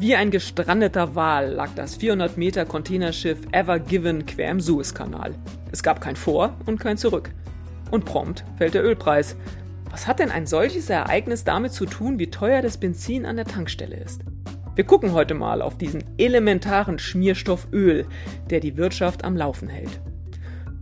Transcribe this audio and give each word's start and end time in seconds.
Wie 0.00 0.14
ein 0.14 0.30
gestrandeter 0.30 1.16
Wal 1.16 1.54
lag 1.54 1.70
das 1.74 1.96
400 1.96 2.36
Meter 2.36 2.64
Containerschiff 2.64 3.38
Ever 3.50 3.80
Given 3.80 4.26
quer 4.26 4.52
im 4.52 4.60
Suezkanal. 4.60 5.34
Es 5.72 5.82
gab 5.82 6.00
kein 6.00 6.14
Vor 6.14 6.56
und 6.66 6.78
kein 6.78 6.96
Zurück. 6.96 7.30
Und 7.90 8.04
prompt 8.04 8.44
fällt 8.58 8.74
der 8.74 8.84
Ölpreis. 8.84 9.34
Was 9.90 10.06
hat 10.06 10.20
denn 10.20 10.30
ein 10.30 10.46
solches 10.46 10.88
Ereignis 10.88 11.42
damit 11.42 11.72
zu 11.72 11.84
tun, 11.84 12.20
wie 12.20 12.30
teuer 12.30 12.62
das 12.62 12.78
Benzin 12.78 13.26
an 13.26 13.34
der 13.34 13.44
Tankstelle 13.44 13.96
ist? 13.96 14.20
Wir 14.76 14.84
gucken 14.84 15.14
heute 15.14 15.34
mal 15.34 15.60
auf 15.60 15.76
diesen 15.76 16.04
elementaren 16.16 17.00
Schmierstoff 17.00 17.66
Öl, 17.72 18.06
der 18.50 18.60
die 18.60 18.76
Wirtschaft 18.76 19.24
am 19.24 19.36
Laufen 19.36 19.68
hält. 19.68 20.00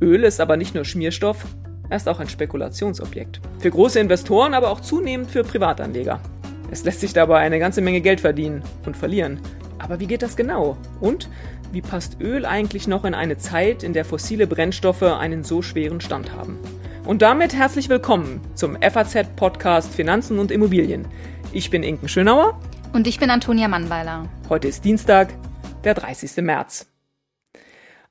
Öl 0.03 0.25
ist 0.25 0.43
aber 0.43 0.59
nicht 0.59 0.75
nur 0.75 0.85
Schmierstoff, 0.85 1.47
er 1.89 1.97
ist 1.97 2.07
auch 2.07 2.21
ein 2.21 2.29
Spekulationsobjekt. 2.29 3.41
Für 3.61 3.71
große 3.71 3.99
Investoren, 3.99 4.53
aber 4.53 4.69
auch 4.69 4.81
zunehmend 4.81 5.31
für 5.31 5.43
Privatanleger. 5.43 6.21
Es 6.71 6.85
lässt 6.85 7.01
sich 7.01 7.13
dabei 7.13 7.39
eine 7.39 7.59
ganze 7.59 7.81
Menge 7.81 8.01
Geld 8.01 8.21
verdienen 8.21 8.63
und 8.85 8.97
verlieren. 8.97 9.41
Aber 9.79 10.01
wie 10.01 10.07
geht 10.07 10.23
das 10.23 10.37
genau? 10.37 10.77
Und 11.01 11.29
wie 11.73 11.81
passt 11.81 12.21
Öl 12.21 12.45
eigentlich 12.45 12.89
noch 12.89 13.05
in 13.05 13.15
eine 13.15 13.39
Zeit, 13.39 13.83
in 13.83 13.93
der 13.93 14.05
fossile 14.05 14.47
Brennstoffe 14.47 15.03
einen 15.03 15.45
so 15.45 15.63
schweren 15.63 16.01
Stand 16.01 16.33
haben? 16.33 16.59
Und 17.05 17.23
damit 17.23 17.55
herzlich 17.55 17.89
willkommen 17.89 18.41
zum 18.55 18.77
FAZ-Podcast 18.81 19.95
Finanzen 19.95 20.39
und 20.39 20.51
Immobilien. 20.51 21.07
Ich 21.53 21.71
bin 21.71 21.83
Inken 21.83 22.09
Schönauer. 22.09 22.61
Und 22.93 23.07
ich 23.07 23.21
bin 23.21 23.31
Antonia 23.31 23.69
Mannweiler. 23.69 24.29
Heute 24.49 24.69
ist 24.69 24.85
Dienstag, 24.85 25.33
der 25.85 25.95
30. 25.95 26.37
März. 26.39 26.96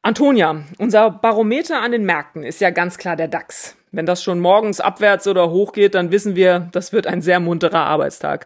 Antonia, 0.05 0.61
unser 0.77 1.09
Barometer 1.09 1.81
an 1.81 1.91
den 1.91 2.05
Märkten 2.05 2.43
ist 2.43 2.61
ja 2.61 2.69
ganz 2.69 2.99
klar 2.99 3.15
der 3.15 3.27
DAX. 3.27 3.75
Wenn 3.91 4.05
das 4.05 4.21
schon 4.21 4.39
morgens 4.39 4.79
abwärts 4.79 5.27
oder 5.27 5.49
hoch 5.49 5.73
geht, 5.73 5.95
dann 5.95 6.11
wissen 6.11 6.35
wir, 6.35 6.69
das 6.73 6.93
wird 6.93 7.07
ein 7.07 7.23
sehr 7.23 7.39
munterer 7.39 7.87
Arbeitstag. 7.87 8.45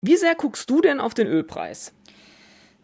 Wie 0.00 0.16
sehr 0.16 0.34
guckst 0.34 0.70
du 0.70 0.80
denn 0.80 0.98
auf 0.98 1.12
den 1.12 1.26
Ölpreis? 1.26 1.92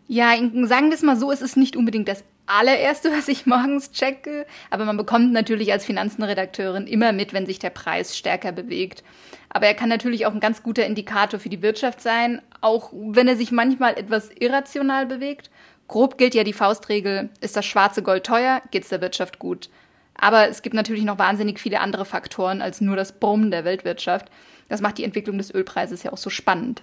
Ja, 0.08 0.36
sagen 0.64 0.88
wir 0.88 0.94
es 0.94 1.00
mal 1.00 1.16
so, 1.16 1.32
es 1.32 1.40
ist 1.40 1.56
nicht 1.56 1.74
unbedingt 1.74 2.06
das 2.06 2.22
allererste, 2.44 3.10
was 3.16 3.28
ich 3.28 3.46
morgens 3.46 3.92
checke, 3.92 4.44
aber 4.68 4.84
man 4.84 4.98
bekommt 4.98 5.32
natürlich 5.32 5.72
als 5.72 5.86
Finanzenredakteurin 5.86 6.86
immer 6.86 7.12
mit, 7.12 7.32
wenn 7.32 7.46
sich 7.46 7.60
der 7.60 7.70
Preis 7.70 8.14
stärker 8.14 8.52
bewegt. 8.52 9.04
Aber 9.48 9.68
er 9.68 9.74
kann 9.74 9.88
natürlich 9.88 10.26
auch 10.26 10.34
ein 10.34 10.40
ganz 10.40 10.62
guter 10.62 10.84
Indikator 10.84 11.40
für 11.40 11.48
die 11.48 11.62
Wirtschaft 11.62 12.02
sein, 12.02 12.42
auch 12.60 12.92
wenn 12.92 13.26
er 13.26 13.36
sich 13.36 13.52
manchmal 13.52 13.98
etwas 13.98 14.28
irrational 14.38 15.06
bewegt. 15.06 15.50
Grob 15.88 16.18
gilt 16.18 16.34
ja 16.34 16.44
die 16.44 16.52
Faustregel, 16.52 17.30
ist 17.40 17.56
das 17.56 17.64
schwarze 17.64 18.02
Gold 18.02 18.24
teuer, 18.24 18.62
geht's 18.70 18.88
der 18.88 19.00
Wirtschaft 19.00 19.38
gut. 19.38 19.70
Aber 20.14 20.48
es 20.48 20.62
gibt 20.62 20.74
natürlich 20.74 21.04
noch 21.04 21.18
wahnsinnig 21.18 21.60
viele 21.60 21.80
andere 21.80 22.04
Faktoren 22.04 22.62
als 22.62 22.80
nur 22.80 22.96
das 22.96 23.12
Brummen 23.12 23.50
der 23.50 23.64
Weltwirtschaft. 23.64 24.26
Das 24.68 24.80
macht 24.80 24.98
die 24.98 25.04
Entwicklung 25.04 25.38
des 25.38 25.54
Ölpreises 25.54 26.02
ja 26.02 26.12
auch 26.12 26.18
so 26.18 26.30
spannend. 26.30 26.82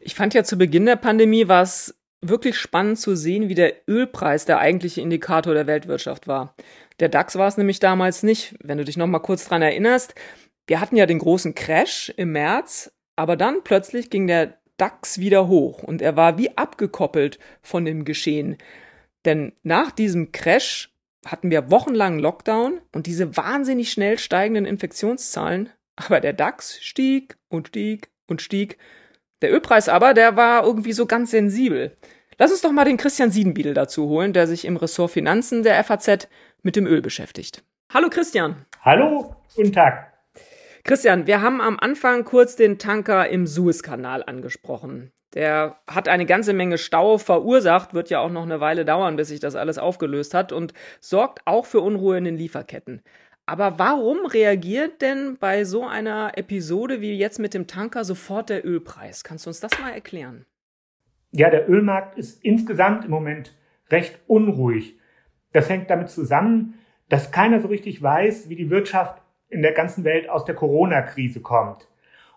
Ich 0.00 0.14
fand 0.14 0.34
ja 0.34 0.44
zu 0.44 0.56
Beginn 0.56 0.86
der 0.86 0.96
Pandemie 0.96 1.48
war 1.48 1.62
es 1.62 1.98
wirklich 2.20 2.56
spannend 2.56 2.98
zu 2.98 3.16
sehen, 3.16 3.48
wie 3.48 3.54
der 3.54 3.74
Ölpreis 3.88 4.44
der 4.44 4.58
eigentliche 4.58 5.00
Indikator 5.00 5.54
der 5.54 5.66
Weltwirtschaft 5.66 6.28
war. 6.28 6.54
Der 7.00 7.08
DAX 7.08 7.36
war 7.36 7.48
es 7.48 7.56
nämlich 7.56 7.78
damals 7.78 8.22
nicht. 8.22 8.54
Wenn 8.62 8.78
du 8.78 8.84
dich 8.84 8.96
noch 8.96 9.06
mal 9.06 9.18
kurz 9.18 9.46
dran 9.46 9.62
erinnerst, 9.62 10.14
wir 10.66 10.80
hatten 10.80 10.96
ja 10.96 11.06
den 11.06 11.18
großen 11.18 11.54
Crash 11.54 12.12
im 12.16 12.32
März, 12.32 12.92
aber 13.16 13.36
dann 13.36 13.62
plötzlich 13.64 14.10
ging 14.10 14.26
der 14.26 14.58
DAX 14.76 15.18
wieder 15.18 15.48
hoch 15.48 15.82
und 15.82 16.02
er 16.02 16.16
war 16.16 16.38
wie 16.38 16.56
abgekoppelt 16.56 17.38
von 17.62 17.84
dem 17.84 18.04
Geschehen. 18.04 18.58
Denn 19.24 19.52
nach 19.62 19.90
diesem 19.90 20.32
Crash 20.32 20.92
hatten 21.24 21.50
wir 21.50 21.70
wochenlang 21.70 22.18
Lockdown 22.18 22.80
und 22.92 23.06
diese 23.06 23.36
wahnsinnig 23.36 23.90
schnell 23.90 24.18
steigenden 24.18 24.64
Infektionszahlen, 24.64 25.70
aber 25.96 26.20
der 26.20 26.32
DAX 26.32 26.78
stieg 26.82 27.36
und 27.48 27.68
stieg 27.68 28.10
und 28.26 28.42
stieg. 28.42 28.78
Der 29.42 29.52
Ölpreis 29.52 29.88
aber, 29.88 30.14
der 30.14 30.36
war 30.36 30.64
irgendwie 30.64 30.92
so 30.92 31.06
ganz 31.06 31.30
sensibel. 31.30 31.96
Lass 32.38 32.50
uns 32.50 32.60
doch 32.60 32.72
mal 32.72 32.84
den 32.84 32.98
Christian 32.98 33.30
Siedenbiedel 33.30 33.74
dazu 33.74 34.08
holen, 34.08 34.32
der 34.32 34.46
sich 34.46 34.64
im 34.64 34.76
Ressort 34.76 35.10
Finanzen 35.10 35.62
der 35.62 35.82
FAZ 35.82 36.28
mit 36.62 36.76
dem 36.76 36.86
Öl 36.86 37.00
beschäftigt. 37.00 37.64
Hallo 37.92 38.08
Christian. 38.10 38.66
Hallo, 38.82 39.36
guten 39.54 39.72
Tag. 39.72 40.15
Christian, 40.86 41.26
wir 41.26 41.42
haben 41.42 41.60
am 41.60 41.80
Anfang 41.80 42.22
kurz 42.22 42.54
den 42.54 42.78
Tanker 42.78 43.28
im 43.28 43.48
Suezkanal 43.48 44.22
angesprochen. 44.24 45.10
Der 45.34 45.80
hat 45.88 46.06
eine 46.06 46.26
ganze 46.26 46.52
Menge 46.52 46.78
Stau 46.78 47.18
verursacht, 47.18 47.92
wird 47.92 48.08
ja 48.08 48.20
auch 48.20 48.30
noch 48.30 48.44
eine 48.44 48.60
Weile 48.60 48.84
dauern, 48.84 49.16
bis 49.16 49.26
sich 49.26 49.40
das 49.40 49.56
alles 49.56 49.78
aufgelöst 49.78 50.32
hat 50.32 50.52
und 50.52 50.74
sorgt 51.00 51.40
auch 51.44 51.66
für 51.66 51.80
Unruhe 51.80 52.16
in 52.16 52.22
den 52.22 52.36
Lieferketten. 52.36 53.02
Aber 53.46 53.80
warum 53.80 54.26
reagiert 54.26 55.02
denn 55.02 55.36
bei 55.40 55.64
so 55.64 55.84
einer 55.84 56.38
Episode 56.38 57.00
wie 57.00 57.18
jetzt 57.18 57.40
mit 57.40 57.52
dem 57.52 57.66
Tanker 57.66 58.04
sofort 58.04 58.48
der 58.48 58.64
Ölpreis? 58.64 59.24
Kannst 59.24 59.46
du 59.46 59.50
uns 59.50 59.58
das 59.58 59.76
mal 59.80 59.90
erklären? 59.90 60.46
Ja, 61.32 61.50
der 61.50 61.68
Ölmarkt 61.68 62.16
ist 62.16 62.44
insgesamt 62.44 63.06
im 63.06 63.10
Moment 63.10 63.56
recht 63.90 64.20
unruhig. 64.28 65.00
Das 65.52 65.68
hängt 65.68 65.90
damit 65.90 66.10
zusammen, 66.10 66.74
dass 67.08 67.32
keiner 67.32 67.60
so 67.60 67.66
richtig 67.66 68.00
weiß, 68.00 68.48
wie 68.48 68.56
die 68.56 68.70
Wirtschaft 68.70 69.25
in 69.48 69.62
der 69.62 69.72
ganzen 69.72 70.04
Welt 70.04 70.28
aus 70.28 70.44
der 70.44 70.54
Corona-Krise 70.54 71.40
kommt. 71.40 71.88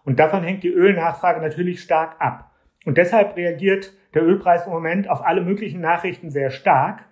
Und 0.04 0.20
davon 0.20 0.44
hängt 0.44 0.64
die 0.64 0.70
Ölnachfrage 0.70 1.42
natürlich 1.42 1.82
stark 1.82 2.16
ab. 2.20 2.52
Und 2.86 2.98
deshalb 2.98 3.36
reagiert 3.36 3.94
der 4.14 4.24
Ölpreis 4.24 4.66
im 4.66 4.72
Moment 4.72 5.10
auf 5.10 5.26
alle 5.26 5.42
möglichen 5.42 5.82
Nachrichten 5.82 6.32
sehr 6.32 6.50
stark. 6.50 7.06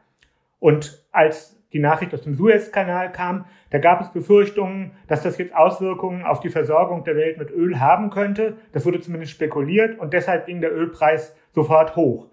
Und 0.59 1.05
als 1.11 1.57
die 1.73 1.79
Nachricht 1.79 2.13
aus 2.13 2.21
dem 2.21 2.35
Suezkanal 2.35 3.11
kam, 3.11 3.45
da 3.69 3.79
gab 3.79 4.01
es 4.01 4.11
Befürchtungen, 4.11 4.93
dass 5.07 5.23
das 5.23 5.37
jetzt 5.37 5.53
Auswirkungen 5.53 6.23
auf 6.23 6.39
die 6.39 6.49
Versorgung 6.49 7.03
der 7.03 7.15
Welt 7.15 7.37
mit 7.37 7.51
Öl 7.51 7.79
haben 7.79 8.09
könnte. 8.09 8.57
Das 8.71 8.85
wurde 8.85 9.01
zumindest 9.01 9.33
spekuliert 9.33 9.99
und 9.99 10.13
deshalb 10.13 10.45
ging 10.45 10.61
der 10.61 10.73
Ölpreis 10.73 11.35
sofort 11.51 11.95
hoch. 11.95 12.29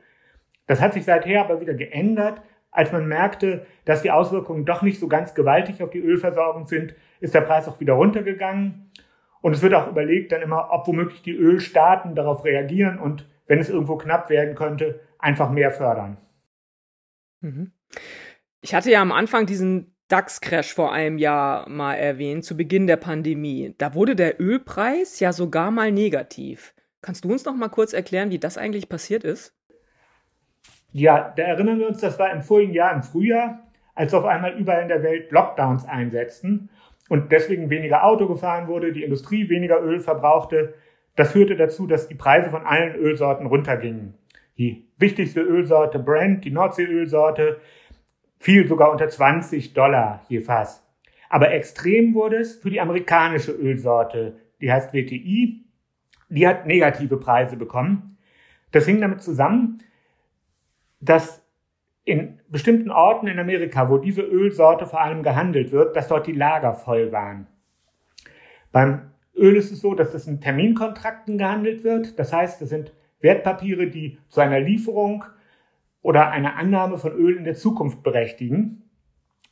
Das 0.67 0.81
hat 0.81 0.95
sich 0.95 1.05
seither 1.05 1.43
aber 1.43 1.61
wieder 1.61 1.75
geändert. 1.75 2.41
Als 2.75 2.91
man 2.91 3.07
merkte, 3.07 3.65
dass 3.85 4.03
die 4.03 4.11
Auswirkungen 4.11 4.65
doch 4.65 4.83
nicht 4.83 4.99
so 4.99 5.07
ganz 5.07 5.35
gewaltig 5.35 5.81
auf 5.81 5.91
die 5.91 6.01
Ölversorgung 6.01 6.67
sind, 6.67 6.95
ist 7.21 7.33
der 7.33 7.43
Preis 7.43 7.69
auch 7.69 7.79
wieder 7.79 7.95
runtergegangen. 7.95 8.91
Und 9.41 9.53
es 9.53 9.63
wird 9.63 9.75
auch 9.75 9.89
überlegt 9.89 10.33
dann 10.33 10.43
immer, 10.43 10.71
ob 10.73 10.87
womöglich 10.89 11.23
die 11.23 11.37
Ölstaaten 11.37 12.17
darauf 12.17 12.45
reagieren 12.45 12.99
und 12.99 13.29
wenn 13.47 13.61
es 13.61 13.71
irgendwo 13.71 13.97
knapp 13.97 14.29
werden 14.29 14.57
könnte, 14.57 15.01
einfach 15.19 15.51
mehr 15.51 15.71
fördern. 15.71 16.17
Mhm. 17.41 17.71
Ich 18.61 18.75
hatte 18.75 18.91
ja 18.91 19.01
am 19.01 19.13
Anfang 19.13 19.47
diesen 19.47 19.95
DAX-Crash 20.09 20.75
vor 20.75 20.93
einem 20.93 21.19
Jahr 21.19 21.69
mal 21.69 21.95
erwähnt, 21.95 22.45
zu 22.45 22.57
Beginn 22.57 22.89
der 22.89 22.97
Pandemie. 22.97 23.75
Da 23.79 23.95
wurde 23.95 24.17
der 24.17 24.41
Ölpreis 24.41 25.21
ja 25.21 25.33
sogar 25.33 25.71
mal 25.71 25.93
negativ. 25.93 26.75
Kannst 27.03 27.25
du 27.25 27.31
uns 27.31 27.45
noch 27.45 27.55
mal 27.55 27.69
kurz 27.69 27.93
erklären, 27.93 28.31
wie 28.31 28.41
das 28.41 28.59
eigentlich 28.59 28.89
passiert 28.89 29.23
ist? 29.23 29.55
Ja, 30.97 31.35
da 31.37 31.43
erinnern 31.43 31.81
wir 31.81 31.89
uns, 31.89 32.01
das 32.01 32.21
war 32.21 32.33
im 32.33 32.43
vorigen 32.43 32.73
Jahr 32.73 32.95
im 32.95 33.03
Frühjahr, 33.03 33.67
als 33.97 34.15
auf 34.15 34.25
einmal 34.25 34.53
überall 34.57 34.83
in 34.83 34.89
der 34.89 35.03
Welt 35.03 35.33
Lockdowns 35.33 35.85
einsetzten 35.87 36.71
und 37.09 37.33
deswegen 37.33 37.69
weniger 37.69 38.05
Auto 38.05 38.29
gefahren 38.29 38.69
wurde, 38.69 38.93
die 38.93 39.03
Industrie 39.03 39.49
weniger 39.49 39.83
Öl 39.83 39.99
verbrauchte. 39.99 40.75
Das 41.17 41.33
führte 41.33 41.57
dazu, 41.57 41.89
dass 41.89 42.07
die 42.07 42.15
Preise 42.15 42.49
von 42.49 42.65
allen 42.65 42.95
Ölsorten 42.95 43.47
runtergingen. 43.49 44.15
Die 44.57 44.87
wichtigste 44.97 45.41
Ölsorte 45.41 45.99
Brent, 45.99 46.45
die 46.45 46.53
Nordseeölsorte, 46.53 47.61
fiel 48.39 48.69
sogar 48.69 48.93
unter 48.93 49.09
20 49.09 49.75
Dollar 49.75 50.23
je 50.29 50.43
Fass. 50.43 50.87
Aber 51.29 51.51
extrem 51.51 52.15
wurde 52.15 52.37
es 52.37 52.55
für 52.55 52.71
die 52.71 52.81
amerikanische 52.81 53.51
Ölsorte, 53.51 54.37
die 54.61 54.71
heißt 54.71 54.95
WTI. 54.95 55.65
Die 56.29 56.47
hat 56.47 56.69
negative 56.69 57.17
Preise 57.17 57.57
bekommen. 57.57 58.17
Das 58.71 58.87
hing 58.87 59.01
damit 59.01 59.23
zusammen, 59.23 59.81
dass 61.05 61.43
in 62.05 62.41
bestimmten 62.49 62.91
Orten 62.91 63.27
in 63.27 63.39
Amerika, 63.39 63.89
wo 63.89 63.99
diese 63.99 64.23
Ölsorte 64.23 64.87
vor 64.87 65.01
allem 65.01 65.23
gehandelt 65.23 65.73
wird, 65.73 65.97
dass 65.97 66.09
dort 66.09 66.27
die 66.27 66.33
Lager 66.33 66.75
voll 66.75 67.13
waren. 67.13 67.47
Beim 68.73 69.11
Öl 69.37 69.57
ist 69.57 69.73
es 69.73 69.81
so, 69.81 69.95
dass 69.95 70.13
das 70.13 70.27
in 70.27 70.41
Terminkontrakten 70.41 71.39
gehandelt 71.39 71.83
wird. 71.83 72.19
Das 72.19 72.33
heißt, 72.33 72.61
es 72.63 72.69
sind 72.69 72.93
Wertpapiere, 73.21 73.87
die 73.87 74.19
zu 74.29 74.41
einer 74.41 74.61
Lieferung 74.61 75.25
oder 76.03 76.31
einer 76.31 76.57
Annahme 76.57 76.99
von 76.99 77.13
Öl 77.13 77.37
in 77.37 77.45
der 77.45 77.55
Zukunft 77.55 78.03
berechtigen. 78.03 78.83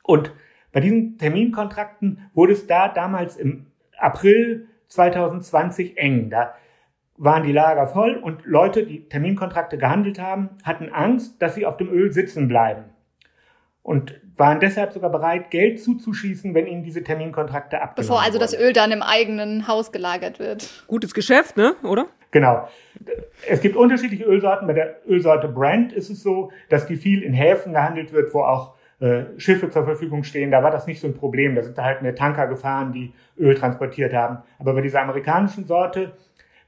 Und 0.02 0.32
bei 0.72 0.80
diesen 0.80 1.16
Terminkontrakten 1.18 2.30
wurde 2.34 2.52
es 2.52 2.66
da 2.66 2.88
damals 2.88 3.36
im 3.36 3.66
April 3.96 4.68
2020 4.88 5.96
eng. 5.96 6.28
Da 6.28 6.54
waren 7.22 7.44
die 7.44 7.52
Lager 7.52 7.86
voll 7.86 8.16
und 8.16 8.44
Leute, 8.44 8.84
die 8.84 9.08
Terminkontrakte 9.08 9.78
gehandelt 9.78 10.18
haben, 10.18 10.50
hatten 10.64 10.88
Angst, 10.92 11.40
dass 11.40 11.54
sie 11.54 11.64
auf 11.64 11.76
dem 11.76 11.88
Öl 11.88 12.12
sitzen 12.12 12.48
bleiben 12.48 12.84
und 13.82 14.20
waren 14.36 14.58
deshalb 14.58 14.92
sogar 14.92 15.10
bereit, 15.10 15.50
Geld 15.50 15.80
zuzuschießen, 15.80 16.52
wenn 16.54 16.66
ihnen 16.66 16.82
diese 16.82 17.04
Terminkontrakte 17.04 17.80
abgenommen 17.80 18.08
Bevor 18.08 18.20
also 18.20 18.40
wurde. 18.40 18.44
das 18.44 18.58
Öl 18.58 18.72
dann 18.72 18.90
im 18.90 19.02
eigenen 19.02 19.68
Haus 19.68 19.92
gelagert 19.92 20.40
wird. 20.40 20.68
Gutes 20.88 21.14
Geschäft, 21.14 21.56
ne? 21.56 21.74
Oder? 21.84 22.06
Genau. 22.32 22.68
Es 23.48 23.60
gibt 23.60 23.76
unterschiedliche 23.76 24.24
Ölsorten. 24.24 24.66
Bei 24.66 24.72
der 24.72 24.96
Ölsorte 25.06 25.46
Brent 25.48 25.92
ist 25.92 26.10
es 26.10 26.22
so, 26.22 26.50
dass 26.70 26.86
die 26.86 26.96
viel 26.96 27.22
in 27.22 27.34
Häfen 27.34 27.72
gehandelt 27.72 28.12
wird, 28.12 28.34
wo 28.34 28.40
auch 28.40 28.74
äh, 29.00 29.24
Schiffe 29.36 29.68
zur 29.68 29.84
Verfügung 29.84 30.24
stehen. 30.24 30.50
Da 30.50 30.62
war 30.62 30.70
das 30.70 30.86
nicht 30.86 31.00
so 31.00 31.08
ein 31.08 31.14
Problem. 31.14 31.54
Da 31.54 31.62
sind 31.62 31.76
da 31.76 31.84
halt 31.84 32.02
mehr 32.02 32.14
Tanker 32.14 32.46
gefahren, 32.46 32.92
die 32.92 33.12
Öl 33.38 33.54
transportiert 33.54 34.14
haben. 34.14 34.38
Aber 34.58 34.74
bei 34.74 34.80
dieser 34.80 35.02
amerikanischen 35.02 35.66
Sorte 35.66 36.12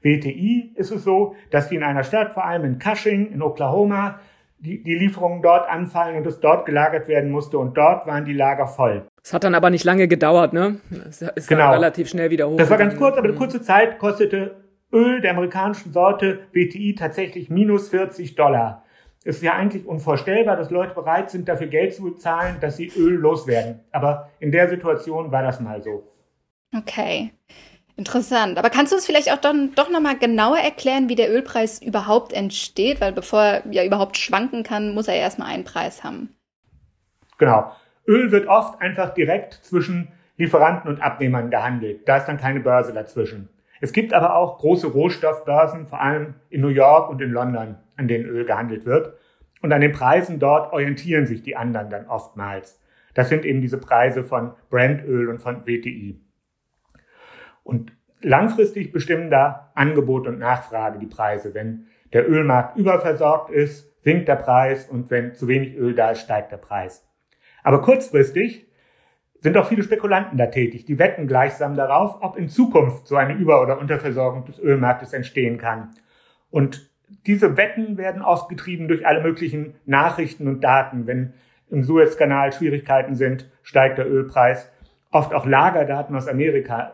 WTI 0.05 0.71
ist 0.75 0.91
es 0.91 1.03
so, 1.03 1.35
dass 1.49 1.69
die 1.69 1.75
in 1.75 1.83
einer 1.83 2.03
Stadt, 2.03 2.33
vor 2.33 2.45
allem 2.45 2.63
in 2.63 2.79
Cushing, 2.79 3.31
in 3.31 3.41
Oklahoma, 3.41 4.19
die, 4.59 4.83
die 4.83 4.95
Lieferungen 4.95 5.41
dort 5.41 5.67
anfallen 5.69 6.15
und 6.17 6.27
es 6.27 6.39
dort 6.39 6.65
gelagert 6.65 7.07
werden 7.07 7.31
musste 7.31 7.57
und 7.57 7.75
dort 7.75 8.07
waren 8.07 8.23
die 8.23 8.33
Lager 8.33 8.67
voll. 8.67 9.07
Es 9.23 9.33
hat 9.33 9.43
dann 9.43 9.55
aber 9.55 9.69
nicht 9.69 9.83
lange 9.83 10.07
gedauert, 10.07 10.53
ne? 10.53 10.79
Es 11.09 11.21
ist 11.21 11.47
genau. 11.47 11.71
relativ 11.71 12.07
schnell 12.07 12.29
wieder 12.29 12.47
hoch. 12.47 12.57
Das 12.57 12.69
war 12.69 12.77
ganz 12.77 12.95
kurz, 12.95 13.17
aber 13.17 13.27
eine 13.27 13.35
kurze 13.35 13.61
Zeit 13.61 13.97
kostete 13.97 14.63
Öl 14.93 15.21
der 15.21 15.31
amerikanischen 15.31 15.91
Sorte 15.91 16.47
WTI 16.51 16.95
tatsächlich 16.95 17.49
minus 17.49 17.89
40 17.89 18.35
Dollar. 18.35 18.83
Es 19.23 19.37
ist 19.37 19.43
ja 19.43 19.53
eigentlich 19.53 19.87
unvorstellbar, 19.87 20.55
dass 20.55 20.69
Leute 20.69 20.93
bereit 20.93 21.31
sind, 21.31 21.49
dafür 21.49 21.65
Geld 21.65 21.95
zu 21.95 22.03
bezahlen, 22.03 22.57
dass 22.61 22.77
sie 22.77 22.91
Öl 22.95 23.15
loswerden. 23.15 23.79
Aber 23.91 24.29
in 24.39 24.51
der 24.51 24.69
Situation 24.69 25.31
war 25.31 25.41
das 25.41 25.59
mal 25.59 25.81
so. 25.81 26.07
Okay. 26.77 27.31
Interessant. 27.97 28.57
Aber 28.57 28.69
kannst 28.69 28.91
du 28.91 28.97
uns 28.97 29.05
vielleicht 29.05 29.31
auch 29.31 29.37
dann 29.37 29.73
doch 29.75 29.89
nochmal 29.89 30.17
genauer 30.17 30.57
erklären, 30.57 31.07
wie 31.07 31.15
der 31.15 31.31
Ölpreis 31.31 31.81
überhaupt 31.81 32.33
entsteht? 32.33 32.99
Weil 32.99 33.13
bevor 33.13 33.41
er 33.41 33.63
ja 33.71 33.85
überhaupt 33.85 34.17
schwanken 34.17 34.63
kann, 34.63 34.93
muss 34.93 35.07
er 35.07 35.15
erstmal 35.15 35.47
einen 35.47 35.63
Preis 35.63 36.03
haben. 36.03 36.35
Genau. 37.37 37.71
Öl 38.07 38.31
wird 38.31 38.47
oft 38.47 38.81
einfach 38.81 39.13
direkt 39.13 39.53
zwischen 39.63 40.09
Lieferanten 40.37 40.89
und 40.89 41.01
Abnehmern 41.01 41.49
gehandelt. 41.49 42.07
Da 42.07 42.17
ist 42.17 42.25
dann 42.25 42.37
keine 42.37 42.59
Börse 42.59 42.93
dazwischen. 42.93 43.49
Es 43.79 43.93
gibt 43.93 44.13
aber 44.13 44.35
auch 44.35 44.57
große 44.57 44.87
Rohstoffbörsen, 44.87 45.87
vor 45.87 46.01
allem 46.01 46.35
in 46.49 46.61
New 46.61 46.69
York 46.69 47.09
und 47.09 47.21
in 47.21 47.31
London, 47.31 47.77
an 47.95 48.07
denen 48.07 48.25
Öl 48.25 48.45
gehandelt 48.45 48.85
wird. 48.85 49.17
Und 49.61 49.71
an 49.71 49.81
den 49.81 49.93
Preisen 49.93 50.39
dort 50.39 50.73
orientieren 50.73 51.25
sich 51.25 51.43
die 51.43 51.55
anderen 51.55 51.89
dann 51.89 52.07
oftmals. 52.07 52.81
Das 53.13 53.29
sind 53.29 53.45
eben 53.45 53.61
diese 53.61 53.77
Preise 53.77 54.23
von 54.23 54.51
Brandöl 54.69 55.29
und 55.29 55.39
von 55.39 55.65
WTI. 55.65 56.19
Und 57.65 57.91
langfristig 58.21 58.93
bestimmen 58.93 59.29
da 59.29 59.71
Angebot 59.75 60.27
und 60.27 60.39
Nachfrage 60.39 60.99
die 60.99 61.07
Preise. 61.07 61.53
Wenn 61.53 61.87
der 62.13 62.29
Ölmarkt 62.29 62.77
überversorgt 62.77 63.49
ist, 63.49 63.91
sinkt 64.01 64.29
der 64.29 64.35
Preis 64.35 64.87
und 64.87 65.09
wenn 65.09 65.33
zu 65.33 65.49
wenig 65.49 65.75
Öl 65.75 65.95
da 65.95 66.11
ist, 66.11 66.21
steigt 66.21 66.51
der 66.51 66.57
Preis. 66.57 67.05
Aber 67.63 67.81
kurzfristig 67.81 68.67
sind 69.41 69.57
auch 69.57 69.67
viele 69.67 69.83
Spekulanten 69.83 70.37
da 70.37 70.45
tätig. 70.45 70.85
Die 70.85 70.99
wetten 70.99 71.27
gleichsam 71.27 71.75
darauf, 71.75 72.17
ob 72.21 72.37
in 72.37 72.47
Zukunft 72.47 73.07
so 73.07 73.15
eine 73.15 73.33
Über- 73.33 73.61
oder 73.61 73.79
Unterversorgung 73.79 74.45
des 74.45 74.59
Ölmarktes 74.59 75.13
entstehen 75.13 75.57
kann. 75.57 75.89
Und 76.51 76.89
diese 77.25 77.57
Wetten 77.57 77.97
werden 77.97 78.21
oft 78.21 78.47
getrieben 78.47 78.87
durch 78.87 79.05
alle 79.05 79.21
möglichen 79.21 79.75
Nachrichten 79.85 80.47
und 80.47 80.63
Daten. 80.63 81.07
Wenn 81.07 81.33
im 81.69 81.83
Suezkanal 81.83 82.53
Schwierigkeiten 82.53 83.15
sind, 83.15 83.49
steigt 83.63 83.97
der 83.97 84.09
Ölpreis. 84.09 84.71
Oft 85.11 85.33
auch 85.33 85.45
Lagerdaten 85.45 86.15
aus 86.15 86.27
Amerika 86.27 86.93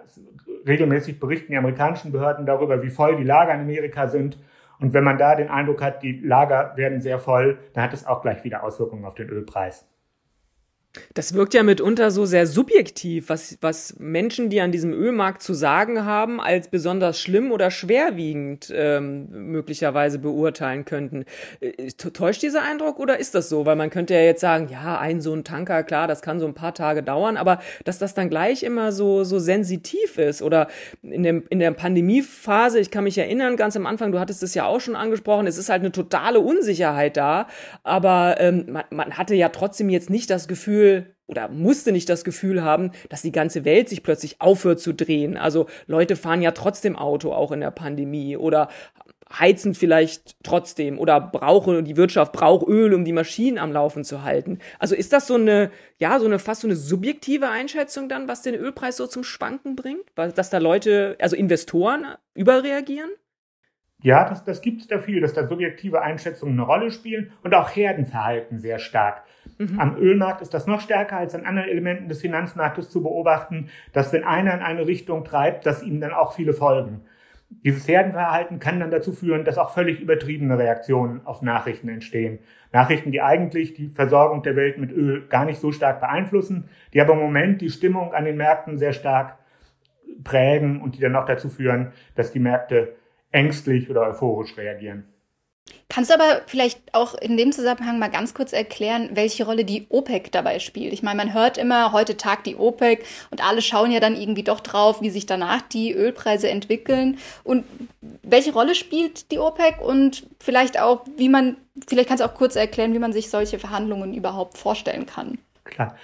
regelmäßig 0.68 1.20
berichten 1.20 1.52
die 1.52 1.58
amerikanischen 1.58 2.12
Behörden 2.12 2.46
darüber, 2.46 2.82
wie 2.84 2.90
voll 2.90 3.18
die 3.18 3.24
Lager 3.24 3.54
in 3.54 3.62
Amerika 3.62 4.08
sind. 4.08 4.38
Und 4.80 4.94
wenn 4.94 5.04
man 5.04 5.18
da 5.18 5.36
den 5.36 5.50
Eindruck 5.50 5.82
hat, 5.82 6.02
die 6.02 6.20
Lager 6.20 6.74
werden 6.76 7.02
sehr 7.02 7.20
voll, 7.20 7.60
dann 7.74 7.84
hat 7.84 7.94
es 7.94 8.06
auch 8.06 8.22
gleich 8.22 8.44
wieder 8.44 8.64
Auswirkungen 8.64 9.06
auf 9.06 9.16
den 9.16 9.30
Ölpreis. 9.30 9.91
Das 11.14 11.34
wirkt 11.34 11.54
ja 11.54 11.64
mitunter 11.64 12.12
so 12.12 12.26
sehr 12.26 12.46
subjektiv, 12.46 13.30
was, 13.30 13.58
was 13.62 13.96
Menschen, 13.98 14.50
die 14.50 14.60
an 14.60 14.74
diesem 14.74 14.92
Ölmarkt 14.92 15.42
zu 15.42 15.54
sagen 15.54 16.04
haben, 16.04 16.42
als 16.42 16.68
besonders 16.68 17.18
schlimm 17.18 17.54
oder 17.54 17.72
schwerwiegend 17.72 18.72
ähm, 18.76 19.30
möglicherweise 19.52 20.20
beurteilen 20.20 20.84
könnten. 20.84 21.24
Äh, 21.62 21.88
täuscht 21.94 22.42
dieser 22.42 22.64
Eindruck 22.64 23.00
oder 23.00 23.18
ist 23.20 23.36
das 23.36 23.48
so? 23.48 23.66
Weil 23.66 23.78
man 23.78 23.90
könnte 23.90 24.14
ja 24.14 24.20
jetzt 24.20 24.42
sagen, 24.42 24.68
ja, 24.70 25.00
ein 25.00 25.22
so 25.22 25.34
ein 25.34 25.46
Tanker, 25.46 25.84
klar, 25.84 26.10
das 26.10 26.22
kann 26.22 26.42
so 26.42 26.46
ein 26.46 26.54
paar 26.54 26.74
Tage 26.74 27.04
dauern, 27.04 27.38
aber 27.38 27.62
dass 27.86 27.98
das 27.98 28.14
dann 28.14 28.30
gleich 28.30 28.64
immer 28.64 28.92
so, 28.92 29.24
so 29.24 29.40
sensitiv 29.40 30.18
ist 30.18 30.42
oder 30.42 30.68
in, 31.04 31.24
dem, 31.24 31.44
in 31.50 31.60
der 31.60 31.72
Pandemiephase, 31.72 32.80
ich 32.80 32.92
kann 32.92 33.06
mich 33.06 33.18
erinnern, 33.18 33.56
ganz 33.56 33.78
am 33.78 33.86
Anfang, 33.86 34.12
du 34.12 34.20
hattest 34.20 34.44
es 34.44 34.56
ja 34.56 34.66
auch 34.66 34.82
schon 34.82 34.98
angesprochen, 34.98 35.48
es 35.48 35.58
ist 35.58 35.70
halt 35.70 35.84
eine 35.84 35.94
totale 35.94 36.42
Unsicherheit 36.42 37.16
da, 37.16 37.48
aber 37.84 38.36
ähm, 38.40 38.66
man, 38.70 38.84
man 38.90 39.18
hatte 39.18 39.36
ja 39.36 39.48
trotzdem 39.50 39.90
jetzt 39.90 40.10
nicht 40.10 40.30
das 40.30 40.50
Gefühl, 40.50 40.81
Gefühl 40.82 41.16
oder 41.28 41.48
musste 41.48 41.94
nicht 41.94 42.10
das 42.10 42.26
Gefühl 42.26 42.62
haben, 42.62 42.92
dass 43.08 43.22
die 43.22 43.32
ganze 43.32 43.64
Welt 43.64 43.88
sich 43.88 44.04
plötzlich 44.04 44.42
aufhört 44.42 44.82
zu 44.82 44.94
drehen. 44.94 45.38
Also 45.38 45.68
Leute 45.88 46.18
fahren 46.18 46.42
ja 46.42 46.52
trotzdem 46.52 46.98
Auto 46.98 47.32
auch 47.32 47.54
in 47.54 47.62
der 47.62 47.72
Pandemie 47.72 48.36
oder 48.36 48.68
heizen 49.32 49.74
vielleicht 49.74 50.36
trotzdem 50.44 51.00
oder 51.00 51.22
brauchen 51.22 51.86
die 51.86 51.96
Wirtschaft 51.96 52.34
braucht 52.34 52.68
Öl, 52.68 52.94
um 52.94 53.06
die 53.06 53.14
Maschinen 53.14 53.60
am 53.60 53.72
Laufen 53.72 54.04
zu 54.04 54.24
halten. 54.24 54.60
Also 54.78 54.94
ist 54.94 55.14
das 55.14 55.28
so 55.28 55.36
eine 55.36 55.72
ja 56.00 56.20
so 56.20 56.26
eine 56.26 56.38
fast 56.38 56.62
so 56.62 56.68
eine 56.68 56.76
subjektive 56.76 57.48
Einschätzung 57.48 58.10
dann, 58.10 58.28
was 58.28 58.42
den 58.42 58.56
Ölpreis 58.56 58.98
so 58.98 59.08
zum 59.08 59.24
Schwanken 59.24 59.78
bringt, 59.78 60.04
dass 60.16 60.50
da 60.50 60.58
Leute 60.58 61.16
also 61.22 61.38
Investoren 61.38 62.08
überreagieren? 62.34 63.12
Ja, 64.04 64.28
das, 64.28 64.44
das 64.44 64.62
gibt 64.62 64.82
es 64.82 64.88
da 64.88 65.00
viel, 65.00 65.22
dass 65.22 65.34
da 65.34 65.48
subjektive 65.48 66.02
Einschätzungen 66.02 66.56
eine 66.56 66.64
Rolle 66.64 66.92
spielen 66.92 67.32
und 67.44 67.54
auch 67.54 67.70
Herdenverhalten 67.70 68.60
sehr 68.60 68.80
stark. 68.80 69.24
Mhm. 69.62 69.80
Am 69.80 69.98
Ölmarkt 69.98 70.42
ist 70.42 70.54
das 70.54 70.66
noch 70.66 70.82
stärker 70.82 71.18
als 71.18 71.36
an 71.36 71.46
anderen 71.46 71.70
Elementen 71.70 72.10
des 72.10 72.22
Finanzmarktes 72.22 72.90
zu 72.90 73.04
beobachten, 73.04 73.70
dass 73.94 74.12
wenn 74.12 74.24
einer 74.24 74.54
in 74.54 74.62
eine 74.62 74.88
Richtung 74.88 75.24
treibt, 75.24 75.66
dass 75.66 75.84
ihm 75.84 76.02
dann 76.02 76.14
auch 76.14 76.34
viele 76.34 76.54
folgen. 76.54 77.02
Dieses 77.64 77.88
Herdenverhalten 77.88 78.60
kann 78.60 78.80
dann 78.80 78.92
dazu 78.92 79.12
führen, 79.12 79.44
dass 79.44 79.58
auch 79.58 79.72
völlig 79.72 80.00
übertriebene 80.00 80.58
Reaktionen 80.58 81.26
auf 81.26 81.42
Nachrichten 81.42 81.90
entstehen. 81.90 82.40
Nachrichten, 82.72 83.12
die 83.12 83.22
eigentlich 83.22 83.74
die 83.74 83.90
Versorgung 83.90 84.42
der 84.42 84.56
Welt 84.56 84.78
mit 84.78 84.92
Öl 84.92 85.28
gar 85.28 85.46
nicht 85.46 85.60
so 85.60 85.72
stark 85.72 86.00
beeinflussen, 86.00 86.70
die 86.94 87.02
aber 87.02 87.14
im 87.14 87.20
Moment 87.20 87.62
die 87.62 87.70
Stimmung 87.70 88.14
an 88.14 88.24
den 88.24 88.38
Märkten 88.38 88.78
sehr 88.78 88.94
stark 88.94 89.38
prägen 90.24 90.82
und 90.82 90.96
die 90.96 91.02
dann 91.02 91.16
auch 91.16 91.26
dazu 91.26 91.50
führen, 91.50 91.92
dass 92.16 92.32
die 92.32 92.40
Märkte 92.40 92.96
ängstlich 93.32 93.90
oder 93.90 94.08
euphorisch 94.08 94.58
reagieren. 94.58 95.11
Kannst 95.90 96.10
du 96.10 96.14
aber 96.14 96.42
vielleicht 96.48 96.80
auch 96.94 97.16
in 97.16 97.36
dem 97.36 97.52
Zusammenhang 97.52 98.00
mal 98.00 98.10
ganz 98.10 98.34
kurz 98.34 98.54
erklären, 98.54 99.10
welche 99.14 99.46
Rolle 99.46 99.66
die 99.66 99.88
OPEC 99.90 100.32
dabei 100.32 100.60
spielt? 100.60 100.94
Ich 100.94 101.04
meine, 101.04 101.18
man 101.18 101.34
hört 101.34 101.58
immer, 101.58 101.92
heute 101.92 102.16
tagt 102.16 102.48
die 102.48 102.56
OPEC 102.56 103.04
und 103.30 103.46
alle 103.46 103.62
schauen 103.62 103.92
ja 103.92 104.00
dann 104.00 104.16
irgendwie 104.16 104.44
doch 104.44 104.62
drauf, 104.62 105.02
wie 105.02 105.10
sich 105.10 105.26
danach 105.26 105.62
die 105.62 105.92
Ölpreise 105.94 106.50
entwickeln. 106.50 107.18
Und 107.44 107.66
welche 108.24 108.54
Rolle 108.54 108.74
spielt 108.74 109.32
die 109.32 109.40
OPEC 109.40 109.82
und 109.82 110.28
vielleicht 110.40 110.80
auch, 110.80 111.06
wie 111.18 111.28
man, 111.30 111.58
vielleicht 111.88 112.08
kannst 112.08 112.24
du 112.24 112.28
auch 112.28 112.36
kurz 112.36 112.56
erklären, 112.56 112.94
wie 112.94 113.00
man 113.00 113.12
sich 113.12 113.30
solche 113.30 113.60
Verhandlungen 113.60 114.14
überhaupt 114.14 114.58
vorstellen 114.58 115.06
kann. 115.06 115.40
Klar. 115.66 115.98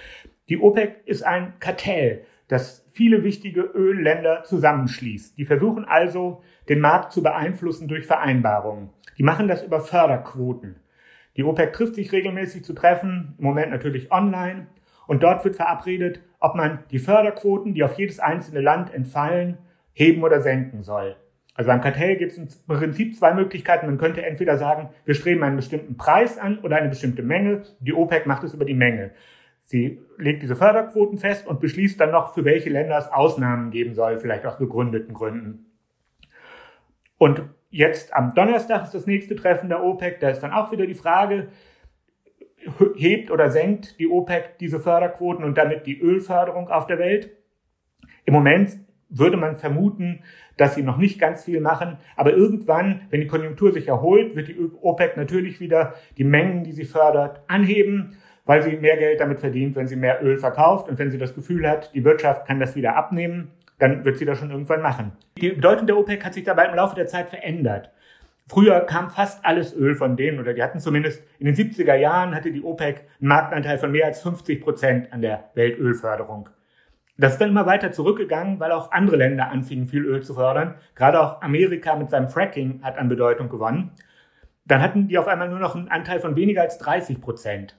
Die 0.48 0.58
OPEC 0.58 1.02
ist 1.06 1.22
ein 1.22 1.54
Kartell, 1.60 2.24
das 2.48 2.84
viele 2.90 3.22
wichtige 3.22 3.60
Ölländer 3.60 4.44
zusammenschließt. 4.44 5.36
Die 5.38 5.44
versuchen 5.44 5.84
also, 5.84 6.42
den 6.68 6.80
Markt 6.80 7.12
zu 7.12 7.22
beeinflussen 7.22 7.88
durch 7.88 8.06
Vereinbarungen. 8.06 8.90
Die 9.18 9.22
machen 9.24 9.48
das 9.48 9.62
über 9.62 9.80
Förderquoten. 9.80 10.76
Die 11.36 11.44
OPEC 11.44 11.72
trifft 11.72 11.94
sich 11.96 12.12
regelmäßig 12.12 12.64
zu 12.64 12.72
treffen, 12.72 13.34
im 13.38 13.44
Moment 13.44 13.70
natürlich 13.70 14.10
online. 14.10 14.68
Und 15.06 15.22
dort 15.22 15.44
wird 15.44 15.56
verabredet, 15.56 16.20
ob 16.38 16.54
man 16.54 16.80
die 16.90 16.98
Förderquoten, 16.98 17.74
die 17.74 17.82
auf 17.82 17.98
jedes 17.98 18.20
einzelne 18.20 18.60
Land 18.60 18.92
entfallen, 18.92 19.58
heben 19.92 20.22
oder 20.22 20.40
senken 20.40 20.82
soll. 20.82 21.16
Also 21.54 21.68
beim 21.68 21.80
Kartell 21.80 22.16
gibt 22.16 22.32
es 22.32 22.38
im 22.38 22.48
Prinzip 22.68 23.16
zwei 23.16 23.34
Möglichkeiten. 23.34 23.86
Man 23.86 23.98
könnte 23.98 24.24
entweder 24.24 24.56
sagen, 24.58 24.90
wir 25.04 25.14
streben 25.14 25.42
einen 25.42 25.56
bestimmten 25.56 25.96
Preis 25.96 26.38
an 26.38 26.60
oder 26.60 26.76
eine 26.76 26.88
bestimmte 26.88 27.22
Menge. 27.22 27.62
Die 27.80 27.94
OPEC 27.94 28.26
macht 28.26 28.44
es 28.44 28.54
über 28.54 28.64
die 28.64 28.74
Menge. 28.74 29.10
Sie 29.64 30.00
legt 30.18 30.42
diese 30.42 30.54
Förderquoten 30.54 31.18
fest 31.18 31.46
und 31.46 31.60
beschließt 31.60 32.00
dann 32.00 32.12
noch, 32.12 32.34
für 32.34 32.44
welche 32.44 32.70
Länder 32.70 32.96
es 32.96 33.08
Ausnahmen 33.08 33.70
geben 33.70 33.94
soll, 33.94 34.18
vielleicht 34.18 34.46
aus 34.46 34.56
begründeten 34.56 35.14
Gründen. 35.14 35.66
Und 37.18 37.42
jetzt 37.70 38.14
am 38.14 38.34
Donnerstag 38.34 38.84
ist 38.84 38.94
das 38.94 39.06
nächste 39.06 39.36
Treffen 39.36 39.68
der 39.68 39.82
OPEC. 39.82 40.20
Da 40.20 40.30
ist 40.30 40.40
dann 40.40 40.52
auch 40.52 40.72
wieder 40.72 40.86
die 40.86 40.94
Frage, 40.94 41.48
hebt 42.96 43.30
oder 43.30 43.50
senkt 43.50 43.98
die 43.98 44.08
OPEC 44.08 44.58
diese 44.58 44.80
Förderquoten 44.80 45.44
und 45.44 45.56
damit 45.56 45.86
die 45.86 46.00
Ölförderung 46.00 46.68
auf 46.68 46.86
der 46.86 46.98
Welt? 46.98 47.30
Im 48.24 48.34
Moment 48.34 48.78
würde 49.08 49.36
man 49.36 49.56
vermuten, 49.56 50.22
dass 50.56 50.74
sie 50.74 50.82
noch 50.82 50.98
nicht 50.98 51.18
ganz 51.18 51.44
viel 51.44 51.60
machen. 51.60 51.96
Aber 52.16 52.34
irgendwann, 52.34 53.02
wenn 53.10 53.20
die 53.20 53.26
Konjunktur 53.26 53.72
sich 53.72 53.88
erholt, 53.88 54.36
wird 54.36 54.48
die 54.48 54.58
OPEC 54.58 55.16
natürlich 55.16 55.60
wieder 55.60 55.94
die 56.18 56.24
Mengen, 56.24 56.64
die 56.64 56.72
sie 56.72 56.84
fördert, 56.84 57.40
anheben, 57.48 58.16
weil 58.44 58.62
sie 58.62 58.76
mehr 58.76 58.96
Geld 58.96 59.20
damit 59.20 59.40
verdient, 59.40 59.76
wenn 59.76 59.88
sie 59.88 59.96
mehr 59.96 60.22
Öl 60.22 60.38
verkauft 60.38 60.88
und 60.88 60.98
wenn 60.98 61.10
sie 61.10 61.18
das 61.18 61.34
Gefühl 61.34 61.66
hat, 61.66 61.94
die 61.94 62.04
Wirtschaft 62.04 62.46
kann 62.46 62.60
das 62.60 62.76
wieder 62.76 62.96
abnehmen 62.96 63.52
dann 63.78 64.04
wird 64.04 64.18
sie 64.18 64.24
das 64.24 64.38
schon 64.38 64.50
irgendwann 64.50 64.82
machen. 64.82 65.12
Die 65.38 65.50
Bedeutung 65.50 65.86
der 65.86 65.96
OPEC 65.96 66.24
hat 66.24 66.34
sich 66.34 66.44
dabei 66.44 66.66
im 66.66 66.74
Laufe 66.74 66.94
der 66.94 67.06
Zeit 67.06 67.30
verändert. 67.30 67.90
Früher 68.48 68.80
kam 68.80 69.10
fast 69.10 69.44
alles 69.44 69.74
Öl 69.74 69.94
von 69.94 70.16
denen, 70.16 70.40
oder 70.40 70.54
die 70.54 70.62
hatten 70.62 70.80
zumindest 70.80 71.22
in 71.38 71.46
den 71.46 71.54
70er 71.54 71.94
Jahren 71.94 72.34
hatte 72.34 72.50
die 72.50 72.62
OPEC 72.62 73.06
einen 73.20 73.28
Marktanteil 73.28 73.78
von 73.78 73.92
mehr 73.92 74.06
als 74.06 74.22
50 74.22 74.62
Prozent 74.62 75.12
an 75.12 75.20
der 75.20 75.50
Weltölförderung. 75.54 76.48
Das 77.18 77.32
ist 77.32 77.40
dann 77.40 77.50
immer 77.50 77.66
weiter 77.66 77.92
zurückgegangen, 77.92 78.58
weil 78.60 78.72
auch 78.72 78.92
andere 78.92 79.16
Länder 79.16 79.50
anfingen, 79.50 79.88
viel 79.88 80.04
Öl 80.04 80.22
zu 80.22 80.34
fördern. 80.34 80.76
Gerade 80.94 81.20
auch 81.20 81.42
Amerika 81.42 81.96
mit 81.96 82.10
seinem 82.10 82.28
Fracking 82.28 82.80
hat 82.82 82.96
an 82.96 83.08
Bedeutung 83.08 83.48
gewonnen. 83.48 83.90
Dann 84.64 84.80
hatten 84.80 85.08
die 85.08 85.18
auf 85.18 85.26
einmal 85.26 85.48
nur 85.48 85.58
noch 85.58 85.74
einen 85.74 85.88
Anteil 85.88 86.20
von 86.20 86.36
weniger 86.36 86.62
als 86.62 86.78
30 86.78 87.20
Prozent. 87.20 87.76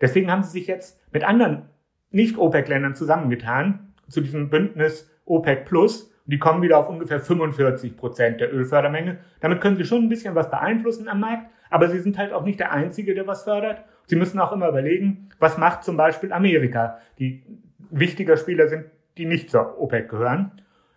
Deswegen 0.00 0.30
haben 0.30 0.42
sie 0.42 0.50
sich 0.50 0.66
jetzt 0.66 1.00
mit 1.12 1.24
anderen 1.24 1.70
Nicht-OPEC-Ländern 2.10 2.94
zusammengetan 2.94 3.94
zu 4.08 4.20
diesem 4.20 4.50
Bündnis 4.50 5.10
OPEC 5.24 5.64
Plus 5.64 6.12
die 6.26 6.38
kommen 6.38 6.62
wieder 6.62 6.78
auf 6.78 6.88
ungefähr 6.88 7.20
45 7.20 7.96
Prozent 7.96 8.40
der 8.40 8.54
Ölfördermenge. 8.54 9.18
Damit 9.40 9.60
können 9.60 9.76
sie 9.76 9.84
schon 9.84 10.04
ein 10.04 10.08
bisschen 10.08 10.34
was 10.34 10.50
beeinflussen 10.50 11.08
am 11.08 11.20
Markt, 11.20 11.50
aber 11.70 11.88
sie 11.88 11.98
sind 11.98 12.16
halt 12.18 12.32
auch 12.32 12.44
nicht 12.44 12.60
der 12.60 12.72
Einzige, 12.72 13.14
der 13.14 13.26
was 13.26 13.42
fördert. 13.42 13.84
Sie 14.06 14.16
müssen 14.16 14.38
auch 14.38 14.52
immer 14.52 14.68
überlegen, 14.68 15.30
was 15.38 15.58
macht 15.58 15.84
zum 15.84 15.96
Beispiel 15.96 16.32
Amerika, 16.32 16.98
die 17.18 17.42
wichtiger 17.90 18.36
Spieler 18.36 18.68
sind, 18.68 18.84
die 19.18 19.26
nicht 19.26 19.50
zur 19.50 19.80
OPEC 19.80 20.08
gehören. 20.08 20.52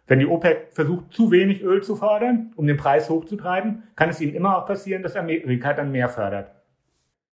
Wenn 0.08 0.20
die 0.20 0.28
OPEC 0.28 0.68
versucht, 0.72 1.12
zu 1.12 1.32
wenig 1.32 1.64
Öl 1.64 1.82
zu 1.82 1.96
fördern, 1.96 2.54
um 2.56 2.68
den 2.68 2.78
Preis 2.78 3.10
hochzutreiben, 3.10 3.84
kann 3.96 4.10
es 4.10 4.22
ihnen 4.22 4.36
immer 4.36 4.58
auch 4.58 4.68
passieren, 4.68 5.02
dass 5.02 5.16
Amerika 5.16 5.74
dann 5.74 5.92
mehr 5.92 6.10
fördert. 6.10 6.52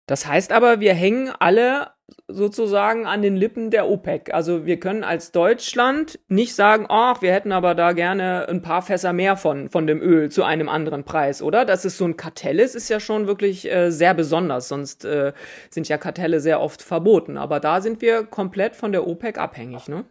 Das 0.06 0.26
heißt 0.26 0.52
aber, 0.52 0.80
wir 0.80 0.94
hängen 0.94 1.32
alle 1.38 1.88
sozusagen 2.28 3.06
an 3.06 3.22
den 3.22 3.36
Lippen 3.36 3.70
der 3.70 3.88
OPEC. 3.88 4.32
Also 4.32 4.64
wir 4.64 4.78
können 4.78 5.02
als 5.02 5.32
Deutschland 5.32 6.20
nicht 6.28 6.54
sagen, 6.54 6.86
ach, 6.88 7.22
wir 7.22 7.32
hätten 7.32 7.50
aber 7.50 7.74
da 7.74 7.92
gerne 7.92 8.48
ein 8.48 8.62
paar 8.62 8.82
Fässer 8.82 9.12
mehr 9.12 9.36
von, 9.36 9.68
von 9.68 9.88
dem 9.88 10.00
Öl 10.00 10.30
zu 10.30 10.44
einem 10.44 10.68
anderen 10.68 11.02
Preis, 11.02 11.42
oder? 11.42 11.64
Dass 11.64 11.84
es 11.84 11.98
so 11.98 12.04
ein 12.04 12.16
Kartell 12.16 12.60
ist, 12.60 12.76
ist 12.76 12.88
ja 12.88 13.00
schon 13.00 13.26
wirklich 13.26 13.70
äh, 13.70 13.90
sehr 13.90 14.14
besonders. 14.14 14.68
Sonst 14.68 15.04
äh, 15.04 15.32
sind 15.70 15.88
ja 15.88 15.98
Kartelle 15.98 16.38
sehr 16.38 16.60
oft 16.60 16.82
verboten. 16.82 17.36
Aber 17.36 17.58
da 17.58 17.80
sind 17.80 18.00
wir 18.00 18.24
komplett 18.24 18.76
von 18.76 18.92
der 18.92 19.06
OPEC 19.06 19.38
abhängig, 19.38 19.88
ne? 19.88 20.04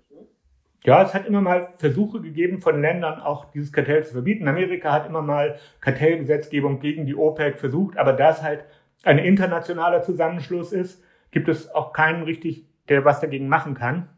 Ja, 0.83 1.01
es 1.01 1.15
hat 1.15 1.25
immer 1.25 1.41
mal 1.41 1.69
Versuche 1.77 2.21
gegeben 2.21 2.61
von 2.61 2.79
Ländern, 2.79 3.19
auch 3.19 3.45
dieses 3.45 3.73
Kartell 3.73 4.05
zu 4.05 4.13
verbieten. 4.13 4.47
Amerika 4.47 4.91
hat 4.91 5.07
immer 5.07 5.23
mal 5.23 5.55
Kartellgesetzgebung 5.79 6.79
gegen 6.79 7.07
die 7.07 7.15
OPEC 7.15 7.57
versucht, 7.57 7.97
aber 7.97 8.13
da 8.13 8.29
es 8.29 8.43
halt 8.43 8.65
ein 9.05 9.19
internationaler 9.19 10.01
Zusammenschluss 10.03 10.73
ist, 10.73 11.03
gibt 11.31 11.47
es 11.47 11.73
auch 11.73 11.93
keinen 11.93 12.23
richtig, 12.23 12.67
der 12.89 13.05
was 13.05 13.21
dagegen 13.21 13.47
machen 13.47 13.73
kann. 13.73 14.09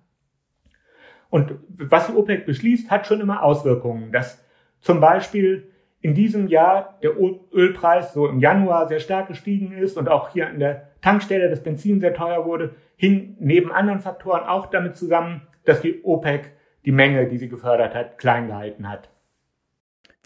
Und 1.29 1.55
was 1.67 2.07
die 2.07 2.13
OPEC 2.13 2.45
beschließt, 2.45 2.89
hat 2.89 3.05
schon 3.05 3.19
immer 3.19 3.43
Auswirkungen. 3.43 4.11
Dass 4.11 4.43
zum 4.79 5.01
Beispiel 5.01 5.71
in 5.99 6.13
diesem 6.13 6.47
Jahr 6.47 6.99
der 7.03 7.11
Ölpreis 7.51 8.13
so 8.13 8.27
im 8.27 8.39
Januar 8.39 8.87
sehr 8.87 8.99
stark 8.99 9.27
gestiegen 9.27 9.73
ist 9.73 9.97
und 9.97 10.07
auch 10.07 10.29
hier 10.29 10.47
an 10.47 10.59
der 10.59 10.89
Tankstelle 11.01 11.49
das 11.49 11.63
Benzin 11.63 11.99
sehr 11.99 12.13
teuer 12.13 12.45
wurde, 12.45 12.75
hing 12.95 13.35
neben 13.39 13.71
anderen 13.71 13.99
Faktoren 13.99 14.43
auch 14.43 14.67
damit 14.67 14.95
zusammen, 14.95 15.41
dass 15.65 15.81
die 15.81 16.03
OPEC 16.03 16.53
die 16.85 16.91
Menge, 16.91 17.27
die 17.27 17.37
sie 17.37 17.49
gefördert 17.49 17.93
hat, 17.93 18.17
klein 18.17 18.47
gehalten 18.47 18.89
hat. 18.89 19.09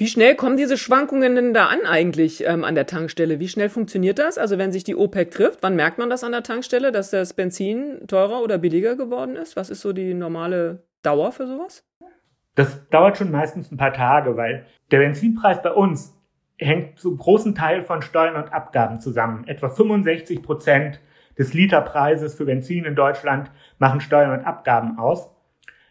Wie 0.01 0.08
schnell 0.08 0.34
kommen 0.34 0.58
diese 0.58 0.79
Schwankungen 0.79 1.36
denn 1.36 1.53
da 1.53 1.67
an 1.67 1.86
eigentlich 1.86 2.43
ähm, 2.48 2.63
an 2.63 2.74
der 2.74 2.88
Tankstelle? 2.88 3.39
Wie 3.39 3.48
schnell 3.48 3.70
funktioniert 3.70 4.17
das? 4.17 4.39
Also 4.39 4.58
wenn 4.58 4.72
sich 4.72 4.84
die 4.84 4.96
OPEC 4.96 5.29
trifft, 5.29 5.60
wann 5.62 5.75
merkt 5.75 6.00
man 6.00 6.10
das 6.10 6.24
an 6.24 6.31
der 6.31 6.41
Tankstelle, 6.41 6.91
dass 6.91 7.12
das 7.12 7.34
Benzin 7.34 8.08
teurer 8.08 8.41
oder 8.41 8.58
billiger 8.58 8.96
geworden 8.96 9.36
ist? 9.36 9.55
Was 9.55 9.70
ist 9.70 9.81
so 9.81 9.93
die 9.93 10.15
normale 10.15 10.88
Dauer 11.03 11.31
für 11.31 11.46
sowas? 11.46 11.88
Das 12.55 12.89
dauert 12.89 13.20
schon 13.20 13.29
meistens 13.29 13.72
ein 13.72 13.77
paar 13.77 13.93
Tage, 13.93 14.36
weil 14.38 14.65
der 14.89 14.98
Benzinpreis 14.98 15.62
bei 15.62 15.72
uns 15.72 16.17
hängt 16.58 16.98
zu 16.98 17.15
großen 17.15 17.53
Teil 17.53 17.84
von 17.84 18.01
Steuern 18.01 18.38
und 18.38 18.51
Abgaben 18.51 19.01
zusammen. 19.01 19.48
Etwa 19.48 19.70
65 19.70 20.41
Prozent 20.41 21.00
des 21.38 21.53
Literpreises 21.53 22.34
für 22.34 22.46
Benzin 22.46 22.86
in 22.86 22.96
Deutschland 22.96 23.51
machen 23.77 24.01
Steuern 24.01 24.39
und 24.39 24.48
Abgaben 24.48 24.98
aus. 24.98 25.29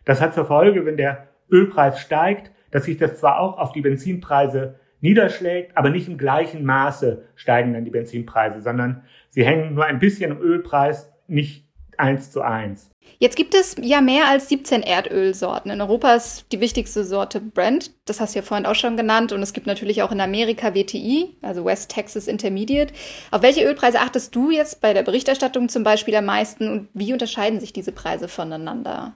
Das 0.05 0.21
hat 0.21 0.35
zur 0.35 0.47
Folge, 0.47 0.85
wenn 0.85 0.97
der 0.97 1.29
Ölpreis 1.49 2.00
steigt, 2.00 2.50
dass 2.70 2.84
sich 2.84 2.96
das 2.96 3.18
zwar 3.18 3.40
auch 3.40 3.58
auf 3.58 3.72
die 3.72 3.80
Benzinpreise 3.80 4.76
niederschlägt, 5.00 5.76
aber 5.76 5.90
nicht 5.90 6.08
im 6.08 6.18
gleichen 6.18 6.64
Maße 6.64 7.24
steigen 7.34 7.72
dann 7.72 7.84
die 7.84 7.90
Benzinpreise, 7.90 8.60
sondern 8.60 9.02
sie 9.30 9.44
hängen 9.44 9.74
nur 9.74 9.86
ein 9.86 9.98
bisschen 9.98 10.30
im 10.30 10.40
Ölpreis, 10.40 11.10
nicht 11.26 11.66
eins 11.96 12.30
zu 12.30 12.42
eins. 12.42 12.90
Jetzt 13.18 13.36
gibt 13.36 13.54
es 13.54 13.76
ja 13.80 14.00
mehr 14.00 14.28
als 14.28 14.48
17 14.48 14.82
Erdölsorten. 14.82 15.70
In 15.70 15.80
Europa 15.80 16.14
ist 16.14 16.50
die 16.52 16.60
wichtigste 16.60 17.04
Sorte 17.04 17.40
Brent, 17.40 17.92
das 18.06 18.20
hast 18.20 18.34
du 18.34 18.38
ja 18.38 18.44
vorhin 18.44 18.66
auch 18.66 18.74
schon 18.74 18.96
genannt, 18.96 19.32
und 19.32 19.42
es 19.42 19.52
gibt 19.52 19.66
natürlich 19.66 20.02
auch 20.02 20.12
in 20.12 20.20
Amerika 20.20 20.74
WTI, 20.74 21.36
also 21.42 21.64
West 21.64 21.90
Texas 21.90 22.28
Intermediate. 22.28 22.94
Auf 23.30 23.42
welche 23.42 23.64
Ölpreise 23.64 24.00
achtest 24.00 24.34
du 24.34 24.50
jetzt 24.50 24.80
bei 24.80 24.94
der 24.94 25.02
Berichterstattung 25.02 25.68
zum 25.68 25.82
Beispiel 25.82 26.14
am 26.14 26.26
meisten 26.26 26.68
und 26.68 26.88
wie 26.94 27.12
unterscheiden 27.12 27.60
sich 27.60 27.72
diese 27.72 27.92
Preise 27.92 28.28
voneinander? 28.28 29.14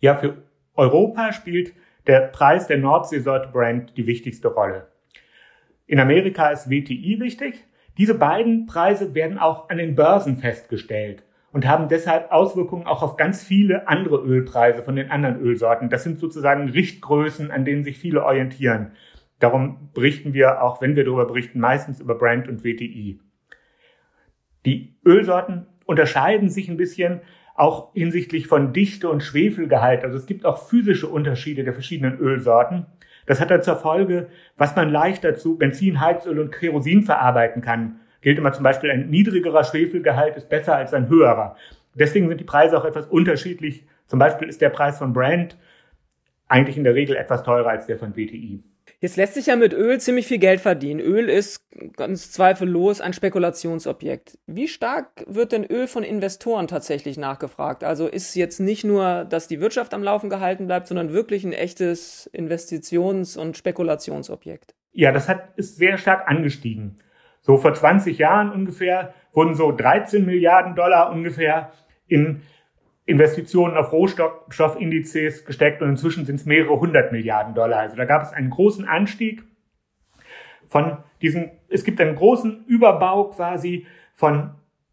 Ja, 0.00 0.16
für 0.16 0.42
Europa 0.74 1.32
spielt 1.32 1.72
der 2.06 2.20
Preis 2.20 2.66
der 2.66 2.78
Nordseesorte 2.78 3.48
Brand 3.48 3.96
die 3.96 4.06
wichtigste 4.06 4.48
Rolle. 4.48 4.88
In 5.86 6.00
Amerika 6.00 6.48
ist 6.48 6.70
WTI 6.70 7.18
wichtig. 7.20 7.64
Diese 7.98 8.14
beiden 8.14 8.66
Preise 8.66 9.14
werden 9.14 9.38
auch 9.38 9.68
an 9.68 9.78
den 9.78 9.94
Börsen 9.94 10.36
festgestellt 10.36 11.22
und 11.52 11.66
haben 11.66 11.88
deshalb 11.88 12.32
Auswirkungen 12.32 12.86
auch 12.86 13.02
auf 13.02 13.16
ganz 13.16 13.42
viele 13.42 13.86
andere 13.88 14.16
Ölpreise 14.16 14.82
von 14.82 14.96
den 14.96 15.10
anderen 15.10 15.40
Ölsorten. 15.40 15.90
Das 15.90 16.02
sind 16.02 16.18
sozusagen 16.18 16.70
Richtgrößen, 16.70 17.50
an 17.50 17.64
denen 17.64 17.84
sich 17.84 17.98
viele 17.98 18.24
orientieren. 18.24 18.92
Darum 19.38 19.90
berichten 19.92 20.32
wir, 20.32 20.62
auch 20.62 20.80
wenn 20.80 20.96
wir 20.96 21.04
darüber 21.04 21.26
berichten, 21.26 21.60
meistens 21.60 22.00
über 22.00 22.14
Brand 22.14 22.48
und 22.48 22.64
WTI. 22.64 23.20
Die 24.64 24.96
Ölsorten 25.04 25.66
unterscheiden 25.84 26.48
sich 26.48 26.68
ein 26.68 26.76
bisschen 26.76 27.20
auch 27.54 27.92
hinsichtlich 27.94 28.46
von 28.46 28.72
Dichte 28.72 29.08
und 29.08 29.22
Schwefelgehalt. 29.22 30.04
Also 30.04 30.16
es 30.16 30.26
gibt 30.26 30.44
auch 30.44 30.68
physische 30.68 31.08
Unterschiede 31.08 31.64
der 31.64 31.72
verschiedenen 31.72 32.18
Ölsorten. 32.18 32.86
Das 33.26 33.40
hat 33.40 33.50
dann 33.50 33.62
zur 33.62 33.76
Folge, 33.76 34.28
was 34.56 34.74
man 34.74 34.90
leichter 34.90 35.36
zu 35.36 35.56
Benzin, 35.56 36.00
Heizöl 36.00 36.38
und 36.38 36.50
Kerosin 36.50 37.02
verarbeiten 37.02 37.62
kann. 37.62 38.00
Gilt 38.20 38.38
immer 38.38 38.52
zum 38.52 38.64
Beispiel, 38.64 38.90
ein 38.90 39.10
niedrigerer 39.10 39.64
Schwefelgehalt 39.64 40.36
ist 40.36 40.48
besser 40.48 40.76
als 40.76 40.94
ein 40.94 41.08
höherer. 41.08 41.56
Deswegen 41.94 42.28
sind 42.28 42.40
die 42.40 42.44
Preise 42.44 42.78
auch 42.78 42.84
etwas 42.84 43.06
unterschiedlich. 43.06 43.86
Zum 44.06 44.18
Beispiel 44.18 44.48
ist 44.48 44.60
der 44.60 44.70
Preis 44.70 44.98
von 44.98 45.12
Brand 45.12 45.56
eigentlich 46.48 46.76
in 46.76 46.84
der 46.84 46.94
Regel 46.94 47.16
etwas 47.16 47.42
teurer 47.42 47.70
als 47.70 47.86
der 47.86 47.98
von 47.98 48.16
WTI. 48.16 48.62
Jetzt 49.02 49.16
lässt 49.16 49.34
sich 49.34 49.46
ja 49.46 49.56
mit 49.56 49.72
Öl 49.72 49.98
ziemlich 49.98 50.28
viel 50.28 50.38
Geld 50.38 50.60
verdienen. 50.60 51.00
Öl 51.00 51.28
ist 51.28 51.66
ganz 51.96 52.30
zweifellos 52.30 53.00
ein 53.00 53.12
Spekulationsobjekt. 53.12 54.38
Wie 54.46 54.68
stark 54.68 55.24
wird 55.26 55.50
denn 55.50 55.64
Öl 55.64 55.88
von 55.88 56.04
Investoren 56.04 56.68
tatsächlich 56.68 57.18
nachgefragt? 57.18 57.82
Also 57.82 58.06
ist 58.06 58.36
jetzt 58.36 58.60
nicht 58.60 58.84
nur, 58.84 59.24
dass 59.24 59.48
die 59.48 59.60
Wirtschaft 59.60 59.92
am 59.92 60.04
Laufen 60.04 60.30
gehalten 60.30 60.68
bleibt, 60.68 60.86
sondern 60.86 61.12
wirklich 61.12 61.42
ein 61.42 61.52
echtes 61.52 62.30
Investitions- 62.32 63.36
und 63.36 63.56
Spekulationsobjekt? 63.56 64.76
Ja, 64.92 65.10
das 65.10 65.28
hat, 65.28 65.58
ist 65.58 65.78
sehr 65.78 65.98
stark 65.98 66.28
angestiegen. 66.30 66.98
So 67.40 67.56
vor 67.56 67.74
20 67.74 68.18
Jahren 68.18 68.52
ungefähr 68.52 69.14
wurden 69.32 69.56
so 69.56 69.72
13 69.72 70.24
Milliarden 70.24 70.76
Dollar 70.76 71.10
ungefähr 71.10 71.72
in 72.06 72.42
Investitionen 73.04 73.76
auf 73.76 73.92
Rohstoffindizes 73.92 75.44
gesteckt 75.44 75.82
und 75.82 75.88
inzwischen 75.88 76.24
sind 76.24 76.36
es 76.36 76.46
mehrere 76.46 76.78
hundert 76.78 77.10
Milliarden 77.12 77.54
Dollar. 77.54 77.80
Also 77.80 77.96
da 77.96 78.04
gab 78.04 78.22
es 78.22 78.32
einen 78.32 78.50
großen 78.50 78.86
Anstieg 78.86 79.42
von 80.68 80.98
diesen, 81.20 81.50
es 81.68 81.84
gibt 81.84 82.00
einen 82.00 82.14
großen 82.14 82.64
Überbau 82.66 83.30
quasi 83.30 83.86
von 84.14 84.50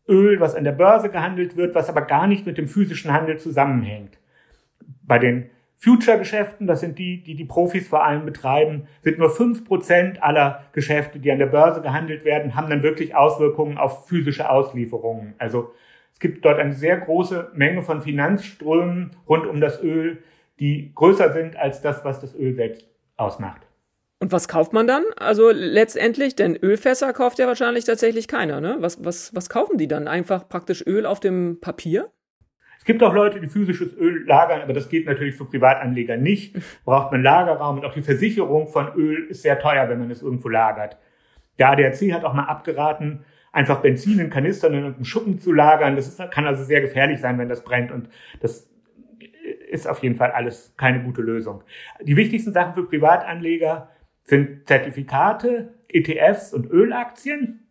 Öl, 0.08 0.40
was 0.40 0.56
an 0.56 0.64
der 0.64 0.72
Börse 0.72 1.10
gehandelt 1.10 1.56
wird, 1.56 1.76
was 1.76 1.88
aber 1.88 2.02
gar 2.02 2.26
nicht 2.26 2.46
mit 2.46 2.58
dem 2.58 2.68
physischen 2.68 3.14
Handel 3.14 3.38
zusammenhängt. 3.38 4.18
Bei 5.04 5.20
den 5.20 5.52
Future-Geschäften, 5.78 6.68
das 6.68 6.82
sind 6.82 7.00
die, 7.00 7.24
die 7.24 7.36
die 7.36 7.46
Profis 7.46 7.88
vor 7.88 8.04
allem 8.04 8.26
betreiben, 8.26 8.88
sind 9.02 9.20
nur 9.20 9.30
fünf 9.30 9.64
Prozent 9.66 10.22
aller 10.22 10.66
Geschäfte, 10.74 11.20
die 11.20 11.32
an 11.32 11.40
der 11.40 11.46
Börse 11.46 11.82
gehandelt 11.82 12.26
werden, 12.26 12.56
haben 12.56 12.70
dann 12.70 12.84
wirklich 12.84 13.16
Auswirkungen 13.16 13.78
auf 13.78 14.08
physische 14.08 14.50
Auslieferungen. 14.50 15.36
Also 15.38 15.72
es 16.20 16.28
gibt 16.28 16.44
dort 16.44 16.60
eine 16.60 16.74
sehr 16.74 16.98
große 16.98 17.52
Menge 17.54 17.82
von 17.82 18.02
Finanzströmen 18.02 19.12
rund 19.30 19.48
um 19.48 19.62
das 19.62 19.82
Öl, 19.82 20.22
die 20.60 20.92
größer 20.94 21.32
sind 21.32 21.56
als 21.56 21.82
das, 21.82 22.04
was 22.04 22.20
das 22.20 22.36
Öl 22.36 22.56
selbst 22.56 22.86
ausmacht. 23.16 23.62
Und 24.20 24.34
was 24.34 24.50
kauft 24.50 24.74
man 24.74 24.86
dann? 24.86 25.06
Also 25.16 25.50
letztendlich, 25.50 26.36
denn 26.36 26.58
Ölfässer 26.58 27.14
kauft 27.14 27.40
ja 27.40 27.48
wahrscheinlich 27.48 27.86
tatsächlich 27.86 28.28
keiner, 28.28 28.60
ne? 28.60 28.76
Was, 28.82 29.02
was, 29.06 29.34
was 29.34 29.48
kaufen 29.48 29.78
die 29.78 29.88
dann? 29.88 30.10
Einfach 30.10 30.50
praktisch 30.50 30.86
Öl 30.86 31.06
auf 31.06 31.22
dem 31.22 31.62
Papier? 31.62 32.12
Es 32.78 32.84
gibt 32.84 33.02
auch 33.02 33.14
Leute, 33.14 33.40
die 33.40 33.48
physisches 33.48 33.94
Öl 33.96 34.26
lagern, 34.28 34.62
aber 34.62 34.74
das 34.74 34.90
geht 34.90 35.06
natürlich 35.06 35.36
für 35.36 35.46
Privatanleger 35.46 36.18
nicht. 36.18 36.58
Braucht 36.84 37.14
man 37.14 37.24
Lagerraum 37.24 37.78
und 37.78 37.86
auch 37.86 37.94
die 37.94 38.02
Versicherung 38.02 38.68
von 38.68 38.94
Öl 38.96 39.28
ist 39.30 39.44
sehr 39.44 39.58
teuer, 39.58 39.88
wenn 39.88 40.00
man 40.00 40.12
es 40.12 40.22
irgendwo 40.22 40.50
lagert. 40.50 40.98
Der 41.60 41.70
ADAC 41.70 42.12
hat 42.12 42.26
auch 42.26 42.34
mal 42.34 42.44
abgeraten, 42.44 43.24
einfach 43.52 43.82
Benzin 43.82 44.20
in 44.20 44.30
Kanistern 44.30 44.74
in 44.74 44.84
einem 44.84 45.06
Schuppen 45.06 45.40
zu 45.40 45.52
lagern. 45.52 45.96
Das 45.96 46.08
ist, 46.08 46.32
kann 46.32 46.48
also 46.48 46.64
sehr 46.64 46.82
gefährlich 46.82 47.20
sein, 47.20 47.38
wenn 47.38 47.50
das 47.50 47.64
brennt. 47.64 47.92
Und 47.92 48.10
das 48.42 48.70
ist 49.70 49.88
auf 49.88 50.02
jeden 50.04 50.16
Fall 50.16 50.32
alles 50.32 50.74
keine 50.78 51.04
gute 51.04 51.22
Lösung. 51.22 51.64
Die 52.02 52.16
wichtigsten 52.16 52.54
Sachen 52.54 52.74
für 52.74 52.86
Privatanleger 52.86 53.90
sind 54.24 54.68
Zertifikate, 54.68 55.74
ETFs 55.88 56.54
und 56.54 56.70
Ölaktien. 56.70 57.68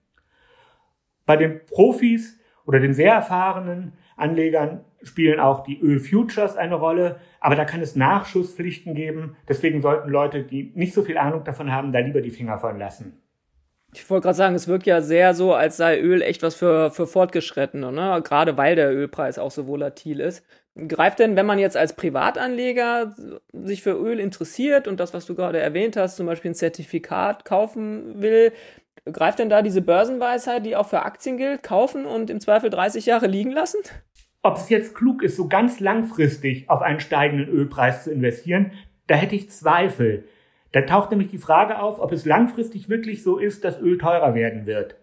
Bei 1.26 1.36
den 1.36 1.64
Profis 1.66 2.40
oder 2.64 2.80
den 2.80 2.94
sehr 2.94 3.12
erfahrenen 3.12 3.92
Anlegern 4.16 4.84
spielen 5.02 5.38
auch 5.38 5.62
die 5.62 5.80
Ölfutures 5.80 6.56
eine 6.56 6.74
Rolle, 6.74 7.20
aber 7.40 7.54
da 7.54 7.64
kann 7.64 7.80
es 7.80 7.94
Nachschusspflichten 7.94 8.94
geben. 8.94 9.36
Deswegen 9.46 9.80
sollten 9.80 10.10
Leute, 10.10 10.42
die 10.42 10.72
nicht 10.74 10.92
so 10.92 11.02
viel 11.02 11.18
Ahnung 11.18 11.44
davon 11.44 11.70
haben, 11.70 11.92
da 11.92 12.00
lieber 12.00 12.20
die 12.20 12.30
Finger 12.30 12.58
von 12.58 12.78
lassen. 12.78 13.22
Ich 13.94 14.08
wollte 14.10 14.24
gerade 14.24 14.36
sagen, 14.36 14.54
es 14.54 14.68
wirkt 14.68 14.86
ja 14.86 15.00
sehr 15.00 15.34
so, 15.34 15.54
als 15.54 15.78
sei 15.78 15.98
Öl 15.98 16.20
echt 16.20 16.42
was 16.42 16.54
für, 16.54 16.90
für 16.90 17.06
Fortgeschrittene, 17.06 17.90
ne? 17.90 18.20
gerade 18.22 18.56
weil 18.56 18.76
der 18.76 18.92
Ölpreis 18.92 19.38
auch 19.38 19.50
so 19.50 19.66
volatil 19.66 20.20
ist. 20.20 20.44
Greift 20.86 21.18
denn, 21.18 21.36
wenn 21.36 21.46
man 21.46 21.58
jetzt 21.58 21.76
als 21.76 21.94
Privatanleger 21.94 23.16
sich 23.52 23.82
für 23.82 23.92
Öl 23.92 24.20
interessiert 24.20 24.86
und 24.86 25.00
das, 25.00 25.14
was 25.14 25.26
du 25.26 25.34
gerade 25.34 25.58
erwähnt 25.58 25.96
hast, 25.96 26.16
zum 26.16 26.26
Beispiel 26.26 26.50
ein 26.50 26.54
Zertifikat 26.54 27.44
kaufen 27.44 28.20
will, 28.20 28.52
greift 29.12 29.38
denn 29.38 29.48
da 29.48 29.62
diese 29.62 29.82
Börsenweisheit, 29.82 30.66
die 30.66 30.76
auch 30.76 30.88
für 30.88 31.02
Aktien 31.02 31.38
gilt, 31.38 31.62
kaufen 31.62 32.04
und 32.04 32.30
im 32.30 32.40
Zweifel 32.40 32.70
30 32.70 33.06
Jahre 33.06 33.26
liegen 33.26 33.50
lassen? 33.50 33.78
Ob 34.42 34.56
es 34.56 34.68
jetzt 34.68 34.94
klug 34.94 35.22
ist, 35.22 35.36
so 35.36 35.48
ganz 35.48 35.80
langfristig 35.80 36.68
auf 36.70 36.82
einen 36.82 37.00
steigenden 37.00 37.48
Ölpreis 37.48 38.04
zu 38.04 38.12
investieren, 38.12 38.72
da 39.06 39.16
hätte 39.16 39.34
ich 39.34 39.50
Zweifel. 39.50 40.24
Da 40.72 40.82
taucht 40.82 41.10
nämlich 41.10 41.28
die 41.28 41.38
Frage 41.38 41.80
auf, 41.80 41.98
ob 41.98 42.12
es 42.12 42.26
langfristig 42.26 42.88
wirklich 42.88 43.22
so 43.22 43.38
ist, 43.38 43.64
dass 43.64 43.80
Öl 43.80 43.98
teurer 43.98 44.34
werden 44.34 44.66
wird. 44.66 44.96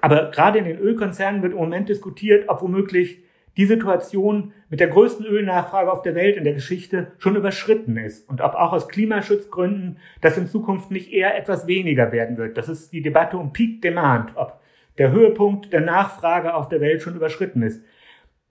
Aber 0.00 0.30
gerade 0.30 0.58
in 0.58 0.64
den 0.64 0.78
Ölkonzernen 0.78 1.42
wird 1.42 1.52
im 1.52 1.58
Moment 1.58 1.88
diskutiert, 1.88 2.48
ob 2.48 2.62
womöglich 2.62 3.22
die 3.56 3.66
Situation 3.66 4.52
mit 4.68 4.80
der 4.80 4.88
größten 4.88 5.24
Ölnachfrage 5.24 5.90
auf 5.90 6.02
der 6.02 6.14
Welt 6.14 6.36
in 6.36 6.44
der 6.44 6.52
Geschichte 6.52 7.12
schon 7.18 7.36
überschritten 7.36 7.96
ist 7.96 8.28
und 8.28 8.42
ob 8.42 8.54
auch 8.54 8.72
aus 8.72 8.88
Klimaschutzgründen 8.88 9.98
das 10.20 10.36
in 10.36 10.46
Zukunft 10.46 10.90
nicht 10.90 11.10
eher 11.10 11.36
etwas 11.38 11.66
weniger 11.66 12.12
werden 12.12 12.36
wird. 12.36 12.58
Das 12.58 12.68
ist 12.68 12.92
die 12.92 13.00
Debatte 13.00 13.38
um 13.38 13.52
Peak 13.52 13.80
Demand, 13.80 14.36
ob 14.36 14.60
der 14.98 15.10
Höhepunkt 15.10 15.72
der 15.72 15.80
Nachfrage 15.80 16.54
auf 16.54 16.68
der 16.68 16.80
Welt 16.80 17.00
schon 17.02 17.16
überschritten 17.16 17.62
ist. 17.62 17.82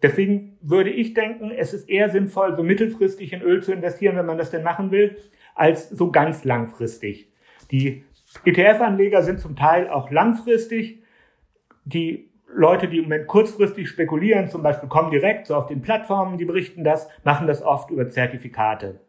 Deswegen 0.02 0.58
würde 0.62 0.90
ich 0.90 1.14
denken, 1.14 1.52
es 1.52 1.74
ist 1.74 1.88
eher 1.88 2.10
sinnvoll, 2.10 2.56
so 2.56 2.64
mittelfristig 2.64 3.34
in 3.34 3.42
Öl 3.42 3.64
zu 3.64 3.72
investieren, 3.72 4.18
wenn 4.18 4.26
man 4.26 4.38
das 4.38 4.52
denn 4.52 4.64
machen 4.64 4.92
will, 4.92 5.16
als 5.56 5.90
so 5.90 6.12
ganz 6.12 6.44
langfristig. 6.44 7.30
Die 7.72 8.04
ETF-Anleger 8.44 9.24
sind 9.24 9.40
zum 9.40 9.56
Teil 9.56 9.90
auch 9.90 10.12
langfristig. 10.12 11.02
Die 11.86 12.30
Leute, 12.54 12.88
die 12.88 12.98
im 12.98 13.04
Moment 13.06 13.28
kurzfristig 13.28 13.90
spekulieren, 13.90 14.48
zum 14.48 14.62
Beispiel 14.62 14.90
kommen 14.90 15.12
direkt 15.12 15.48
so 15.48 15.56
auf 15.56 15.66
den 15.66 15.82
Plattformen, 15.82 16.38
die 16.38 16.46
berichten 16.46 16.84
das, 16.84 17.10
machen 17.24 17.48
das 17.48 17.62
oft 17.62 17.90
über 17.90 18.08
Zertifikate. 18.10 19.00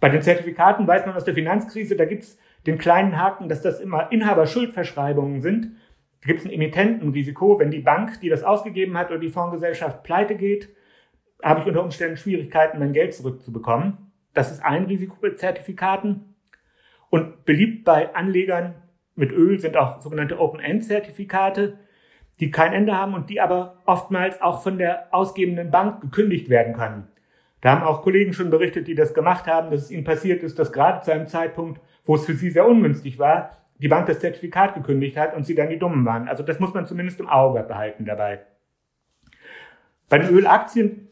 Bei 0.00 0.08
den 0.08 0.22
Zertifikaten 0.22 0.86
weiß 0.86 1.06
man 1.06 1.16
aus 1.16 1.24
der 1.24 1.34
Finanzkrise, 1.34 1.96
da 1.96 2.04
gibt's 2.04 2.38
den 2.66 2.78
kleinen 2.78 3.18
Haken, 3.18 3.48
dass 3.48 3.62
das 3.62 3.80
immer 3.80 4.10
Inhaberschuldverschreibungen 4.10 5.40
sind. 5.40 5.76
Da 6.22 6.26
gibt's 6.26 6.44
ein 6.44 6.50
Emittentenrisiko. 6.50 7.58
Wenn 7.58 7.70
die 7.70 7.80
Bank, 7.80 8.20
die 8.20 8.28
das 8.28 8.42
ausgegeben 8.42 8.96
hat 8.96 9.10
oder 9.10 9.18
die 9.18 9.30
Fondsgesellschaft 9.30 10.02
pleite 10.02 10.34
geht, 10.34 10.68
habe 11.42 11.60
ich 11.60 11.66
unter 11.66 11.82
Umständen 11.82 12.16
Schwierigkeiten, 12.16 12.78
mein 12.78 12.92
Geld 12.92 13.14
zurückzubekommen. 13.14 14.12
Das 14.34 14.50
ist 14.50 14.62
ein 14.62 14.84
Risiko 14.84 15.16
bei 15.20 15.30
Zertifikaten. 15.30 16.34
Und 17.10 17.44
beliebt 17.44 17.84
bei 17.84 18.14
Anlegern 18.14 18.74
mit 19.14 19.32
Öl 19.32 19.60
sind 19.60 19.76
auch 19.76 20.00
sogenannte 20.00 20.38
Open-End-Zertifikate 20.38 21.78
die 22.40 22.50
kein 22.50 22.72
Ende 22.72 22.96
haben 22.96 23.14
und 23.14 23.30
die 23.30 23.40
aber 23.40 23.82
oftmals 23.86 24.40
auch 24.42 24.62
von 24.62 24.78
der 24.78 25.14
ausgebenden 25.14 25.70
Bank 25.70 26.00
gekündigt 26.00 26.48
werden 26.48 26.74
können. 26.74 27.08
Da 27.60 27.70
haben 27.70 27.82
auch 27.82 28.02
Kollegen 28.02 28.32
schon 28.32 28.50
berichtet, 28.50 28.88
die 28.88 28.94
das 28.94 29.14
gemacht 29.14 29.46
haben, 29.46 29.70
dass 29.70 29.82
es 29.82 29.90
ihnen 29.90 30.04
passiert 30.04 30.42
ist, 30.42 30.58
dass 30.58 30.72
gerade 30.72 31.02
zu 31.02 31.12
einem 31.12 31.26
Zeitpunkt, 31.26 31.80
wo 32.04 32.16
es 32.16 32.26
für 32.26 32.34
sie 32.34 32.50
sehr 32.50 32.66
ungünstig 32.66 33.18
war, 33.18 33.50
die 33.78 33.88
Bank 33.88 34.06
das 34.06 34.20
Zertifikat 34.20 34.74
gekündigt 34.74 35.16
hat 35.16 35.34
und 35.34 35.46
sie 35.46 35.54
dann 35.54 35.70
die 35.70 35.78
Dummen 35.78 36.04
waren. 36.04 36.28
Also 36.28 36.42
das 36.42 36.60
muss 36.60 36.74
man 36.74 36.86
zumindest 36.86 37.20
im 37.20 37.28
Auge 37.28 37.62
behalten 37.62 38.04
dabei. 38.04 38.40
Bei 40.08 40.18
den 40.18 40.28
Ölaktien 40.28 41.08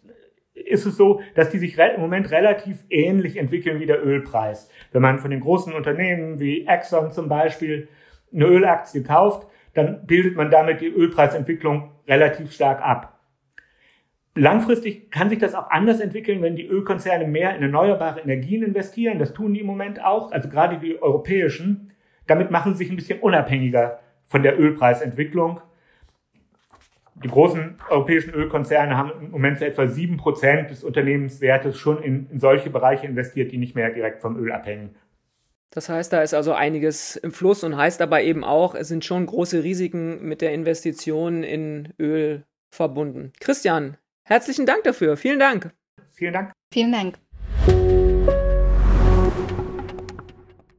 ist 0.67 0.87
es 0.87 0.97
so, 0.97 1.21
dass 1.35 1.51
die 1.51 1.59
sich 1.59 1.79
im 1.79 2.01
Moment 2.01 2.31
relativ 2.31 2.85
ähnlich 2.91 3.37
entwickeln 3.37 3.81
wie 3.81 3.87
der 3.87 4.05
Ölpreis. 4.05 4.69
Wenn 4.93 5.03
man 5.03 5.19
von 5.19 5.31
den 5.31 5.41
großen 5.41 5.73
Unternehmen 5.73 6.41
wie 6.41 6.67
Exxon 6.67 7.11
zum 7.11 7.29
Beispiel 7.29 7.89
eine 8.33 8.47
Ölaktie 8.47 9.03
kauft, 9.03 9.47
dann 9.75 10.07
bildet 10.07 10.37
man 10.37 10.51
damit 10.51 10.81
die 10.81 10.89
Ölpreisentwicklung 10.89 11.91
relativ 12.07 12.53
stark 12.53 12.83
ab. 12.83 13.21
Langfristig 14.35 15.11
kann 15.11 15.29
sich 15.29 15.39
das 15.39 15.55
auch 15.55 15.71
anders 15.71 16.01
entwickeln, 16.01 16.41
wenn 16.41 16.57
die 16.57 16.67
Ölkonzerne 16.67 17.27
mehr 17.27 17.55
in 17.55 17.63
erneuerbare 17.63 18.21
Energien 18.21 18.63
investieren. 18.63 19.19
Das 19.19 19.35
tun 19.35 19.53
die 19.53 19.61
im 19.61 19.67
Moment 19.67 20.03
auch, 20.03 20.33
also 20.33 20.49
gerade 20.49 20.79
die 20.79 21.03
europäischen. 21.03 21.93
Damit 22.27 22.51
machen 22.51 22.73
sie 22.73 22.85
sich 22.85 22.91
ein 22.91 22.97
bisschen 22.97 23.21
unabhängiger 23.21 23.99
von 24.25 24.43
der 24.43 24.59
Ölpreisentwicklung. 24.59 25.61
Die 27.15 27.29
großen 27.29 27.77
europäischen 27.91 28.33
Ölkonzerne 28.33 28.97
haben 28.97 29.13
im 29.21 29.31
Moment 29.31 29.59
so 29.59 29.65
etwa 29.65 29.87
sieben 29.87 30.17
Prozent 30.17 30.71
des 30.71 30.83
Unternehmenswertes 30.83 31.77
schon 31.77 32.03
in, 32.03 32.29
in 32.31 32.41
solche 32.41 32.71
Bereiche 32.71 33.07
investiert, 33.07 33.53
die 33.53 33.59
nicht 33.59 33.75
mehr 33.75 33.91
direkt 33.91 34.23
vom 34.23 34.37
Öl 34.39 34.51
abhängen. 34.51 34.95
Das 35.71 35.89
heißt, 35.89 36.13
da 36.13 36.23
ist 36.23 36.35
also 36.35 36.53
einiges 36.53 37.17
im 37.17 37.33
Fluss 37.33 37.65
und 37.65 37.77
heißt 37.77 38.01
aber 38.03 38.23
eben 38.23 38.45
auch, 38.45 38.75
es 38.75 38.89
sind 38.89 39.05
schon 39.05 39.27
große 39.27 39.63
Risiken 39.63 40.27
mit 40.27 40.41
der 40.41 40.53
Investition 40.53 41.43
in 41.43 41.93
Öl 41.99 42.45
verbunden. 42.71 43.33
Christian, 43.41 43.97
herzlichen 44.25 44.67
Dank 44.67 44.83
dafür. 44.85 45.17
Vielen 45.17 45.39
Dank. 45.39 45.71
Vielen 46.13 46.33
Dank. 46.33 46.53
Vielen 46.73 46.93
Dank. 46.93 47.19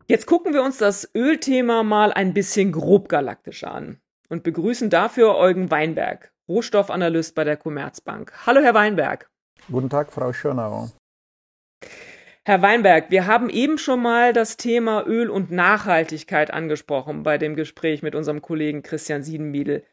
Jetzt 0.07 0.25
gucken 0.25 0.53
wir 0.53 0.63
uns 0.63 0.77
das 0.77 1.09
Ölthema 1.15 1.83
mal 1.83 2.11
ein 2.11 2.33
bisschen 2.33 2.71
grob 2.71 3.07
galaktisch 3.07 3.63
an 3.63 3.99
und 4.33 4.41
begrüßen 4.41 4.89
dafür 4.89 5.35
Eugen 5.35 5.69
Weinberg, 5.69 6.33
Rohstoffanalyst 6.49 7.35
bei 7.35 7.43
der 7.43 7.55
Commerzbank. 7.55 8.33
Hallo, 8.47 8.61
Herr 8.61 8.73
Weinberg. 8.73 9.29
Guten 9.71 9.91
Tag, 9.91 10.11
Frau 10.11 10.33
Schönauer. 10.33 10.89
Herr 12.43 12.63
Weinberg, 12.63 13.11
wir 13.11 13.27
haben 13.27 13.51
eben 13.51 13.77
schon 13.77 14.01
mal 14.01 14.33
das 14.33 14.57
Thema 14.57 15.05
Öl 15.05 15.29
und 15.29 15.51
Nachhaltigkeit 15.51 16.51
angesprochen 16.51 17.21
bei 17.21 17.37
dem 17.37 17.55
Gespräch 17.55 18.01
mit 18.01 18.15
unserem 18.15 18.41
Kollegen 18.41 18.81
Christian 18.81 19.21
Siedenmiedel. 19.21 19.83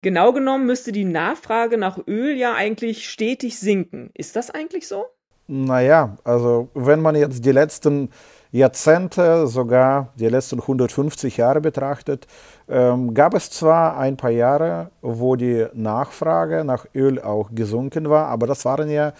Genau 0.00 0.32
genommen 0.32 0.64
müsste 0.64 0.90
die 0.90 1.04
Nachfrage 1.04 1.76
nach 1.76 1.98
Öl 2.08 2.34
ja 2.34 2.54
eigentlich 2.54 3.10
stetig 3.10 3.60
sinken. 3.60 4.10
Ist 4.14 4.36
das 4.36 4.50
eigentlich 4.50 4.88
so? 4.88 5.04
Naja, 5.48 6.16
also 6.24 6.70
wenn 6.72 7.00
man 7.00 7.14
jetzt 7.14 7.44
die 7.44 7.52
letzten 7.52 8.08
Jahrzehnte, 8.52 9.46
sogar 9.46 10.12
die 10.16 10.28
letzten 10.28 10.60
150 10.60 11.38
Jahre 11.38 11.60
betrachtet, 11.60 12.26
ähm, 12.68 13.14
gab 13.14 13.34
es 13.34 13.50
zwar 13.50 13.98
ein 13.98 14.16
paar 14.16 14.30
Jahre, 14.30 14.90
wo 15.00 15.36
die 15.36 15.66
Nachfrage 15.74 16.64
nach 16.64 16.86
Öl 16.94 17.20
auch 17.20 17.50
gesunken 17.52 18.08
war, 18.08 18.26
aber 18.28 18.46
das 18.46 18.64
waren 18.64 18.90
ja 18.90 19.12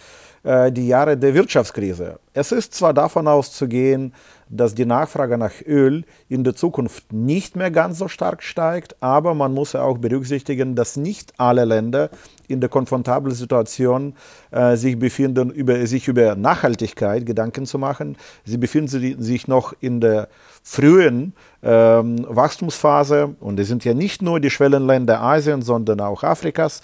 äh, 0.43 0.71
die 0.71 0.87
Jahre 0.87 1.17
der 1.17 1.33
Wirtschaftskrise. 1.33 2.19
Es 2.33 2.51
ist 2.51 2.73
zwar 2.73 2.93
davon 2.93 3.27
auszugehen, 3.27 4.13
dass 4.57 4.75
die 4.75 4.85
Nachfrage 4.85 5.37
nach 5.37 5.53
Öl 5.65 6.03
in 6.29 6.43
der 6.43 6.55
Zukunft 6.55 7.11
nicht 7.11 7.55
mehr 7.55 7.71
ganz 7.71 7.97
so 7.97 8.07
stark 8.07 8.43
steigt, 8.43 8.95
aber 9.01 9.33
man 9.33 9.53
muss 9.53 9.73
ja 9.73 9.81
auch 9.81 9.97
berücksichtigen, 9.97 10.75
dass 10.75 10.95
nicht 10.95 11.33
alle 11.37 11.65
Länder 11.65 12.09
in 12.47 12.59
der 12.59 12.69
komfortablen 12.69 13.33
Situation 13.33 14.13
äh, 14.51 14.75
sich 14.75 14.97
befinden, 14.99 15.49
über, 15.49 15.85
sich 15.87 16.07
über 16.07 16.35
Nachhaltigkeit 16.35 17.25
Gedanken 17.25 17.65
zu 17.65 17.79
machen. 17.79 18.17
Sie 18.45 18.57
befinden 18.57 19.21
sich 19.21 19.47
noch 19.47 19.73
in 19.79 20.01
der 20.01 20.27
frühen 20.61 21.33
ähm, 21.61 22.25
Wachstumsphase 22.29 23.35
und 23.39 23.59
es 23.59 23.67
sind 23.67 23.85
ja 23.85 23.93
nicht 23.93 24.21
nur 24.21 24.39
die 24.39 24.49
Schwellenländer 24.49 25.21
Asiens, 25.21 25.65
sondern 25.65 25.99
auch 26.01 26.23
Afrikas. 26.23 26.81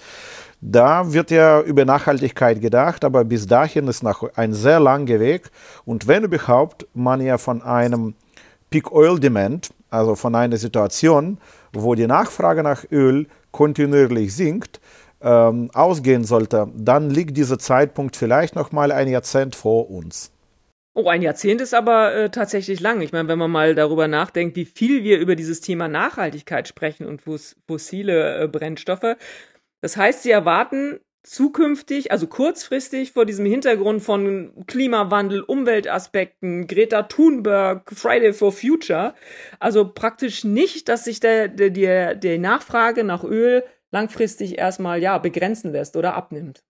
Da 0.60 1.12
wird 1.12 1.30
ja 1.30 1.62
über 1.62 1.84
Nachhaltigkeit 1.84 2.60
gedacht, 2.60 3.04
aber 3.04 3.24
bis 3.24 3.46
dahin 3.46 3.88
ist 3.88 4.02
noch 4.02 4.36
ein 4.36 4.52
sehr 4.52 4.78
langer 4.78 5.18
Weg. 5.18 5.50
Und 5.86 6.06
wenn 6.06 6.24
überhaupt 6.24 6.86
man 6.92 7.20
ja 7.22 7.38
von 7.38 7.62
einem 7.62 8.14
Peak 8.68 8.92
Oil 8.92 9.18
Demand, 9.18 9.70
also 9.88 10.14
von 10.14 10.34
einer 10.34 10.58
Situation, 10.58 11.38
wo 11.72 11.94
die 11.94 12.06
Nachfrage 12.06 12.62
nach 12.62 12.84
Öl 12.90 13.26
kontinuierlich 13.52 14.34
sinkt, 14.34 14.80
ähm, 15.22 15.70
ausgehen 15.72 16.24
sollte, 16.24 16.68
dann 16.74 17.10
liegt 17.10 17.36
dieser 17.36 17.58
Zeitpunkt 17.58 18.16
vielleicht 18.16 18.54
noch 18.54 18.70
mal 18.70 18.92
ein 18.92 19.08
Jahrzehnt 19.08 19.56
vor 19.56 19.90
uns. 19.90 20.30
Oh, 20.92 21.08
ein 21.08 21.22
Jahrzehnt 21.22 21.60
ist 21.60 21.72
aber 21.72 22.14
äh, 22.14 22.30
tatsächlich 22.30 22.80
lang. 22.80 23.00
Ich 23.00 23.12
meine, 23.12 23.28
wenn 23.28 23.38
man 23.38 23.50
mal 23.50 23.74
darüber 23.74 24.08
nachdenkt, 24.08 24.56
wie 24.56 24.64
viel 24.64 25.04
wir 25.04 25.18
über 25.18 25.36
dieses 25.36 25.60
Thema 25.60 25.88
Nachhaltigkeit 25.88 26.66
sprechen 26.68 27.06
und 27.06 27.22
fossile 27.22 28.42
äh, 28.42 28.48
Brennstoffe, 28.48 29.16
das 29.80 29.96
heißt, 29.96 30.22
sie 30.22 30.30
erwarten 30.30 31.00
zukünftig, 31.22 32.12
also 32.12 32.26
kurzfristig 32.26 33.12
vor 33.12 33.26
diesem 33.26 33.44
Hintergrund 33.44 34.02
von 34.02 34.64
Klimawandel, 34.66 35.42
Umweltaspekten, 35.42 36.66
Greta 36.66 37.02
Thunberg, 37.02 37.90
Friday 37.92 38.32
for 38.32 38.52
Future, 38.52 39.14
also 39.58 39.92
praktisch 39.92 40.44
nicht, 40.44 40.88
dass 40.88 41.04
sich 41.04 41.20
der, 41.20 41.48
der, 41.48 42.14
der, 42.14 42.38
Nachfrage 42.38 43.04
nach 43.04 43.22
Öl 43.22 43.64
langfristig 43.90 44.58
erstmal 44.58 45.02
ja 45.02 45.18
begrenzen 45.18 45.72
lässt 45.72 45.96
oder 45.96 46.14
abnimmt. 46.14 46.64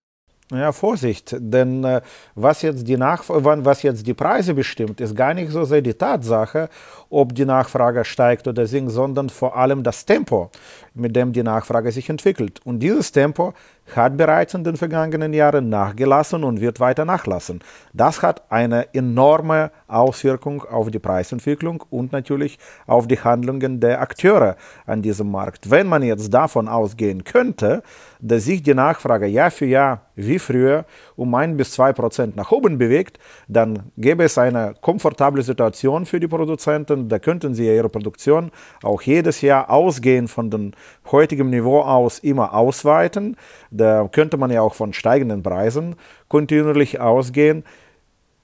Ja, 0.52 0.72
Vorsicht, 0.72 1.36
denn 1.38 1.84
äh, 1.84 2.00
was, 2.34 2.62
jetzt 2.62 2.88
die 2.88 2.96
Nach 2.96 3.22
was 3.28 3.82
jetzt 3.84 4.04
die 4.04 4.14
Preise 4.14 4.52
bestimmt, 4.52 5.00
ist 5.00 5.14
gar 5.14 5.32
nicht 5.32 5.52
so 5.52 5.64
sehr 5.64 5.80
die 5.80 5.94
Tatsache, 5.94 6.68
ob 7.08 7.36
die 7.36 7.44
Nachfrage 7.44 8.04
steigt 8.04 8.48
oder 8.48 8.66
sinkt, 8.66 8.90
sondern 8.90 9.28
vor 9.28 9.56
allem 9.56 9.84
das 9.84 10.04
Tempo, 10.04 10.50
mit 10.92 11.14
dem 11.14 11.32
die 11.32 11.44
Nachfrage 11.44 11.92
sich 11.92 12.10
entwickelt. 12.10 12.60
Und 12.64 12.80
dieses 12.80 13.12
Tempo 13.12 13.54
hat 13.96 14.16
bereits 14.16 14.54
in 14.54 14.64
den 14.64 14.76
vergangenen 14.76 15.32
Jahren 15.32 15.68
nachgelassen 15.68 16.44
und 16.44 16.60
wird 16.60 16.80
weiter 16.80 17.04
nachlassen. 17.04 17.60
Das 17.92 18.22
hat 18.22 18.50
eine 18.50 18.92
enorme 18.94 19.70
Auswirkung 19.88 20.62
auf 20.64 20.90
die 20.90 20.98
Preisentwicklung 20.98 21.82
und 21.90 22.12
natürlich 22.12 22.58
auf 22.86 23.06
die 23.06 23.20
Handlungen 23.20 23.80
der 23.80 24.00
Akteure 24.00 24.56
an 24.86 25.02
diesem 25.02 25.30
Markt. 25.30 25.70
Wenn 25.70 25.86
man 25.86 26.02
jetzt 26.02 26.32
davon 26.32 26.68
ausgehen 26.68 27.24
könnte, 27.24 27.82
dass 28.20 28.44
sich 28.44 28.62
die 28.62 28.74
Nachfrage 28.74 29.26
Jahr 29.26 29.50
für 29.50 29.66
Jahr 29.66 30.02
wie 30.14 30.38
früher 30.38 30.84
um 31.16 31.34
ein 31.34 31.56
bis 31.56 31.72
zwei 31.72 31.92
Prozent 31.92 32.36
nach 32.36 32.50
oben 32.50 32.78
bewegt, 32.78 33.18
dann 33.48 33.90
gäbe 33.96 34.24
es 34.24 34.38
eine 34.38 34.74
komfortable 34.80 35.42
Situation 35.42 36.06
für 36.06 36.20
die 36.20 36.28
Produzenten. 36.28 37.08
Da 37.08 37.18
könnten 37.18 37.54
sie 37.54 37.66
ihre 37.66 37.88
Produktion 37.88 38.50
auch 38.82 39.02
jedes 39.02 39.40
Jahr 39.40 39.70
ausgehend 39.70 40.30
von 40.30 40.50
dem 40.50 40.72
heutigen 41.10 41.50
Niveau 41.50 41.80
aus 41.80 42.18
immer 42.18 42.54
ausweiten. 42.54 43.36
Da 43.80 44.08
könnte 44.12 44.36
man 44.36 44.50
ja 44.50 44.60
auch 44.60 44.74
von 44.74 44.92
steigenden 44.92 45.42
Preisen 45.42 45.96
kontinuierlich 46.28 47.00
ausgehen. 47.00 47.64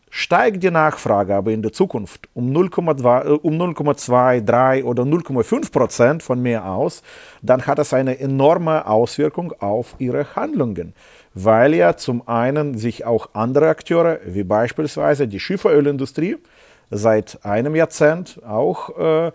Steigt 0.09 0.63
die 0.63 0.71
Nachfrage 0.71 1.35
aber 1.35 1.51
in 1.51 1.61
der 1.61 1.75
Zukunft 1.75 2.31
um 2.33 2.51
0,2, 2.51 3.27
äh, 3.27 3.29
um 3.43 3.61
0,2, 3.61 4.41
3 4.41 4.85
oder 4.85 5.03
0,5 5.03 5.71
Prozent 5.71 6.23
von 6.23 6.41
mehr 6.41 6.65
aus, 6.65 7.03
dann 7.43 7.67
hat 7.67 7.79
das 7.79 7.93
eine 7.93 8.19
enorme 8.19 8.87
Auswirkung 8.87 9.53
auf 9.61 9.95
ihre 9.99 10.35
Handlungen, 10.35 10.95
weil 11.35 11.75
ja 11.75 11.99
zum 11.99 12.27
einen 12.27 12.79
sich 12.79 13.05
auch 13.05 13.29
andere 13.35 13.69
Akteure, 13.69 14.21
wie 14.25 14.45
beispielsweise 14.45 15.29
die 15.29 15.41
Schieferölindustrie, 15.41 16.37
seit 16.91 17.45
einem 17.45 17.75
Jahrzehnt 17.75 18.41
auch 18.47 18.97
äh, 18.97 19.27
äh, 19.27 19.33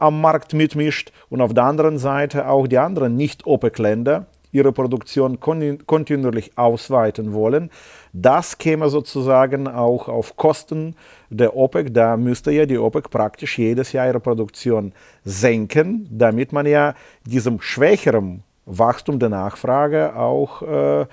am 0.00 0.22
Markt 0.22 0.54
mitmischt 0.54 1.12
und 1.28 1.42
auf 1.42 1.52
der 1.52 1.64
anderen 1.64 1.98
Seite 1.98 2.48
auch 2.48 2.66
die 2.66 2.78
anderen 2.78 3.16
Nicht-OPEC-Länder 3.16 4.26
ihre 4.52 4.72
Produktion 4.72 5.38
kontinuierlich 5.40 6.56
ausweiten 6.56 7.32
wollen. 7.32 7.70
Das 8.12 8.58
käme 8.58 8.88
sozusagen 8.88 9.68
auch 9.68 10.08
auf 10.08 10.36
Kosten 10.36 10.94
der 11.30 11.56
OPEC. 11.56 11.92
Da 11.92 12.16
müsste 12.16 12.50
ja 12.50 12.66
die 12.66 12.78
OPEC 12.78 13.10
praktisch 13.10 13.58
jedes 13.58 13.92
Jahr 13.92 14.06
ihre 14.06 14.20
Produktion 14.20 14.92
senken, 15.24 16.08
damit 16.10 16.52
man 16.52 16.66
ja 16.66 16.94
diesem 17.24 17.60
schwächeren 17.60 18.42
Wachstum 18.64 19.18
der 19.18 19.30
Nachfrage 19.30 20.16
auch 20.16 20.62
äh, 20.62 21.06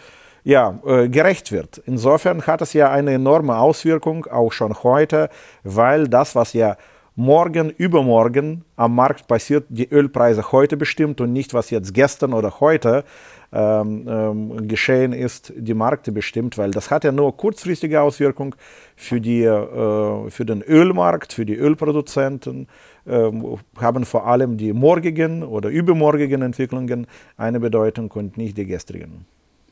ja, 0.44 0.80
äh, 0.86 1.10
gerecht 1.10 1.52
wird. 1.52 1.80
Insofern 1.86 2.46
hat 2.46 2.62
es 2.62 2.74
ja 2.74 2.92
eine 2.92 3.14
enorme 3.14 3.58
Auswirkung, 3.58 4.26
auch 4.28 4.52
schon 4.52 4.84
heute, 4.84 5.30
weil 5.64 6.08
das, 6.08 6.36
was 6.36 6.54
ja 6.54 6.78
morgen, 7.16 7.70
übermorgen 7.70 8.66
am 8.76 8.96
Markt 8.96 9.28
passiert, 9.28 9.66
die 9.70 9.90
Ölpreise 9.90 10.52
heute 10.52 10.78
bestimmt 10.78 11.22
und 11.22 11.32
nicht, 11.32 11.54
was 11.54 11.70
jetzt 11.70 11.94
gestern 11.94 12.34
oder 12.34 12.60
heute 12.60 13.04
ähm, 13.54 14.06
ähm, 14.08 14.68
geschehen 14.68 15.14
ist, 15.14 15.54
die 15.56 15.74
Märkte 15.74 16.12
bestimmt, 16.12 16.58
weil 16.58 16.72
das 16.72 16.92
hat 16.92 17.06
ja 17.06 17.12
nur 17.12 17.38
kurzfristige 17.38 18.02
Auswirkungen 18.02 18.56
für, 18.96 19.18
äh, 19.18 20.30
für 20.30 20.46
den 20.46 20.62
Ölmarkt, 20.62 21.32
für 21.32 21.46
die 21.46 21.56
Ölproduzenten, 21.56 22.68
äh, 23.06 23.32
haben 23.78 24.06
vor 24.06 24.28
allem 24.28 24.58
die 24.58 24.74
morgigen 24.74 25.44
oder 25.44 25.70
übermorgigen 25.70 26.42
Entwicklungen 26.42 27.08
eine 27.38 27.60
Bedeutung 27.60 28.12
und 28.12 28.36
nicht 28.36 28.58
die 28.58 28.66
gestrigen. 28.66 29.26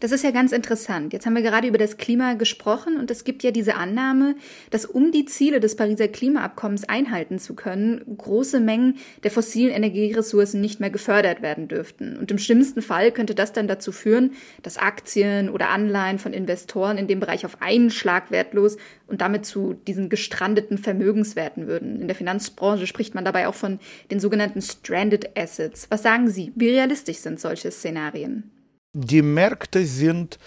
Das 0.04 0.12
ist 0.12 0.26
ja 0.26 0.32
ganz 0.32 0.52
interessant. 0.52 1.14
Jetzt 1.14 1.26
haben 1.26 1.34
wir 1.34 1.42
gerade 1.42 1.66
über 1.66 1.78
das 1.78 1.96
Klima 1.96 2.34
gesprochen 2.34 2.98
und 2.98 3.10
es 3.10 3.24
gibt 3.24 3.42
ja 3.42 3.52
diese 3.52 3.76
Annahme, 3.76 4.36
dass 4.70 4.84
um 4.84 5.14
die 5.14 5.24
Ziele 5.24 5.62
des 5.62 5.78
Pariser 5.78 6.10
Klimaabkommens 6.10 6.84
einhalten 6.84 7.40
zu 7.40 7.56
können, 7.56 8.04
große 8.18 8.60
Mengen 8.60 8.98
der 9.24 9.32
fossilen 9.32 9.74
Energieressourcen 9.74 10.60
nicht 10.60 10.82
mehr 10.82 10.90
gefördert 10.90 11.42
werden 11.42 11.70
dürften. 11.70 12.18
Und 12.18 12.30
im 12.32 12.38
schlimmsten 12.38 12.82
Fall 12.82 13.14
könnte 13.14 13.34
das 13.34 13.54
dann 13.54 13.70
dazu 13.70 13.94
führen, 13.94 14.34
dass 14.62 14.76
Aktien 14.76 15.50
oder 15.50 15.70
Anleihen 15.70 16.20
von 16.20 16.34
Investoren 16.34 16.98
in 16.98 17.08
dem 17.08 17.22
Bereich 17.22 17.46
auf 17.46 17.62
einen 17.62 17.90
Schlag 17.90 18.30
wertlos 18.30 18.76
und 19.08 19.22
damit 19.22 19.46
zu 19.46 19.74
diesen 19.88 20.10
gestrandeten 20.10 20.78
Vermögenswerten 20.78 21.66
würden. 21.68 22.02
In 22.02 22.10
der 22.10 22.18
Finanzbranche 22.18 22.88
spricht 22.88 23.16
man 23.16 23.24
dabei 23.24 23.48
auch 23.48 23.56
von 23.56 23.80
den 24.12 24.20
sogenannten 24.20 24.62
Stranded 24.62 25.38
Assets. 25.38 25.88
Was 25.90 26.04
sagen 26.04 26.28
Sie? 26.28 26.52
Wie 26.58 26.72
realistisch 26.72 27.20
sind 27.20 27.40
solche 27.40 27.72
Szenarien? 27.72 28.53
Die 28.94 29.22
Märkte 29.22 29.86
sind 29.86 30.40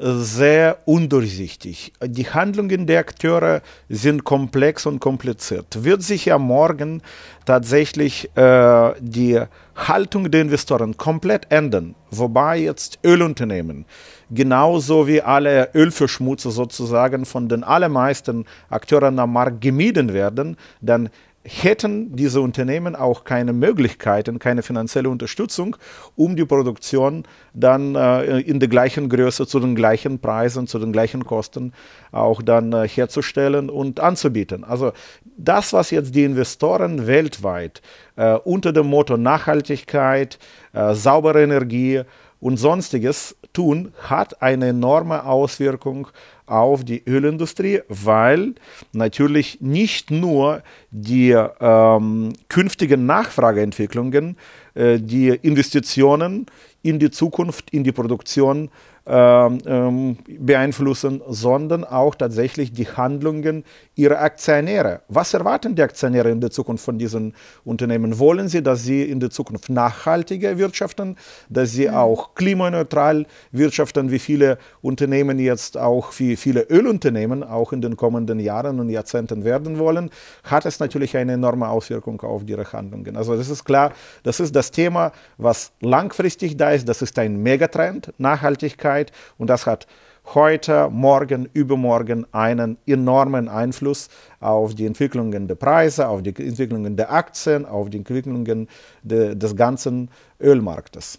sehr 0.00 0.78
undurchsichtig. 0.84 1.92
Die 2.00 2.30
Handlungen 2.30 2.86
der 2.86 3.00
Akteure 3.00 3.62
sind 3.88 4.22
komplex 4.22 4.86
und 4.86 5.00
kompliziert. 5.00 5.82
Wird 5.82 6.04
sich 6.04 6.26
ja 6.26 6.38
morgen 6.38 7.02
tatsächlich 7.44 8.30
äh, 8.36 8.92
die 9.00 9.40
Haltung 9.74 10.30
der 10.30 10.42
Investoren 10.42 10.96
komplett 10.96 11.50
ändern, 11.50 11.96
wobei 12.10 12.58
jetzt 12.58 13.00
Ölunternehmen 13.04 13.86
genauso 14.30 15.06
wie 15.06 15.22
alle 15.22 15.70
Ölverschmutzer 15.74 16.50
sozusagen 16.50 17.24
von 17.24 17.48
den 17.48 17.64
allermeisten 17.64 18.44
Akteuren 18.68 19.18
am 19.18 19.32
Markt 19.32 19.60
gemieden 19.60 20.12
werden, 20.12 20.56
dann 20.80 21.08
hätten 21.48 22.14
diese 22.14 22.40
Unternehmen 22.40 22.94
auch 22.94 23.24
keine 23.24 23.52
Möglichkeiten, 23.52 24.38
keine 24.38 24.62
finanzielle 24.62 25.08
Unterstützung, 25.08 25.76
um 26.14 26.36
die 26.36 26.44
Produktion 26.44 27.24
dann 27.54 27.94
äh, 27.94 28.40
in 28.40 28.60
der 28.60 28.68
gleichen 28.68 29.08
Größe, 29.08 29.46
zu 29.46 29.58
den 29.58 29.74
gleichen 29.74 30.18
Preisen, 30.20 30.66
zu 30.66 30.78
den 30.78 30.92
gleichen 30.92 31.24
Kosten 31.24 31.72
auch 32.12 32.42
dann 32.42 32.72
äh, 32.72 32.86
herzustellen 32.86 33.70
und 33.70 34.00
anzubieten. 34.00 34.64
Also 34.64 34.92
das, 35.36 35.72
was 35.72 35.90
jetzt 35.90 36.14
die 36.14 36.24
Investoren 36.24 37.06
weltweit 37.06 37.80
äh, 38.16 38.34
unter 38.34 38.72
dem 38.72 38.86
Motto 38.86 39.16
Nachhaltigkeit, 39.16 40.38
äh, 40.72 40.94
saubere 40.94 41.42
Energie 41.42 42.02
und 42.40 42.56
sonstiges 42.56 43.36
tun, 43.52 43.92
hat 44.00 44.42
eine 44.42 44.68
enorme 44.68 45.24
Auswirkung 45.24 46.08
auf 46.46 46.84
die 46.84 47.02
Ölindustrie, 47.06 47.80
weil 47.88 48.54
natürlich 48.92 49.60
nicht 49.60 50.10
nur 50.10 50.62
die 50.90 51.36
ähm, 51.60 52.32
künftigen 52.48 53.06
Nachfrageentwicklungen, 53.06 54.36
äh, 54.74 54.98
die 54.98 55.28
Investitionen 55.28 56.46
in 56.82 56.98
die 56.98 57.10
Zukunft, 57.10 57.70
in 57.70 57.84
die 57.84 57.92
Produktion 57.92 58.70
ähm, 59.10 59.58
ähm, 59.64 60.18
beeinflussen, 60.38 61.22
sondern 61.26 61.82
auch 61.82 62.14
tatsächlich 62.14 62.72
die 62.72 62.86
Handlungen 62.86 63.64
ihrer 63.94 64.20
Aktionäre. 64.20 65.00
Was 65.08 65.32
erwarten 65.32 65.74
die 65.74 65.82
Aktionäre 65.82 66.30
in 66.30 66.42
der 66.42 66.50
Zukunft 66.50 66.84
von 66.84 66.98
diesen 66.98 67.32
Unternehmen? 67.64 68.18
Wollen 68.18 68.48
sie, 68.48 68.62
dass 68.62 68.82
sie 68.82 69.02
in 69.02 69.18
der 69.18 69.30
Zukunft 69.30 69.70
nachhaltiger 69.70 70.58
wirtschaften, 70.58 71.16
dass 71.48 71.72
sie 71.72 71.88
mhm. 71.88 71.94
auch 71.94 72.34
klimaneutral 72.34 73.24
wirtschaften, 73.50 74.10
wie 74.10 74.18
viele 74.18 74.58
Unternehmen 74.82 75.38
jetzt 75.38 75.78
auch, 75.78 76.12
wie 76.18 76.36
viele 76.36 76.64
Ölunternehmen 76.68 77.42
auch 77.42 77.72
in 77.72 77.80
den 77.80 77.96
kommenden 77.96 78.38
Jahren 78.38 78.78
und 78.78 78.90
Jahrzehnten 78.90 79.42
werden 79.42 79.78
wollen, 79.78 80.10
hat 80.44 80.66
es 80.66 80.80
natürlich 80.80 81.16
eine 81.16 81.32
enorme 81.32 81.68
Auswirkung 81.68 82.20
auf 82.20 82.42
ihre 82.46 82.70
Handlungen. 82.70 83.16
Also 83.16 83.34
das 83.36 83.48
ist 83.48 83.64
klar, 83.64 83.94
das 84.22 84.38
ist 84.38 84.54
das 84.54 84.70
Thema, 84.70 85.12
was 85.38 85.72
langfristig 85.80 86.58
da 86.58 86.72
ist, 86.72 86.86
das 86.86 87.00
ist 87.00 87.18
ein 87.18 87.42
Megatrend, 87.42 88.12
Nachhaltigkeit 88.18 88.97
Zeit 88.98 89.12
und 89.38 89.48
das 89.48 89.66
hat 89.66 89.86
heute, 90.34 90.90
morgen, 90.90 91.48
übermorgen 91.54 92.26
einen 92.32 92.76
enormen 92.86 93.48
Einfluss 93.48 94.08
auf 94.40 94.74
die 94.74 94.84
Entwicklungen 94.84 95.48
der 95.48 95.54
Preise, 95.54 96.08
auf 96.08 96.22
die 96.22 96.34
Entwicklungen 96.36 96.96
der 96.96 97.10
Aktien, 97.10 97.64
auf 97.64 97.88
die 97.88 97.98
Entwicklungen 97.98 98.68
de, 99.02 99.34
des 99.34 99.56
ganzen 99.56 100.10
Ölmarktes. 100.40 101.18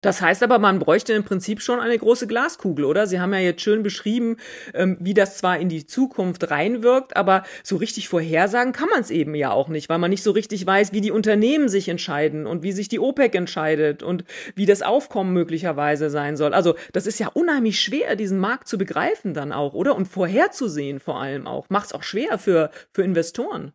Das 0.00 0.22
heißt 0.22 0.42
aber, 0.42 0.58
man 0.58 0.78
bräuchte 0.78 1.12
im 1.12 1.24
Prinzip 1.24 1.60
schon 1.60 1.78
eine 1.78 1.98
große 1.98 2.26
Glaskugel, 2.26 2.86
oder? 2.86 3.06
Sie 3.06 3.20
haben 3.20 3.34
ja 3.34 3.40
jetzt 3.40 3.60
schön 3.60 3.82
beschrieben, 3.82 4.38
ähm, 4.72 4.96
wie 4.98 5.12
das 5.12 5.36
zwar 5.36 5.58
in 5.58 5.68
die 5.68 5.86
Zukunft 5.86 6.50
reinwirkt, 6.50 7.16
aber 7.16 7.42
so 7.62 7.76
richtig 7.76 8.08
vorhersagen 8.08 8.72
kann 8.72 8.88
man 8.88 9.00
es 9.00 9.10
eben 9.10 9.34
ja 9.34 9.50
auch 9.50 9.68
nicht, 9.68 9.88
weil 9.90 9.98
man 9.98 10.10
nicht 10.10 10.22
so 10.22 10.30
richtig 10.30 10.66
weiß, 10.66 10.92
wie 10.92 11.02
die 11.02 11.10
Unternehmen 11.10 11.68
sich 11.68 11.88
entscheiden 11.88 12.46
und 12.46 12.62
wie 12.62 12.72
sich 12.72 12.88
die 12.88 12.98
OPEC 12.98 13.34
entscheidet 13.34 14.02
und 14.02 14.24
wie 14.54 14.66
das 14.66 14.80
Aufkommen 14.80 15.34
möglicherweise 15.34 16.08
sein 16.08 16.36
soll. 16.36 16.54
Also 16.54 16.76
das 16.92 17.06
ist 17.06 17.20
ja 17.20 17.28
unheimlich 17.28 17.80
schwer, 17.80 18.16
diesen 18.16 18.38
Markt 18.38 18.68
zu 18.68 18.78
begreifen 18.78 19.34
dann 19.34 19.52
auch, 19.52 19.74
oder? 19.74 19.94
Und 19.96 20.06
vorherzusehen 20.06 20.98
vor 20.98 21.20
allem 21.20 21.46
auch. 21.46 21.66
Macht 21.68 21.86
es 21.86 21.92
auch 21.92 22.02
schwer 22.02 22.38
für, 22.38 22.70
für 22.92 23.02
Investoren. 23.02 23.72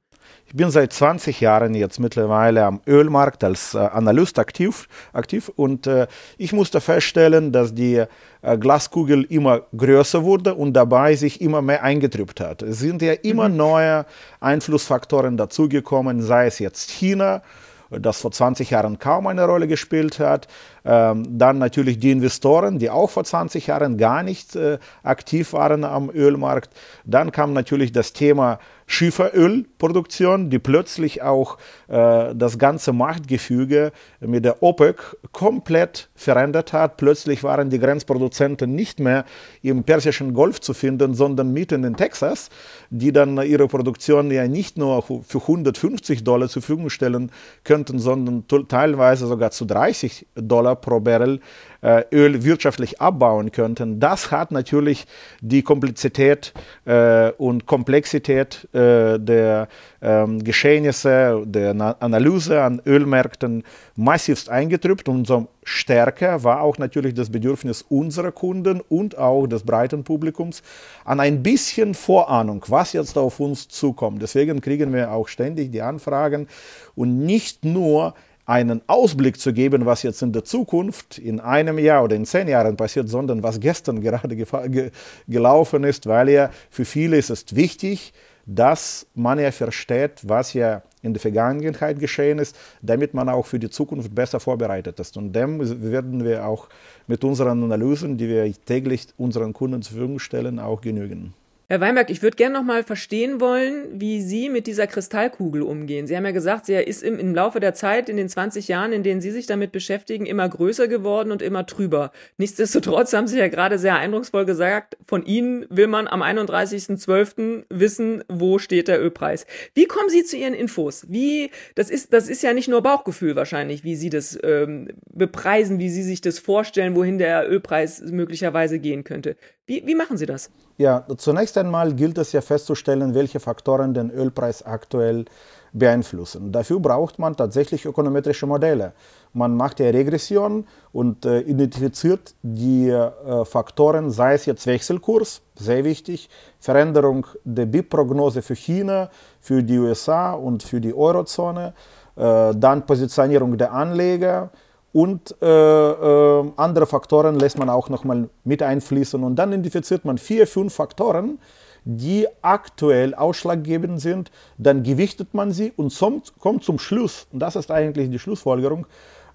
Ich 0.48 0.54
bin 0.54 0.70
seit 0.70 0.94
20 0.94 1.42
Jahren 1.42 1.74
jetzt 1.74 2.00
mittlerweile 2.00 2.66
am 2.66 2.80
Ölmarkt 2.88 3.44
als 3.44 3.74
äh, 3.74 3.80
Analyst 3.80 4.40
aktiv, 4.40 4.88
aktiv 5.12 5.52
und 5.56 5.88
äh, 5.88 6.08
ich 6.38 6.54
musste 6.54 6.82
feststellen, 6.82 7.52
dass 7.52 7.74
die 7.74 8.04
äh, 8.42 8.58
Glaskugel 8.58 9.24
immer 9.24 9.64
größer 9.76 10.24
wurde 10.24 10.56
und 10.56 10.74
dabei 10.74 11.16
sich 11.16 11.42
immer 11.42 11.62
mehr 11.62 11.84
eingetrübt 11.84 12.40
hat. 12.40 12.62
Es 12.62 12.80
sind 12.80 13.02
ja 13.02 13.14
immer 13.14 13.50
mhm. 13.50 13.58
neue 13.58 14.06
Einflussfaktoren 14.40 15.36
dazugekommen, 15.36 16.22
sei 16.22 16.46
es 16.48 16.60
jetzt 16.60 16.92
China, 16.92 17.42
das 17.90 18.22
vor 18.22 18.32
20 18.32 18.70
Jahren 18.70 19.00
kaum 19.00 19.28
eine 19.28 19.46
Rolle 19.46 19.68
gespielt 19.68 20.20
hat, 20.20 20.48
Ähm, 20.86 21.26
dann 21.40 21.58
natürlich 21.58 21.98
die 21.98 22.12
Investoren, 22.12 22.78
die 22.78 22.92
auch 22.92 23.10
vor 23.10 23.24
20 23.24 23.68
Jahren 23.68 23.98
gar 23.98 24.22
nicht 24.22 24.56
äh, 24.56 24.78
aktiv 25.02 25.54
waren 25.54 25.84
am 25.84 26.12
Ölmarkt. 26.12 26.70
Dann 27.06 27.32
kam 27.32 27.54
natürlich 27.54 27.92
das 27.92 28.14
Thema 28.14 28.60
Schieferölproduktion, 28.88 30.52
die 30.52 30.60
plötzlich 30.60 31.24
auch 31.24 31.58
äh, 31.88 32.36
das 32.36 32.60
ganze 32.60 32.94
Machtgefüge 32.94 33.92
mit 34.20 34.46
der 34.46 34.62
OPEC 34.62 35.18
komplett 35.32 36.10
verändert 36.14 36.72
hat. 36.72 36.98
Plötzlich 36.98 37.44
waren 37.44 37.70
die 37.72 37.80
Grenzproduzenten 37.80 38.76
nicht 38.76 39.00
mehr 39.00 39.26
im 39.64 39.84
Persischen 39.84 40.34
Golf 40.34 40.62
zu 40.62 40.74
finden, 40.76 41.16
sondern 41.16 41.52
mitten 41.52 41.84
in 41.84 41.96
Texas, 41.96 42.50
die 42.92 43.12
dann 43.12 43.38
ihre 43.42 43.68
Produktion 43.68 44.30
ja 44.30 44.48
nicht 44.48 44.78
nur 44.78 45.02
für 45.02 45.40
150 45.40 46.24
Dollar 46.24 46.48
zur 46.48 46.62
Verfügung 46.62 46.90
stellen 46.92 47.32
könnten, 47.64 47.98
sondern 47.98 48.46
teilweise 48.68 49.26
sogar 49.26 49.50
zu 49.50 49.66
30 49.66 50.28
Dollar 50.36 50.75
pro 50.76 51.00
Barrel 51.00 51.40
äh, 51.86 52.04
Öl 52.12 52.44
wirtschaftlich 52.44 53.00
abbauen 53.00 53.52
könnten. 53.52 54.00
Das 54.00 54.32
hat 54.32 54.52
natürlich 54.52 55.06
die 55.42 55.62
Komplexität 55.62 56.54
äh, 56.86 57.32
und 57.32 57.68
Komplexität 57.68 58.68
äh, 58.74 59.20
der 59.20 59.68
ähm, 60.02 60.44
Geschehnisse, 60.44 61.44
der 61.46 61.96
Analyse 62.00 62.62
an 62.62 62.82
Ölmärkten 62.86 63.64
massivst 63.96 64.50
eingetrübt. 64.50 65.08
Umso 65.08 65.48
stärker 65.64 66.44
war 66.44 66.62
auch 66.62 66.78
natürlich 66.80 67.14
das 67.14 67.30
Bedürfnis 67.30 67.84
unserer 67.84 68.32
Kunden 68.32 68.82
und 68.82 69.18
auch 69.18 69.46
des 69.46 69.64
breiten 69.64 70.04
Publikums 70.04 70.64
an 71.04 71.20
ein 71.20 71.44
bisschen 71.44 71.94
Vorahnung, 71.94 72.64
was 72.68 72.94
jetzt 72.94 73.18
auf 73.18 73.40
uns 73.40 73.68
zukommt. 73.68 74.22
Deswegen 74.22 74.60
kriegen 74.60 74.92
wir 74.92 75.12
auch 75.12 75.28
ständig 75.28 75.72
die 75.72 75.82
Anfragen 75.82 76.48
und 76.96 77.26
nicht 77.26 77.64
nur 77.64 78.16
einen 78.46 78.82
Ausblick 78.88 79.40
zu 79.40 79.54
geben, 79.54 79.86
was 79.86 80.04
jetzt 80.04 80.22
in 80.22 80.32
der 80.32 80.44
Zukunft, 80.44 81.18
in 81.18 81.40
einem 81.40 81.80
Jahr 81.80 82.04
oder 82.04 82.16
in 82.16 82.26
zehn 82.26 82.48
Jahren 82.48 82.78
passiert, 82.78 83.10
sondern 83.10 83.42
was 83.42 83.60
gestern 83.60 84.02
gerade 84.02 84.36
ge 84.36 84.92
gelaufen 85.28 85.84
ist, 85.84 86.06
weil 86.08 86.30
ja 86.30 86.52
für 86.70 86.86
viele 86.86 87.18
ist 87.18 87.30
es 87.30 87.56
wichtig, 87.56 88.14
dass 88.46 89.08
man 89.16 89.40
ja 89.40 89.52
versteht, 89.52 90.22
was 90.24 90.54
ja 90.54 90.84
in 91.02 91.14
der 91.14 91.22
Vergangenheit 91.22 92.00
geschehen 92.00 92.40
ist, 92.40 92.56
damit 92.82 93.14
man 93.14 93.30
auch 93.30 93.46
für 93.46 93.60
die 93.60 93.70
Zukunft 93.70 94.14
besser 94.14 94.40
vorbereitet 94.40 95.00
ist. 95.00 95.18
Und 95.18 95.34
dem 95.34 95.60
werden 95.92 96.24
wir 96.24 96.46
auch 96.46 96.68
mit 97.08 97.24
unseren 97.24 97.64
Analysen, 97.64 98.18
die 98.18 98.28
wir 98.28 98.52
täglich 98.66 99.08
unseren 99.18 99.54
Kunden 99.54 99.82
zur 99.82 99.94
Verfügung 99.94 100.20
stellen, 100.20 100.60
auch 100.60 100.82
genügen. 100.82 101.34
Herr 101.68 101.82
Weinberg, 101.82 102.12
ich 102.12 102.22
würde 102.22 102.38
gerne 102.38 102.54
noch 102.54 102.64
mal 102.64 102.84
verstehen 102.84 103.42
wollen, 103.42 104.00
wie 104.00 104.22
Sie 104.22 104.50
mit 104.50 104.68
dieser 104.68 104.86
Kristallkugel 104.86 105.64
umgehen. 105.64 106.06
Sie 106.06 106.16
haben 106.16 106.26
ja 106.26 106.30
gesagt, 106.30 106.68
sie 106.68 106.76
ist 106.76 107.02
im, 107.02 107.18
im, 107.18 107.34
Laufe 107.34 107.60
der 107.60 107.74
Zeit, 107.74 108.08
in 108.08 108.18
den 108.18 108.30
20 108.30 108.68
Jahren, 108.68 108.94
in 108.94 109.02
denen 109.02 109.20
Sie 109.20 109.32
sich 109.32 109.48
damit 109.48 109.72
beschäftigen, 109.72 110.28
immer 110.28 110.48
größer 110.48 110.88
geworden 110.88 111.32
und 111.32 111.42
immer 111.42 111.66
trüber. 111.66 112.12
Nichtsdestotrotz 112.38 113.14
haben 113.14 113.26
Sie 113.26 113.40
ja 113.40 113.48
gerade 113.48 113.80
sehr 113.80 113.96
eindrucksvoll 113.96 114.46
gesagt, 114.46 114.96
von 115.08 115.26
Ihnen 115.26 115.66
will 115.72 115.88
man 115.88 116.08
am 116.08 116.22
31.12. 116.22 117.64
wissen, 117.70 118.24
wo 118.28 118.60
steht 118.60 118.88
der 118.88 119.02
Ölpreis. 119.02 119.48
Wie 119.74 119.86
kommen 119.86 120.10
Sie 120.10 120.24
zu 120.24 120.38
Ihren 120.38 120.54
Infos? 120.54 121.08
Wie, 121.10 121.50
das 121.74 121.90
ist, 121.90 122.14
das 122.14 122.30
ist 122.30 122.44
ja 122.44 122.54
nicht 122.54 122.68
nur 122.68 122.84
Bauchgefühl 122.84 123.36
wahrscheinlich, 123.36 123.84
wie 123.84 123.96
Sie 123.96 124.12
das 124.12 124.38
ähm, 124.44 124.90
bepreisen, 125.12 125.80
wie 125.80 125.90
Sie 125.90 126.04
sich 126.04 126.22
das 126.22 126.38
vorstellen, 126.38 126.96
wohin 126.96 127.18
der 127.18 127.50
Ölpreis 127.50 128.02
möglicherweise 128.02 128.78
gehen 128.78 129.04
könnte. 129.04 129.36
Wie, 129.68 129.82
wie 129.88 129.96
machen 129.96 130.16
Sie 130.16 130.28
das? 130.28 130.52
Ja, 130.78 131.06
zunächst 131.18 131.58
einmal 131.58 131.94
gilt 131.96 132.20
es 132.20 132.32
ja 132.34 132.42
festzustellen, 132.42 133.16
welche 133.16 133.40
Faktoren 133.40 133.96
den 133.96 134.12
Ölpreis 134.12 134.64
aktuell 134.64 135.26
beeinflussen. 135.74 136.52
Dafür 136.52 136.80
braucht 136.80 137.18
man 137.18 137.36
tatsächlich 137.36 137.86
ökonometrische 137.86 138.46
Modelle. 138.46 138.94
Man 139.34 139.58
macht 139.58 139.80
ja 139.80 139.90
Regression 139.90 140.68
und 140.92 141.26
äh, 141.26 141.40
identifiziert 141.42 142.36
die 142.44 142.90
äh, 142.90 143.44
Faktoren, 143.44 144.12
sei 144.12 144.36
es 144.36 144.46
jetzt 144.46 144.68
Wechselkurs, 144.68 145.42
sehr 145.56 145.84
wichtig, 145.84 146.30
Veränderung 146.60 147.26
der 147.44 147.66
BIP-Prognose 147.66 148.44
für 148.44 148.56
China, 148.56 149.10
für 149.42 149.64
die 149.64 149.80
USA 149.80 150.34
und 150.34 150.62
für 150.62 150.80
die 150.80 150.94
Eurozone, 150.94 151.74
äh, 152.16 152.54
dann 152.56 152.86
Positionierung 152.86 153.58
der 153.58 153.74
Anleger, 153.74 154.52
und 154.96 155.36
äh, 155.42 155.46
äh, 155.46 156.52
andere 156.56 156.86
Faktoren 156.86 157.38
lässt 157.38 157.58
man 157.58 157.70
auch 157.70 157.90
nochmal 157.90 158.30
mit 158.46 158.64
einfließen. 158.64 159.22
Und 159.26 159.36
dann 159.36 159.52
identifiziert 159.52 160.06
man 160.06 160.18
vier, 160.18 160.48
fünf 160.48 160.74
Faktoren, 160.74 161.38
die 161.84 162.26
aktuell 162.42 163.14
ausschlaggebend 163.14 164.00
sind. 164.00 164.32
Dann 164.58 164.84
gewichtet 164.84 165.34
man 165.34 165.52
sie 165.52 165.74
und 165.76 165.90
zum, 165.90 166.22
kommt 166.40 166.64
zum 166.64 166.80
Schluss, 166.80 167.28
und 167.34 167.40
das 167.40 167.58
ist 167.58 167.72
eigentlich 167.72 168.10
die 168.10 168.20
Schlussfolgerung, 168.20 168.88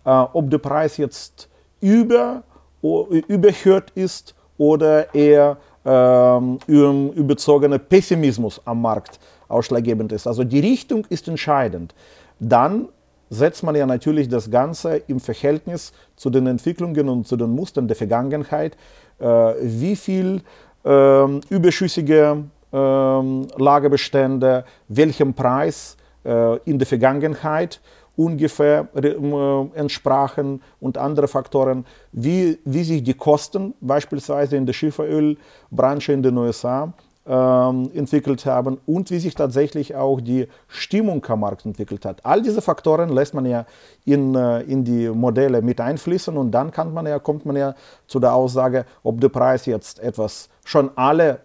äh, 0.07 0.11
ob 0.11 0.49
der 0.49 0.57
Preis 0.57 0.97
jetzt 0.97 1.51
über, 1.83 2.43
überhört 2.81 3.91
ist 3.91 4.35
oder 4.57 5.15
eher 5.15 5.59
ähm, 5.85 6.59
überzogener 6.69 7.79
Pessimismus 7.79 8.63
am 8.65 8.81
Markt 8.81 9.21
ausschlaggebend 9.47 10.11
ist. 10.13 10.27
Also 10.27 10.43
die 10.43 10.61
Richtung 10.61 11.07
ist 11.11 11.29
entscheidend. 11.29 11.95
Dann 12.39 12.89
setzt 13.31 13.63
man 13.63 13.77
ja 13.77 13.87
natürlich 13.87 14.29
das 14.29 14.51
Ganze 14.51 14.97
im 15.07 15.21
Verhältnis 15.21 15.93
zu 16.17 16.29
den 16.29 16.47
Entwicklungen 16.47 17.09
und 17.09 17.27
zu 17.27 17.37
den 17.37 17.51
Mustern 17.51 17.89
der 17.89 17.97
Vergangenheit. 17.97 18.77
Äh, 19.19 19.25
wie 19.63 19.97
viel 19.97 20.43
äh, 20.85 21.39
überschüssige 21.49 22.45
äh, 22.73 22.77
Lagerbestände, 22.77 24.65
welchem 24.89 25.33
Preis 25.33 25.97
äh, 26.25 26.59
in 26.65 26.79
der 26.79 26.87
Vergangenheit 26.87 27.81
ungefähr 28.17 28.89
äh, 28.95 29.79
entsprachen 29.79 30.61
und 30.81 30.99
andere 30.99 31.29
Faktoren, 31.29 31.87
wie, 32.13 32.59
wie 32.65 32.85
sich 32.85 33.03
die 33.03 33.15
Kosten 33.15 33.75
beispielsweise 33.81 34.57
in 34.57 34.67
der 34.67 34.73
Schieferölbranche 34.73 36.13
in 36.13 36.23
den 36.23 36.37
USA 36.37 36.85
ähm, 36.85 36.93
entwickelt 37.27 38.47
haben 38.47 38.79
und 38.87 39.11
wie 39.11 39.19
sich 39.19 39.35
tatsächlich 39.35 39.95
auch 39.95 40.21
die 40.21 40.49
Stimmung 40.69 41.25
am 41.29 41.41
Markt 41.41 41.67
entwickelt 41.67 42.05
hat. 42.05 42.25
All 42.25 42.43
diese 42.43 42.63
Faktoren 42.63 43.11
lässt 43.11 43.35
man 43.35 43.45
ja 43.45 43.67
in, 44.05 44.35
äh, 44.35 44.63
in 44.63 44.85
die 44.85 45.09
Modelle 45.09 45.63
mit 45.63 45.81
einfließen 45.81 46.37
und 46.37 46.51
dann 46.51 46.71
kann 46.71 46.93
man 46.95 47.07
ja, 47.07 47.19
kommt 47.19 47.45
man 47.45 47.57
ja 47.57 47.75
zu 48.07 48.21
der 48.21 48.33
Aussage, 48.35 48.87
ob 49.03 49.21
der 49.21 49.29
Preis 49.29 49.67
jetzt 49.67 50.01
etwas 50.01 50.49
schon 50.65 50.91
alle, 50.97 51.41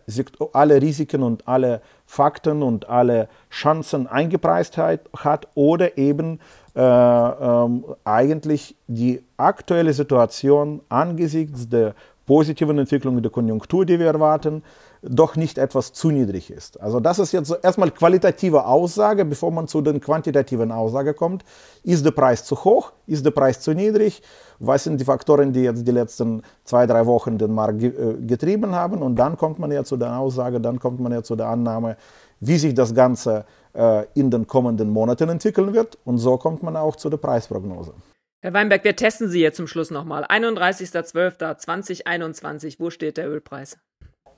alle 0.54 0.82
Risiken 0.82 1.24
und 1.24 1.48
alle 1.48 1.82
Fakten 2.06 2.64
und 2.64 2.88
alle 2.88 3.28
Chancen 3.50 4.08
eingepreist 4.08 4.78
hat 4.78 5.48
oder 5.56 5.98
eben 5.98 6.40
äh, 6.76 6.82
ähm, 6.82 7.86
eigentlich 8.04 8.76
die 8.88 9.24
aktuelle 9.38 9.94
Situation 9.94 10.82
angesichts 10.90 11.68
der 11.68 11.96
positiven 12.26 12.78
Entwicklung 12.78 13.22
der 13.22 13.32
Konjunktur, 13.32 13.86
die 13.86 14.00
wir 14.00 14.08
erwarten, 14.08 14.64
doch 15.08 15.36
nicht 15.36 15.58
etwas 15.58 15.94
zu 15.94 16.10
niedrig 16.10 16.50
ist. 16.50 16.82
Also 16.82 17.00
das 17.00 17.20
ist 17.20 17.32
jetzt 17.32 17.56
erstmal 17.62 17.92
qualitative 17.92 18.66
Aussage, 18.66 19.26
bevor 19.26 19.52
man 19.52 19.68
zu 19.68 19.82
den 19.82 20.02
quantitativen 20.02 20.72
Aussage 20.72 21.14
kommt. 21.14 21.44
Ist 21.84 22.06
der 22.06 22.12
Preis 22.12 22.44
zu 22.44 22.64
hoch? 22.64 22.92
Ist 23.06 23.26
der 23.26 23.32
Preis 23.32 23.60
zu 23.60 23.74
niedrig? 23.74 24.22
Was 24.60 24.86
sind 24.86 25.00
die 25.00 25.06
Faktoren, 25.06 25.54
die 25.54 25.62
jetzt 25.62 25.88
die 25.88 25.92
letzten 25.92 26.42
zwei, 26.64 26.88
drei 26.88 27.06
Wochen 27.06 27.38
den 27.38 27.54
Markt 27.54 27.84
äh, 27.84 28.16
getrieben 28.26 28.74
haben? 28.74 29.02
Und 29.02 29.16
dann 29.16 29.38
kommt 29.38 29.60
man 29.60 29.72
ja 29.72 29.84
zu 29.84 29.98
der 29.98 30.18
Aussage, 30.18 30.60
dann 30.60 30.80
kommt 30.80 31.00
man 31.00 31.12
ja 31.12 31.22
zu 31.22 31.36
der 31.36 31.48
Annahme, 31.48 31.98
wie 32.40 32.58
sich 32.58 32.74
das 32.74 32.94
Ganze 32.94 33.46
äh, 33.74 34.06
in 34.16 34.32
den 34.32 34.48
kommenden 34.48 34.90
Monaten 34.90 35.30
entwickeln 35.30 35.74
wird. 35.74 35.98
Und 36.04 36.18
so 36.18 36.38
kommt 36.38 36.64
man 36.64 36.76
auch 36.76 36.96
zu 36.96 37.10
der 37.10 37.18
Preisprognose. 37.18 37.94
Herr 38.42 38.54
Weinberg, 38.54 38.84
wir 38.84 38.96
testen 38.96 39.30
Sie 39.30 39.42
jetzt 39.42 39.58
zum 39.58 39.68
Schluss 39.68 39.92
nochmal. 39.92 40.24
31.12.2021, 40.26 42.76
wo 42.80 42.90
steht 42.92 43.18
der 43.18 43.30
Ölpreis? 43.30 43.78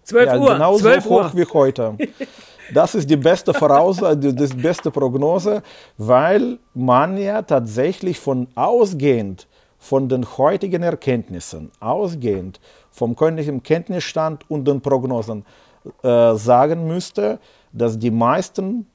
12 0.08 0.26
ja, 0.26 0.40
Uhr. 0.40 0.54
Genau 0.54 0.78
12 0.78 1.04
so 1.04 1.10
hoch 1.10 1.30
wie 1.34 1.46
heute. 1.46 1.98
Das 2.74 2.96
ist 2.96 3.10
die 3.10 3.16
beste 3.16 3.54
Voraussage, 3.54 4.34
die 4.34 4.48
beste 4.56 4.92
Prognose, 4.92 5.64
weil 5.98 6.60
man 6.74 7.18
ja 7.18 7.42
tatsächlich 7.42 8.20
von 8.20 8.46
ausgehend 8.56 9.48
von 9.78 10.10
den 10.10 10.26
heutigen 10.38 10.84
Erkenntnissen, 10.84 11.72
ausgehend 11.80 12.60
vom 12.92 13.16
königlichen 13.16 13.64
Kenntnisstand 13.64 14.44
und 14.50 14.68
den 14.68 14.82
Prognosen 14.82 15.46
äh, 16.04 16.36
sagen 16.36 16.88
müsste, 16.88 17.40
dass 17.72 17.98
die 17.98 18.12
meisten 18.12 18.86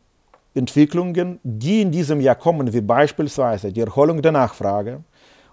Entwicklungen, 0.54 1.40
die 1.42 1.80
in 1.80 1.90
diesem 1.90 2.20
Jahr 2.20 2.34
kommen, 2.34 2.70
wie 2.74 2.82
beispielsweise 2.82 3.72
die 3.72 3.80
Erholung 3.80 4.20
der 4.20 4.32
Nachfrage, 4.32 5.00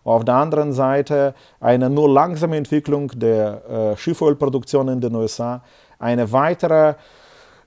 auf 0.04 0.26
der 0.26 0.36
anderen 0.36 0.74
Seite 0.74 1.34
eine 1.60 1.90
nur 1.90 2.10
langsame 2.10 2.58
Entwicklung 2.58 3.12
der 3.16 3.94
äh, 3.94 3.98
Schiffölproduktion 3.98 4.88
in 4.88 5.02
den 5.02 5.16
USA, 5.16 5.62
eine 6.00 6.32
weitere 6.32 6.96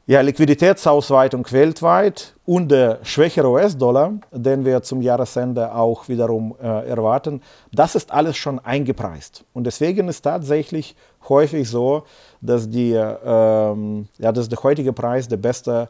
ja, 0.07 0.21
Liquiditätsausweitung 0.21 1.47
weltweit 1.53 2.35
und 2.45 2.71
der 2.71 2.99
schwächere 3.03 3.49
US-Dollar, 3.49 4.15
den 4.33 4.65
wir 4.65 4.83
zum 4.83 5.01
Jahresende 5.01 5.73
auch 5.75 6.09
wiederum 6.09 6.57
äh, 6.61 6.89
erwarten, 6.89 7.41
das 7.73 7.95
ist 7.95 8.13
alles 8.13 8.37
schon 8.37 8.59
eingepreist. 8.59 9.45
Und 9.53 9.65
deswegen 9.65 10.09
ist 10.09 10.23
tatsächlich 10.23 10.97
häufig 11.29 11.69
so, 11.71 12.03
dass, 12.41 12.69
die, 12.69 12.93
ähm, 12.95 14.09
ja, 14.19 14.33
dass 14.33 14.49
der 14.49 14.61
heutige 14.63 14.93
Preis 14.93 15.29
der 15.29 15.37
beste 15.37 15.83
äh, 15.83 15.87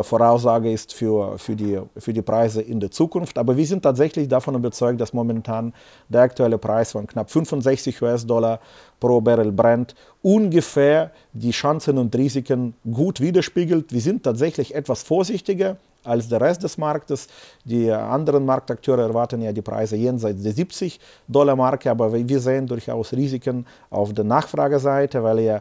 Voraussage 0.00 0.72
ist 0.72 0.94
für, 0.94 1.38
für, 1.38 1.54
die, 1.54 1.80
für 1.98 2.12
die 2.12 2.22
Preise 2.22 2.62
in 2.62 2.80
der 2.80 2.90
Zukunft. 2.90 3.36
Aber 3.38 3.56
wir 3.56 3.66
sind 3.66 3.82
tatsächlich 3.82 4.28
davon 4.28 4.54
überzeugt, 4.54 5.00
dass 5.00 5.12
momentan 5.12 5.72
der 6.08 6.22
aktuelle 6.22 6.58
Preis 6.58 6.92
von 6.92 7.06
knapp 7.06 7.30
65 7.30 8.00
US-Dollar 8.00 8.60
pro 9.00 9.20
Barrel 9.20 9.52
Brent 9.52 9.94
ungefähr 10.22 11.10
die 11.32 11.50
Chancen 11.50 11.98
und 11.98 12.14
Risiken 12.14 12.74
gut 12.90 13.20
widerspiegelt. 13.20 13.92
Wir 13.92 14.00
sind 14.00 14.22
tatsächlich 14.22 14.74
etwas 14.74 15.02
vorsichtiger 15.02 15.76
als 16.04 16.28
der 16.28 16.40
Rest 16.40 16.62
des 16.62 16.78
Marktes. 16.78 17.28
Die 17.64 17.90
anderen 17.90 18.44
Marktakteure 18.44 19.02
erwarten 19.02 19.42
ja 19.42 19.52
die 19.52 19.62
Preise 19.62 19.96
jenseits 19.96 20.42
der 20.42 20.52
70 20.52 20.98
Dollar 21.28 21.56
Marke, 21.56 21.90
aber 21.90 22.12
wir 22.12 22.40
sehen 22.40 22.66
durchaus 22.66 23.12
Risiken 23.12 23.66
auf 23.90 24.12
der 24.12 24.24
Nachfrageseite, 24.24 25.22
weil 25.22 25.40
ja 25.40 25.60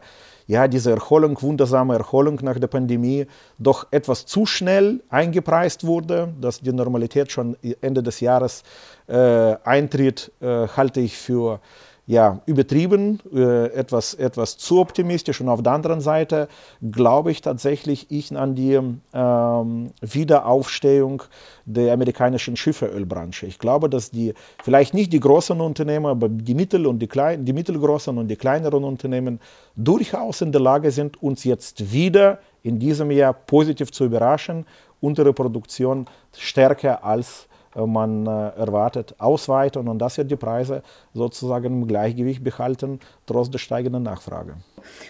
ja, 0.52 0.68
diese 0.68 0.92
Erholung, 0.92 1.42
wundersame 1.42 1.98
Erholung 1.98 2.38
nach 2.42 2.60
der 2.60 2.68
Pandemie 2.68 3.26
doch 3.58 3.88
etwas 3.90 4.26
zu 4.26 4.46
schnell 4.46 5.02
eingepreist 5.10 5.86
wurde, 5.86 6.34
dass 6.42 6.60
die 6.60 6.74
Normalität 6.74 7.32
schon 7.32 7.56
Ende 7.80 8.04
des 8.04 8.20
Jahres 8.20 8.64
äh, 9.08 9.56
eintritt, 9.64 10.30
äh, 10.42 10.68
halte 10.76 11.00
ich 11.00 11.16
für 11.16 11.62
ja, 12.08 12.42
übertrieben, 12.46 13.20
äh, 13.34 13.68
etwas, 13.68 14.16
etwas 14.16 14.58
zu 14.58 14.80
optimistisch. 14.80 15.40
Und 15.40 15.50
auf 15.50 15.62
der 15.62 15.74
anderen 15.74 16.02
Seite 16.02 16.48
glaube 16.92 17.32
ich 17.32 17.42
tatsächlich 17.42 18.10
ich 18.10 18.36
an 18.36 18.56
die 18.56 18.80
ähm, 19.14 19.92
Wiederaufstehung 20.02 21.24
der 21.66 21.94
amerikanischen 21.94 22.58
Schifferölbranche. 22.58 23.46
Ich 23.46 23.60
glaube, 23.60 23.90
dass 23.90 24.10
die 24.10 24.34
vielleicht 24.64 24.94
nicht 24.94 25.14
die 25.14 25.20
großen 25.20 25.62
Unternehmen, 25.62 26.08
aber 26.08 26.28
die, 26.28 26.56
Mittel 26.56 26.88
und 26.88 27.00
die, 27.00 27.08
klein, 27.08 27.46
die 27.46 27.54
mittelgroßen 27.54 28.18
und 28.18 28.28
die 28.28 28.36
kleineren 28.36 28.84
Unternehmen 28.84 29.40
durchaus 29.76 30.42
in 30.42 30.52
der 30.52 30.62
Lage 30.62 30.92
sind, 30.92 31.22
uns 31.22 31.44
jetzt 31.44 31.94
wieder 31.94 32.40
in 32.64 32.80
diesem 32.80 33.12
Jahr 33.12 33.34
positiv 33.34 33.92
zu 33.92 34.06
überraschen, 34.06 34.66
unsere 35.00 35.34
Produktion 35.34 36.06
stärker 36.36 37.04
als 37.04 37.48
man 37.76 38.26
äh, 38.26 38.50
erwartet, 38.58 39.16
ausweiten 39.18 39.88
und 39.88 40.00
das 40.00 40.18
wird 40.18 40.32
die 40.32 40.36
Preise 40.36 40.84
sozusagen 41.14 41.82
im 41.82 41.88
Gleichgewicht 41.88 42.44
behalten, 42.44 43.00
trotz 43.26 43.50
der 43.50 43.60
steigenden 43.60 44.04
Nachfrage. 44.04 44.56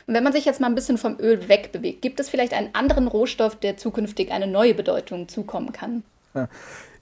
Und 0.08 0.13
wenn 0.13 0.24
man 0.24 0.34
sich 0.34 0.45
jetzt 0.45 0.62
mal 0.62 0.67
ein 0.67 0.76
bisschen 0.76 0.97
vom 0.97 1.17
Öl 1.19 1.47
wegbewegt, 1.47 2.02
gibt 2.02 2.19
es 2.19 2.30
vielleicht 2.30 2.54
einen 2.54 2.74
anderen 2.74 3.08
Rohstoff, 3.08 3.56
der 3.56 3.78
zukünftig 3.78 4.32
eine 4.32 4.47
neue 4.47 4.74
Bedeutung 4.74 5.28
zukommen 5.28 5.71
kann? 5.71 6.04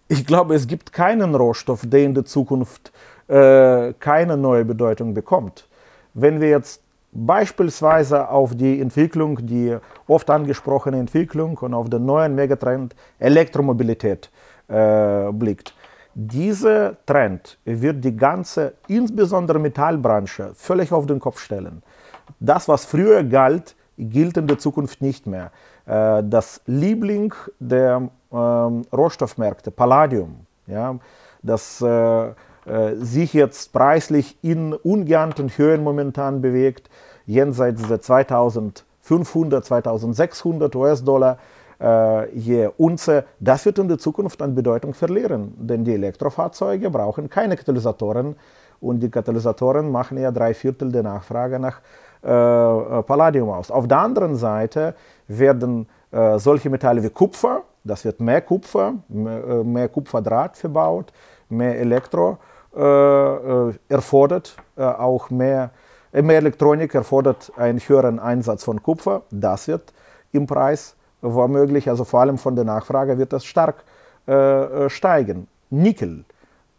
Ich 0.07 0.25
glaube, 0.25 0.55
es 0.55 0.67
gibt 0.67 0.91
keinen 0.91 1.35
Rohstoff, 1.35 1.81
der 1.85 2.03
in 2.03 2.15
der 2.15 2.25
Zukunft 2.25 2.91
äh, 3.27 3.93
keine 3.99 4.37
neue 4.37 4.65
Bedeutung 4.65 5.13
bekommt. 5.13 5.67
Wenn 6.15 6.41
wir 6.41 6.49
jetzt 6.49 6.81
beispielsweise 7.11 8.29
auf 8.29 8.55
die 8.55 8.81
Entwicklung, 8.81 9.45
die 9.45 9.77
oft 10.07 10.29
angesprochene 10.29 10.97
Entwicklung 10.97 11.57
und 11.59 11.73
auf 11.73 11.89
den 11.89 12.05
neuen 12.05 12.35
Megatrend 12.35 12.95
Elektromobilität 13.19 14.29
äh, 14.69 15.31
blickt. 15.31 15.73
Dieser 16.13 16.97
Trend 17.05 17.57
wird 17.65 18.03
die 18.03 18.15
ganze, 18.15 18.73
insbesondere 18.87 19.59
Metallbranche, 19.59 20.51
völlig 20.55 20.91
auf 20.91 21.05
den 21.05 21.19
Kopf 21.19 21.39
stellen. 21.39 21.83
Das, 22.39 22.67
was 22.67 22.85
früher 22.85 23.23
galt, 23.23 23.75
gilt 23.97 24.37
in 24.37 24.47
der 24.47 24.57
Zukunft 24.57 25.01
nicht 25.01 25.27
mehr. 25.27 25.51
Äh, 25.85 26.23
das 26.23 26.61
Liebling 26.65 27.33
der 27.59 28.09
ähm, 28.31 28.81
Rohstoffmärkte, 28.91 29.71
Palladium, 29.71 30.45
ja, 30.67 30.97
das 31.41 31.81
äh, 31.81 32.33
sich 32.95 33.33
jetzt 33.33 33.73
preislich 33.73 34.37
in 34.43 34.73
ungeahnten 34.73 35.49
Höhen 35.49 35.83
momentan 35.83 36.41
bewegt, 36.41 36.89
jenseits 37.25 37.87
der 37.87 38.01
2500, 38.01 39.65
2600 39.65 40.75
US-Dollar, 40.75 41.37
je 42.33 42.69
Unze, 42.77 43.23
das 43.39 43.65
wird 43.65 43.79
in 43.79 43.87
der 43.87 43.97
Zukunft 43.97 44.41
an 44.41 44.53
Bedeutung 44.53 44.93
verlieren, 44.93 45.53
denn 45.57 45.85
die 45.85 45.93
Elektrofahrzeuge 45.93 46.89
brauchen 46.89 47.29
keine 47.29 47.55
Katalysatoren 47.55 48.35
und 48.81 48.99
die 48.99 49.09
Katalysatoren 49.09 49.89
machen 49.91 50.17
ja 50.17 50.31
drei 50.31 50.53
Viertel 50.53 50.91
der 50.91 51.03
Nachfrage 51.03 51.57
nach 51.59 51.79
äh, 52.21 52.27
äh, 52.27 53.03
Palladium 53.03 53.49
aus. 53.49 53.71
Auf 53.71 53.87
der 53.87 53.99
anderen 53.99 54.35
Seite 54.35 54.93
werden 55.27 55.87
äh, 56.11 56.37
solche 56.37 56.69
Metalle 56.69 57.01
wie 57.01 57.09
Kupfer, 57.09 57.63
das 57.85 58.03
wird 58.03 58.19
mehr 58.19 58.41
Kupfer, 58.41 58.95
mehr, 59.07 59.43
äh, 59.47 59.63
mehr 59.63 59.87
Kupferdraht 59.87 60.57
verbaut, 60.57 61.13
mehr 61.47 61.79
Elektro 61.79 62.37
äh, 62.75 63.71
erfordert, 63.87 64.57
auch 64.75 65.29
mehr, 65.29 65.71
mehr 66.11 66.37
Elektronik 66.37 66.93
erfordert 66.93 67.51
einen 67.55 67.79
höheren 67.79 68.19
Einsatz 68.19 68.63
von 68.63 68.83
Kupfer. 68.83 69.23
Das 69.31 69.67
wird 69.67 69.93
im 70.31 70.45
Preis 70.45 70.95
womöglich, 71.21 71.89
also 71.89 72.03
vor 72.03 72.21
allem 72.21 72.37
von 72.37 72.55
der 72.55 72.65
Nachfrage, 72.65 73.17
wird 73.17 73.33
das 73.33 73.45
stark 73.45 73.83
äh, 74.27 74.33
äh, 74.85 74.89
steigen. 74.89 75.47
Nickel. 75.69 76.23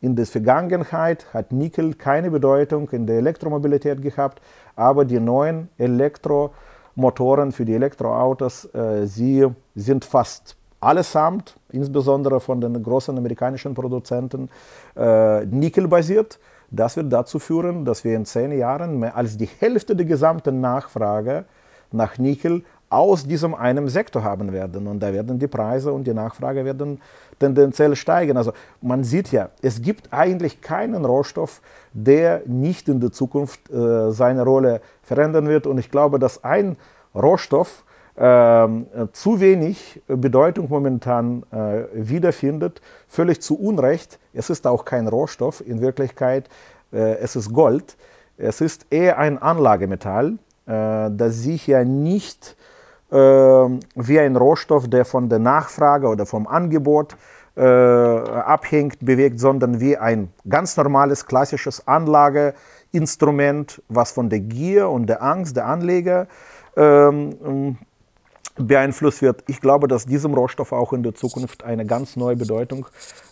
In 0.00 0.16
der 0.16 0.26
Vergangenheit 0.26 1.26
hat 1.35 1.53
Nickel 1.53 1.94
keine 1.94 2.31
Bedeutung 2.31 2.88
in 2.90 3.07
der 3.07 3.18
Elektromobilität 3.18 4.00
gehabt, 4.00 4.40
aber 4.74 5.05
die 5.05 5.20
neuen 5.20 5.68
Elektromotoren 5.76 7.53
für 7.53 7.64
die 7.64 7.74
Elektroautos, 7.74 8.72
äh, 8.74 9.07
sie 9.07 9.46
sind 9.74 10.05
fast 10.05 10.57
allesamt, 10.81 11.57
insbesondere 11.70 12.40
von 12.40 12.61
den 12.61 12.83
großen 12.83 13.16
amerikanischen 13.16 13.74
Produzenten, 13.74 14.48
äh, 14.96 15.44
Nickel-basiert. 15.44 16.38
Das 16.70 16.96
wird 16.96 17.12
dazu 17.12 17.38
führen, 17.38 17.85
dass 17.85 18.05
wir 18.05 18.16
in 18.16 18.24
zehn 18.24 18.53
Jahren 18.53 18.98
mehr 18.98 19.16
als 19.16 19.37
die 19.37 19.48
Hälfte 19.59 19.94
der 19.94 20.07
gesamten 20.07 20.61
Nachfrage 20.61 21.44
nach 21.92 22.16
Nickel 22.18 22.62
aus 22.90 23.24
diesem 23.24 23.55
einen 23.55 23.88
Sektor 23.88 24.22
haben 24.22 24.53
werden. 24.53 24.87
Und 24.87 25.00
da 25.00 25.12
werden 25.12 25.38
die 25.38 25.46
Preise 25.46 25.92
und 25.92 26.07
die 26.07 26.12
Nachfrage 26.12 26.64
werden 26.64 27.00
tendenziell 27.38 27.96
steigen. 27.96 28.37
Also 28.37 28.53
man 28.83 29.05
sieht 29.05 29.33
ja, 29.33 29.50
es 29.62 29.81
gibt 29.81 30.12
eigentlich 30.12 30.61
keinen 30.61 31.05
Rohstoff, 31.05 31.62
der 31.92 32.42
nicht 32.46 32.88
in 32.88 33.00
der 33.00 33.12
Zukunft 33.12 33.70
äh, 33.70 34.11
seine 34.11 34.42
Rolle 34.42 34.81
verändern 35.03 35.48
wird. 35.48 35.66
Und 35.66 35.79
ich 35.79 35.90
glaube, 35.90 36.18
dass 36.18 36.44
ein 36.44 36.76
Rohstoff 37.14 37.85
äh, 38.16 38.68
zu 39.12 39.40
wenig 39.40 40.03
Bedeutung 40.09 40.68
momentan 40.68 41.44
äh, 41.53 41.85
wiederfindet, 41.92 42.83
völlig 43.09 43.40
zu 43.40 43.59
Unrecht. 43.59 44.18
Es 44.35 44.50
ist 44.50 44.66
auch 44.66 44.85
kein 44.85 45.07
Rohstoff, 45.07 45.62
in 45.66 45.81
Wirklichkeit 45.81 46.48
äh, 46.92 47.18
es 47.18 47.37
ist 47.37 47.53
Gold. 47.53 47.96
Es 48.37 48.61
ist 48.61 48.87
eher 48.90 49.18
ein 49.18 49.38
Anlagemetall, 49.38 50.38
äh, 50.66 51.11
das 51.11 51.37
sich 51.42 51.66
ja 51.66 51.85
nicht 51.85 52.57
wie 53.11 54.20
ein 54.20 54.37
Rohstoff, 54.37 54.88
der 54.88 55.05
von 55.05 55.29
der 55.29 55.40
Nachfrage 55.40 56.07
oder 56.07 56.27
vom 56.27 56.46
Angebot 56.46 57.16
äh, 57.57 57.62
abhängt, 57.62 59.05
bewegt, 59.05 59.40
sondern 59.40 59.81
wie 59.81 59.96
ein 59.96 60.33
ganz 60.49 60.77
normales, 60.77 61.27
klassisches 61.27 61.87
Anlageinstrument, 61.88 63.83
was 63.88 64.12
von 64.12 64.31
der 64.31 64.40
Gier 64.40 64.88
und 64.88 65.09
der 65.09 65.23
Angst 65.23 65.57
der 65.57 65.66
Anleger 65.66 66.29
ähm, 66.77 67.79
beeinflusst 68.57 69.22
wird. 69.22 69.42
Ich 69.46 69.61
glaube, 69.61 69.88
dass 69.88 70.07
diesem 70.07 70.35
Rohstoff 70.35 70.72
auch 70.72 70.92
in 70.92 71.03
der 71.03 71.14
Zukunft 71.14 71.64
eine 71.64 71.87
ganz 71.87 72.16
neue 72.16 72.37
Bedeutung, 72.37 72.87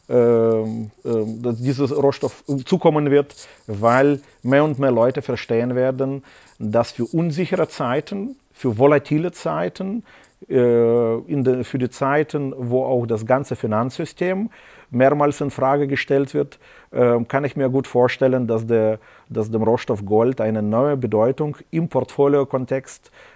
ähm, 0.09 0.91
äh, 1.05 1.43
dass 1.43 1.59
dieses 1.59 1.95
Rohstoff 1.95 2.45
zukommen 2.65 3.11
wird, 3.11 3.35
weil 3.67 4.21
mehr 4.43 4.65
und 4.65 4.79
mehr 4.79 4.93
Leute 4.93 5.23
verstehen 5.23 5.75
werden, 5.75 6.25
dass 6.59 6.93
für 6.93 7.05
unsichere 7.05 7.69
Zeiten 7.69 8.37
für 8.59 8.77
volatile 8.77 9.31
Zeiten, 9.31 10.03
äh, 10.49 10.57
de, 10.57 11.63
für 11.63 11.79
die 11.79 11.91
Zeiten, 11.91 12.53
wo 12.57 12.85
auch 12.85 13.07
das 13.07 13.25
ganze 13.25 13.55
Finanzsystem 13.55 14.51
mehrmals 14.91 15.41
in 15.41 15.51
Frage 15.51 15.87
gestellt 15.87 16.35
wird, 16.35 16.59
äh, 16.91 17.23
kann 17.25 17.45
ich 17.45 17.55
mir 17.55 17.69
gut 17.69 17.87
vorstellen, 17.87 18.49
dass, 18.49 18.67
der, 18.67 18.99
dass 19.29 19.51
dem 19.51 19.63
Rohstoff 19.63 20.05
Gold 20.05 20.41
eine 20.41 20.63
neue 20.63 20.97
Bedeutung 20.97 21.57
im 21.71 21.89
Portfolio-Kontext 21.89 23.13
äh, 23.13 23.28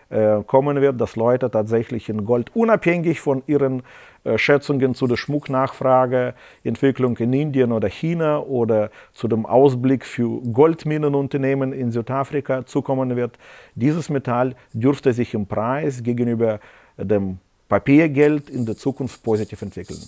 kommen 0.46 0.80
wird, 0.80 1.00
dass 1.00 1.16
Leute 1.16 1.50
tatsächlich 1.50 2.08
in 2.08 2.24
Gold 2.24 2.54
unabhängig 2.54 3.20
von 3.20 3.42
ihren 3.46 3.82
äh, 4.24 4.38
Schätzungen 4.38 4.94
zu 4.94 5.06
der 5.06 5.16
Schmucknachfrageentwicklung 5.16 7.16
in 7.16 7.32
Indien 7.32 7.72
oder 7.72 7.88
China 7.88 8.40
oder 8.40 8.90
zu 9.12 9.26
dem 9.26 9.46
Ausblick 9.46 10.04
für 10.04 10.40
Goldminenunternehmen 10.42 11.72
in 11.72 11.90
Südafrika 11.90 12.66
zukommen 12.66 13.16
wird. 13.16 13.38
Dieses 13.74 14.10
Metall 14.10 14.54
dürfte 14.72 15.12
sich 15.12 15.34
im 15.34 15.46
Preis 15.46 16.02
gegenüber 16.02 16.60
dem 16.96 17.38
Papiergeld 17.68 18.50
in 18.50 18.66
der 18.66 18.76
Zukunft 18.76 19.22
positiv 19.22 19.62
entwickeln. 19.62 20.00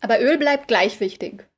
Aber 0.00 0.20
Öl 0.20 0.38
bleibt 0.38 0.68
gleich 0.68 1.00
wichtig. 1.00 1.48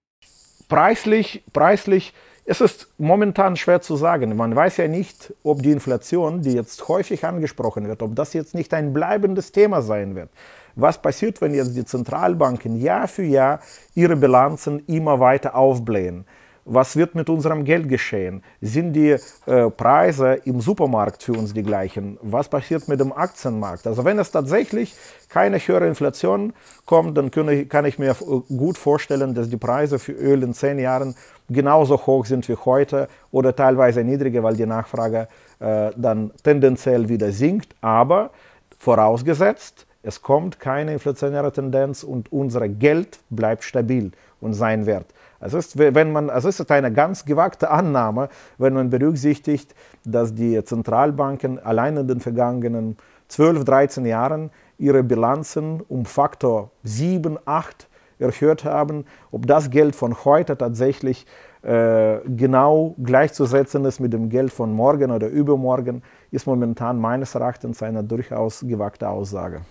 Preislich, 0.68 1.42
preislich 1.53 2.14
es 2.50 2.60
ist 2.60 2.88
momentan 2.98 3.54
schwer 3.54 3.80
zu 3.80 3.94
sagen. 3.94 4.36
Man 4.36 4.56
weiß 4.56 4.78
ja 4.78 4.88
nicht, 4.88 5.32
ob 5.44 5.62
die 5.62 5.70
Inflation, 5.70 6.42
die 6.42 6.54
jetzt 6.54 6.88
häufig 6.88 7.24
angesprochen 7.24 7.86
wird, 7.86 8.02
ob 8.02 8.16
das 8.16 8.32
jetzt 8.32 8.56
nicht 8.56 8.74
ein 8.74 8.92
bleibendes 8.92 9.52
Thema 9.52 9.82
sein 9.82 10.16
wird. 10.16 10.30
Was 10.74 11.00
passiert, 11.00 11.40
wenn 11.40 11.54
jetzt 11.54 11.76
die 11.76 11.84
Zentralbanken 11.84 12.80
Jahr 12.80 13.06
für 13.06 13.22
Jahr 13.22 13.60
ihre 13.94 14.16
Bilanzen 14.16 14.82
immer 14.88 15.20
weiter 15.20 15.54
aufblähen? 15.54 16.24
Was 16.72 16.94
wird 16.94 17.16
mit 17.16 17.28
unserem 17.28 17.64
Geld 17.64 17.88
geschehen? 17.88 18.44
Sind 18.61 18.92
die 18.92 19.16
äh, 19.46 19.71
Preise 19.71 20.35
im 20.44 20.60
Supermarkt 20.60 21.21
für 21.21 21.33
uns 21.33 21.52
die 21.52 21.64
gleichen? 21.64 22.16
Was 22.23 22.48
passiert 22.48 22.87
mit 22.87 23.00
dem 23.00 23.12
Aktienmarkt? 23.12 23.88
Also 23.88 24.04
wenn 24.04 24.21
es 24.21 24.31
tatsächlich 24.31 24.94
keine 25.29 25.58
höhere 25.58 25.88
Inflation 25.88 26.52
kommt, 26.87 27.18
dann 27.18 27.33
ich, 27.48 27.68
kann 27.68 27.87
ich 27.87 27.98
mir 27.98 28.14
gut 28.56 28.79
vorstellen, 28.79 29.35
dass 29.35 29.48
die 29.48 29.56
Preise 29.56 29.98
für 29.98 30.12
Öl 30.12 30.44
in 30.44 30.54
zehn 30.54 30.79
Jahren 30.79 31.16
genauso 31.48 32.06
hoch 32.06 32.25
sind 32.25 32.48
wie 32.48 32.54
heute 32.54 33.08
oder 33.33 33.56
teilweise 33.56 34.04
niedriger, 34.04 34.44
weil 34.44 34.54
die 34.54 34.66
Nachfrage 34.66 35.27
äh, 35.58 35.90
dann 35.96 36.31
tendenziell 36.44 37.08
wieder 37.08 37.33
sinkt. 37.33 37.75
Aber 37.81 38.31
vorausgesetzt, 38.79 39.88
es 40.04 40.23
kommt 40.23 40.60
keine 40.60 40.92
inflationäre 40.92 41.50
Tendenz 41.50 42.04
und 42.04 42.31
unser 42.31 42.68
Geld 42.68 43.18
bleibt 43.29 43.64
stabil 43.64 44.12
und 44.40 44.54
sein 44.54 44.87
Wert. 44.87 45.06
Es 45.40 45.54
ist, 45.54 45.78
wenn 45.78 46.12
man, 46.12 46.28
es 46.28 46.44
ist 46.44 46.70
eine 46.70 46.92
ganz 46.92 47.24
gewagte 47.24 47.70
Annahme, 47.70 48.28
wenn 48.58 48.74
man 48.74 48.90
berücksichtigt, 48.90 49.74
dass 50.04 50.34
die 50.34 50.62
Zentralbanken 50.62 51.58
allein 51.58 51.96
in 51.96 52.06
den 52.06 52.20
vergangenen 52.20 52.96
12, 53.28 53.64
13 53.64 54.04
Jahren 54.04 54.50
ihre 54.76 55.02
Bilanzen 55.02 55.80
um 55.88 56.04
Faktor 56.04 56.70
7, 56.82 57.38
8 57.46 57.88
erhöht 58.18 58.64
haben, 58.64 59.06
ob 59.30 59.46
das 59.46 59.70
Geld 59.70 59.96
von 59.96 60.24
heute 60.26 60.58
tatsächlich 60.58 61.24
äh, 61.62 62.18
genau 62.26 62.94
gleichzusetzen 63.02 63.84
ist 63.86 63.98
mit 63.98 64.12
dem 64.12 64.28
Geld 64.28 64.52
von 64.52 64.72
morgen 64.72 65.10
oder 65.10 65.28
übermorgen, 65.28 66.02
ist 66.30 66.46
momentan 66.46 66.98
meines 67.00 67.34
Erachtens 67.34 67.82
eine 67.82 68.04
durchaus 68.04 68.60
gewagte 68.60 69.08
Aussage. 69.08 69.62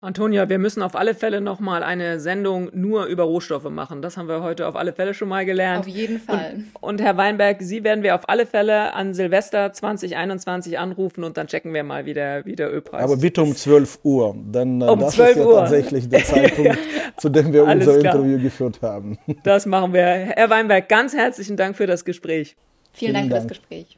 Antonia, 0.00 0.48
wir 0.48 0.60
müssen 0.60 0.80
auf 0.82 0.94
alle 0.94 1.12
Fälle 1.12 1.40
nochmal 1.40 1.82
eine 1.82 2.20
Sendung 2.20 2.70
nur 2.72 3.06
über 3.06 3.24
Rohstoffe 3.24 3.68
machen. 3.68 4.00
Das 4.00 4.16
haben 4.16 4.28
wir 4.28 4.42
heute 4.44 4.68
auf 4.68 4.76
alle 4.76 4.92
Fälle 4.92 5.12
schon 5.12 5.28
mal 5.28 5.44
gelernt. 5.44 5.80
Auf 5.80 5.88
jeden 5.88 6.20
Fall. 6.20 6.62
Und, 6.74 6.82
und, 6.82 7.00
Herr 7.00 7.16
Weinberg, 7.16 7.56
Sie 7.62 7.82
werden 7.82 8.04
wir 8.04 8.14
auf 8.14 8.28
alle 8.28 8.46
Fälle 8.46 8.94
an 8.94 9.12
Silvester 9.12 9.72
2021 9.72 10.78
anrufen 10.78 11.24
und 11.24 11.36
dann 11.36 11.48
checken 11.48 11.74
wir 11.74 11.82
mal, 11.82 12.06
wie 12.06 12.14
der, 12.14 12.46
wie 12.46 12.54
der 12.54 12.72
Ölpreis 12.72 13.02
Aber 13.02 13.16
bitte 13.16 13.42
um 13.42 13.56
12 13.56 13.98
Uhr, 14.04 14.36
denn 14.38 14.80
äh, 14.80 14.84
um 14.84 15.00
das 15.00 15.14
12 15.14 15.30
ist 15.30 15.36
ja 15.36 15.46
Uhr. 15.46 15.54
tatsächlich 15.56 16.08
der 16.08 16.24
Zeitpunkt, 16.24 16.76
ja. 16.76 16.76
zu 17.16 17.28
dem 17.28 17.52
wir 17.52 17.66
Alles 17.66 17.88
unser 17.88 17.98
klar. 17.98 18.14
Interview 18.14 18.40
geführt 18.40 18.80
haben. 18.80 19.18
Das 19.42 19.66
machen 19.66 19.92
wir. 19.92 20.04
Herr 20.04 20.48
Weinberg, 20.48 20.88
ganz 20.88 21.12
herzlichen 21.12 21.56
Dank 21.56 21.76
für 21.76 21.88
das 21.88 22.04
Gespräch. 22.04 22.54
Vielen, 22.92 23.14
Vielen 23.14 23.14
Dank, 23.14 23.30
Dank 23.30 23.42
für 23.42 23.48
das 23.48 23.58
Gespräch. 23.58 23.97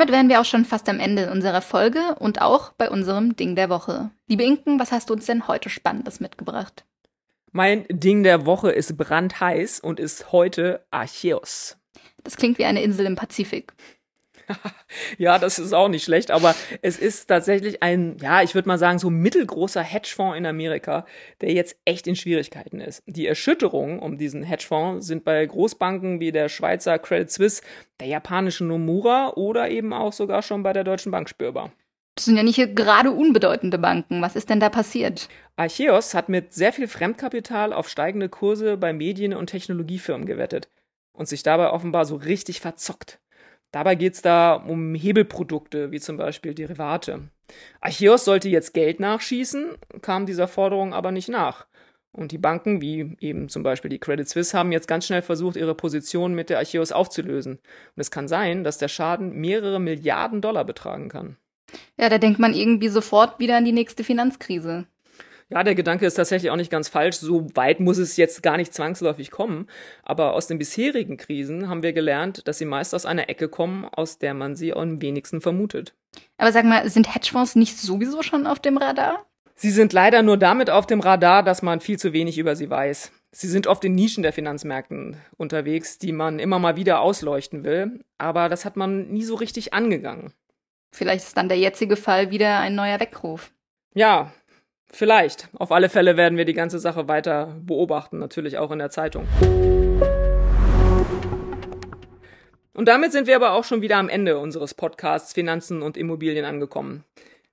Damit 0.00 0.14
wären 0.14 0.30
wir 0.30 0.40
auch 0.40 0.46
schon 0.46 0.64
fast 0.64 0.88
am 0.88 0.98
Ende 0.98 1.30
unserer 1.30 1.60
Folge 1.60 2.14
und 2.18 2.40
auch 2.40 2.72
bei 2.72 2.88
unserem 2.88 3.36
Ding 3.36 3.54
der 3.54 3.68
Woche. 3.68 4.10
Liebe 4.28 4.42
Inken, 4.42 4.80
was 4.80 4.92
hast 4.92 5.10
du 5.10 5.12
uns 5.12 5.26
denn 5.26 5.46
heute 5.46 5.68
Spannendes 5.68 6.20
mitgebracht? 6.20 6.86
Mein 7.52 7.84
Ding 7.90 8.22
der 8.22 8.46
Woche 8.46 8.70
ist 8.70 8.96
brandheiß 8.96 9.78
und 9.78 10.00
ist 10.00 10.32
heute 10.32 10.86
Archeos. 10.90 11.76
Das 12.24 12.38
klingt 12.38 12.56
wie 12.56 12.64
eine 12.64 12.80
Insel 12.80 13.04
im 13.04 13.14
Pazifik. 13.14 13.74
ja, 15.18 15.38
das 15.38 15.58
ist 15.58 15.72
auch 15.72 15.88
nicht 15.88 16.04
schlecht, 16.04 16.30
aber 16.30 16.54
es 16.82 16.98
ist 16.98 17.26
tatsächlich 17.26 17.82
ein, 17.82 18.16
ja, 18.20 18.42
ich 18.42 18.54
würde 18.54 18.68
mal 18.68 18.78
sagen, 18.78 18.98
so 18.98 19.10
mittelgroßer 19.10 19.82
Hedgefonds 19.82 20.36
in 20.36 20.46
Amerika, 20.46 21.06
der 21.40 21.52
jetzt 21.52 21.76
echt 21.84 22.06
in 22.06 22.16
Schwierigkeiten 22.16 22.80
ist. 22.80 23.02
Die 23.06 23.26
Erschütterungen 23.26 23.98
um 23.98 24.18
diesen 24.18 24.42
Hedgefonds 24.42 25.06
sind 25.06 25.24
bei 25.24 25.44
Großbanken 25.44 26.20
wie 26.20 26.32
der 26.32 26.48
Schweizer 26.48 26.98
Credit 26.98 27.30
Suisse, 27.30 27.62
der 28.00 28.08
japanischen 28.08 28.68
Nomura 28.68 29.32
oder 29.36 29.70
eben 29.70 29.92
auch 29.92 30.12
sogar 30.12 30.42
schon 30.42 30.62
bei 30.62 30.72
der 30.72 30.84
Deutschen 30.84 31.12
Bank 31.12 31.28
spürbar. 31.28 31.72
Das 32.16 32.26
sind 32.26 32.36
ja 32.36 32.42
nicht 32.42 32.76
gerade 32.76 33.12
unbedeutende 33.12 33.78
Banken. 33.78 34.20
Was 34.20 34.36
ist 34.36 34.50
denn 34.50 34.60
da 34.60 34.68
passiert? 34.68 35.28
Archeos 35.56 36.12
hat 36.12 36.28
mit 36.28 36.52
sehr 36.52 36.72
viel 36.72 36.88
Fremdkapital 36.88 37.72
auf 37.72 37.88
steigende 37.88 38.28
Kurse 38.28 38.76
bei 38.76 38.92
Medien- 38.92 39.34
und 39.34 39.46
Technologiefirmen 39.46 40.26
gewettet 40.26 40.68
und 41.12 41.28
sich 41.28 41.42
dabei 41.42 41.70
offenbar 41.70 42.04
so 42.04 42.16
richtig 42.16 42.60
verzockt. 42.60 43.20
Dabei 43.72 43.94
geht 43.94 44.14
es 44.14 44.22
da 44.22 44.54
um 44.54 44.94
Hebelprodukte, 44.94 45.92
wie 45.92 46.00
zum 46.00 46.16
Beispiel 46.16 46.54
Derivate. 46.54 47.28
Archeos 47.80 48.24
sollte 48.24 48.48
jetzt 48.48 48.74
Geld 48.74 49.00
nachschießen, 49.00 49.76
kam 50.02 50.26
dieser 50.26 50.48
Forderung 50.48 50.92
aber 50.94 51.12
nicht 51.12 51.28
nach. 51.28 51.66
Und 52.12 52.32
die 52.32 52.38
Banken, 52.38 52.80
wie 52.80 53.16
eben 53.20 53.48
zum 53.48 53.62
Beispiel 53.62 53.88
die 53.88 54.00
Credit 54.00 54.28
Suisse, 54.28 54.56
haben 54.58 54.72
jetzt 54.72 54.88
ganz 54.88 55.06
schnell 55.06 55.22
versucht, 55.22 55.56
ihre 55.56 55.76
Position 55.76 56.34
mit 56.34 56.50
der 56.50 56.58
Archeos 56.58 56.90
aufzulösen. 56.90 57.54
Und 57.54 58.00
es 58.00 58.10
kann 58.10 58.26
sein, 58.26 58.64
dass 58.64 58.78
der 58.78 58.88
Schaden 58.88 59.32
mehrere 59.32 59.78
Milliarden 59.78 60.40
Dollar 60.40 60.64
betragen 60.64 61.08
kann. 61.08 61.36
Ja, 61.96 62.08
da 62.08 62.18
denkt 62.18 62.40
man 62.40 62.52
irgendwie 62.52 62.88
sofort 62.88 63.38
wieder 63.38 63.56
an 63.56 63.64
die 63.64 63.72
nächste 63.72 64.02
Finanzkrise. 64.02 64.86
Ja, 65.50 65.64
der 65.64 65.74
Gedanke 65.74 66.06
ist 66.06 66.14
tatsächlich 66.14 66.50
auch 66.50 66.56
nicht 66.56 66.70
ganz 66.70 66.88
falsch. 66.88 67.16
So 67.16 67.48
weit 67.54 67.80
muss 67.80 67.98
es 67.98 68.16
jetzt 68.16 68.42
gar 68.42 68.56
nicht 68.56 68.72
zwangsläufig 68.72 69.32
kommen. 69.32 69.66
Aber 70.04 70.34
aus 70.34 70.46
den 70.46 70.58
bisherigen 70.58 71.16
Krisen 71.16 71.68
haben 71.68 71.82
wir 71.82 71.92
gelernt, 71.92 72.46
dass 72.46 72.58
sie 72.58 72.64
meist 72.64 72.94
aus 72.94 73.04
einer 73.04 73.28
Ecke 73.28 73.48
kommen, 73.48 73.84
aus 73.84 74.18
der 74.18 74.32
man 74.32 74.54
sie 74.54 74.72
am 74.72 75.02
wenigsten 75.02 75.40
vermutet. 75.40 75.94
Aber 76.38 76.52
sag 76.52 76.64
mal, 76.64 76.88
sind 76.88 77.12
Hedgefonds 77.12 77.56
nicht 77.56 77.78
sowieso 77.78 78.22
schon 78.22 78.46
auf 78.46 78.60
dem 78.60 78.76
Radar? 78.76 79.26
Sie 79.56 79.70
sind 79.70 79.92
leider 79.92 80.22
nur 80.22 80.38
damit 80.38 80.70
auf 80.70 80.86
dem 80.86 81.00
Radar, 81.00 81.42
dass 81.42 81.62
man 81.62 81.80
viel 81.80 81.98
zu 81.98 82.12
wenig 82.12 82.38
über 82.38 82.56
sie 82.56 82.70
weiß. 82.70 83.12
Sie 83.32 83.48
sind 83.48 83.66
oft 83.66 83.84
in 83.84 83.94
Nischen 83.94 84.22
der 84.22 84.32
Finanzmärkten 84.32 85.16
unterwegs, 85.36 85.98
die 85.98 86.12
man 86.12 86.38
immer 86.38 86.58
mal 86.58 86.76
wieder 86.76 87.00
ausleuchten 87.00 87.64
will. 87.64 88.04
Aber 88.18 88.48
das 88.48 88.64
hat 88.64 88.76
man 88.76 89.08
nie 89.08 89.24
so 89.24 89.34
richtig 89.34 89.74
angegangen. 89.74 90.32
Vielleicht 90.92 91.26
ist 91.26 91.36
dann 91.36 91.48
der 91.48 91.58
jetzige 91.58 91.96
Fall 91.96 92.30
wieder 92.30 92.60
ein 92.60 92.74
neuer 92.74 93.00
Weckruf. 93.00 93.52
Ja, 93.94 94.32
Vielleicht. 94.92 95.48
Auf 95.54 95.72
alle 95.72 95.88
Fälle 95.88 96.16
werden 96.16 96.36
wir 96.36 96.44
die 96.44 96.54
ganze 96.54 96.78
Sache 96.78 97.08
weiter 97.08 97.56
beobachten, 97.62 98.18
natürlich 98.18 98.58
auch 98.58 98.70
in 98.70 98.78
der 98.78 98.90
Zeitung. 98.90 99.26
Und 102.72 102.86
damit 102.86 103.10
sind 103.12 103.26
wir 103.26 103.36
aber 103.36 103.52
auch 103.52 103.64
schon 103.64 103.82
wieder 103.82 103.98
am 103.98 104.08
Ende 104.08 104.38
unseres 104.38 104.74
Podcasts 104.74 105.32
Finanzen 105.32 105.82
und 105.82 105.96
Immobilien 105.96 106.44
angekommen. 106.44 107.04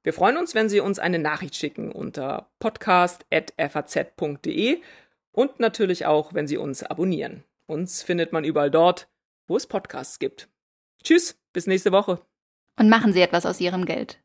Wir 0.04 0.14
freuen 0.14 0.38
uns, 0.38 0.56
wenn 0.56 0.70
Sie 0.70 0.80
uns 0.80 1.00
eine 1.00 1.20
Nachricht 1.20 1.56
schicken 1.56 1.92
unter 1.92 2.50
podcast.faz.de 2.60 4.80
und 5.34 5.60
natürlich 5.60 6.06
auch, 6.06 6.34
wenn 6.34 6.48
Sie 6.48 6.56
uns 6.58 6.84
abonnieren. 6.84 7.44
Uns 7.66 8.04
findet 8.04 8.32
man 8.32 8.46
überall 8.46 8.72
dort, 8.72 9.10
wo 9.48 9.58
es 9.58 9.68
Podcasts 9.68 10.20
gibt. 10.20 10.48
Tschüss, 11.04 11.38
bis 11.52 11.68
nächste 11.68 11.92
Woche. 11.92 12.22
Und 12.80 12.88
machen 12.88 13.12
Sie 13.12 13.20
etwas 13.22 13.46
aus 13.46 13.60
Ihrem 13.60 13.84
Geld. 13.86 14.20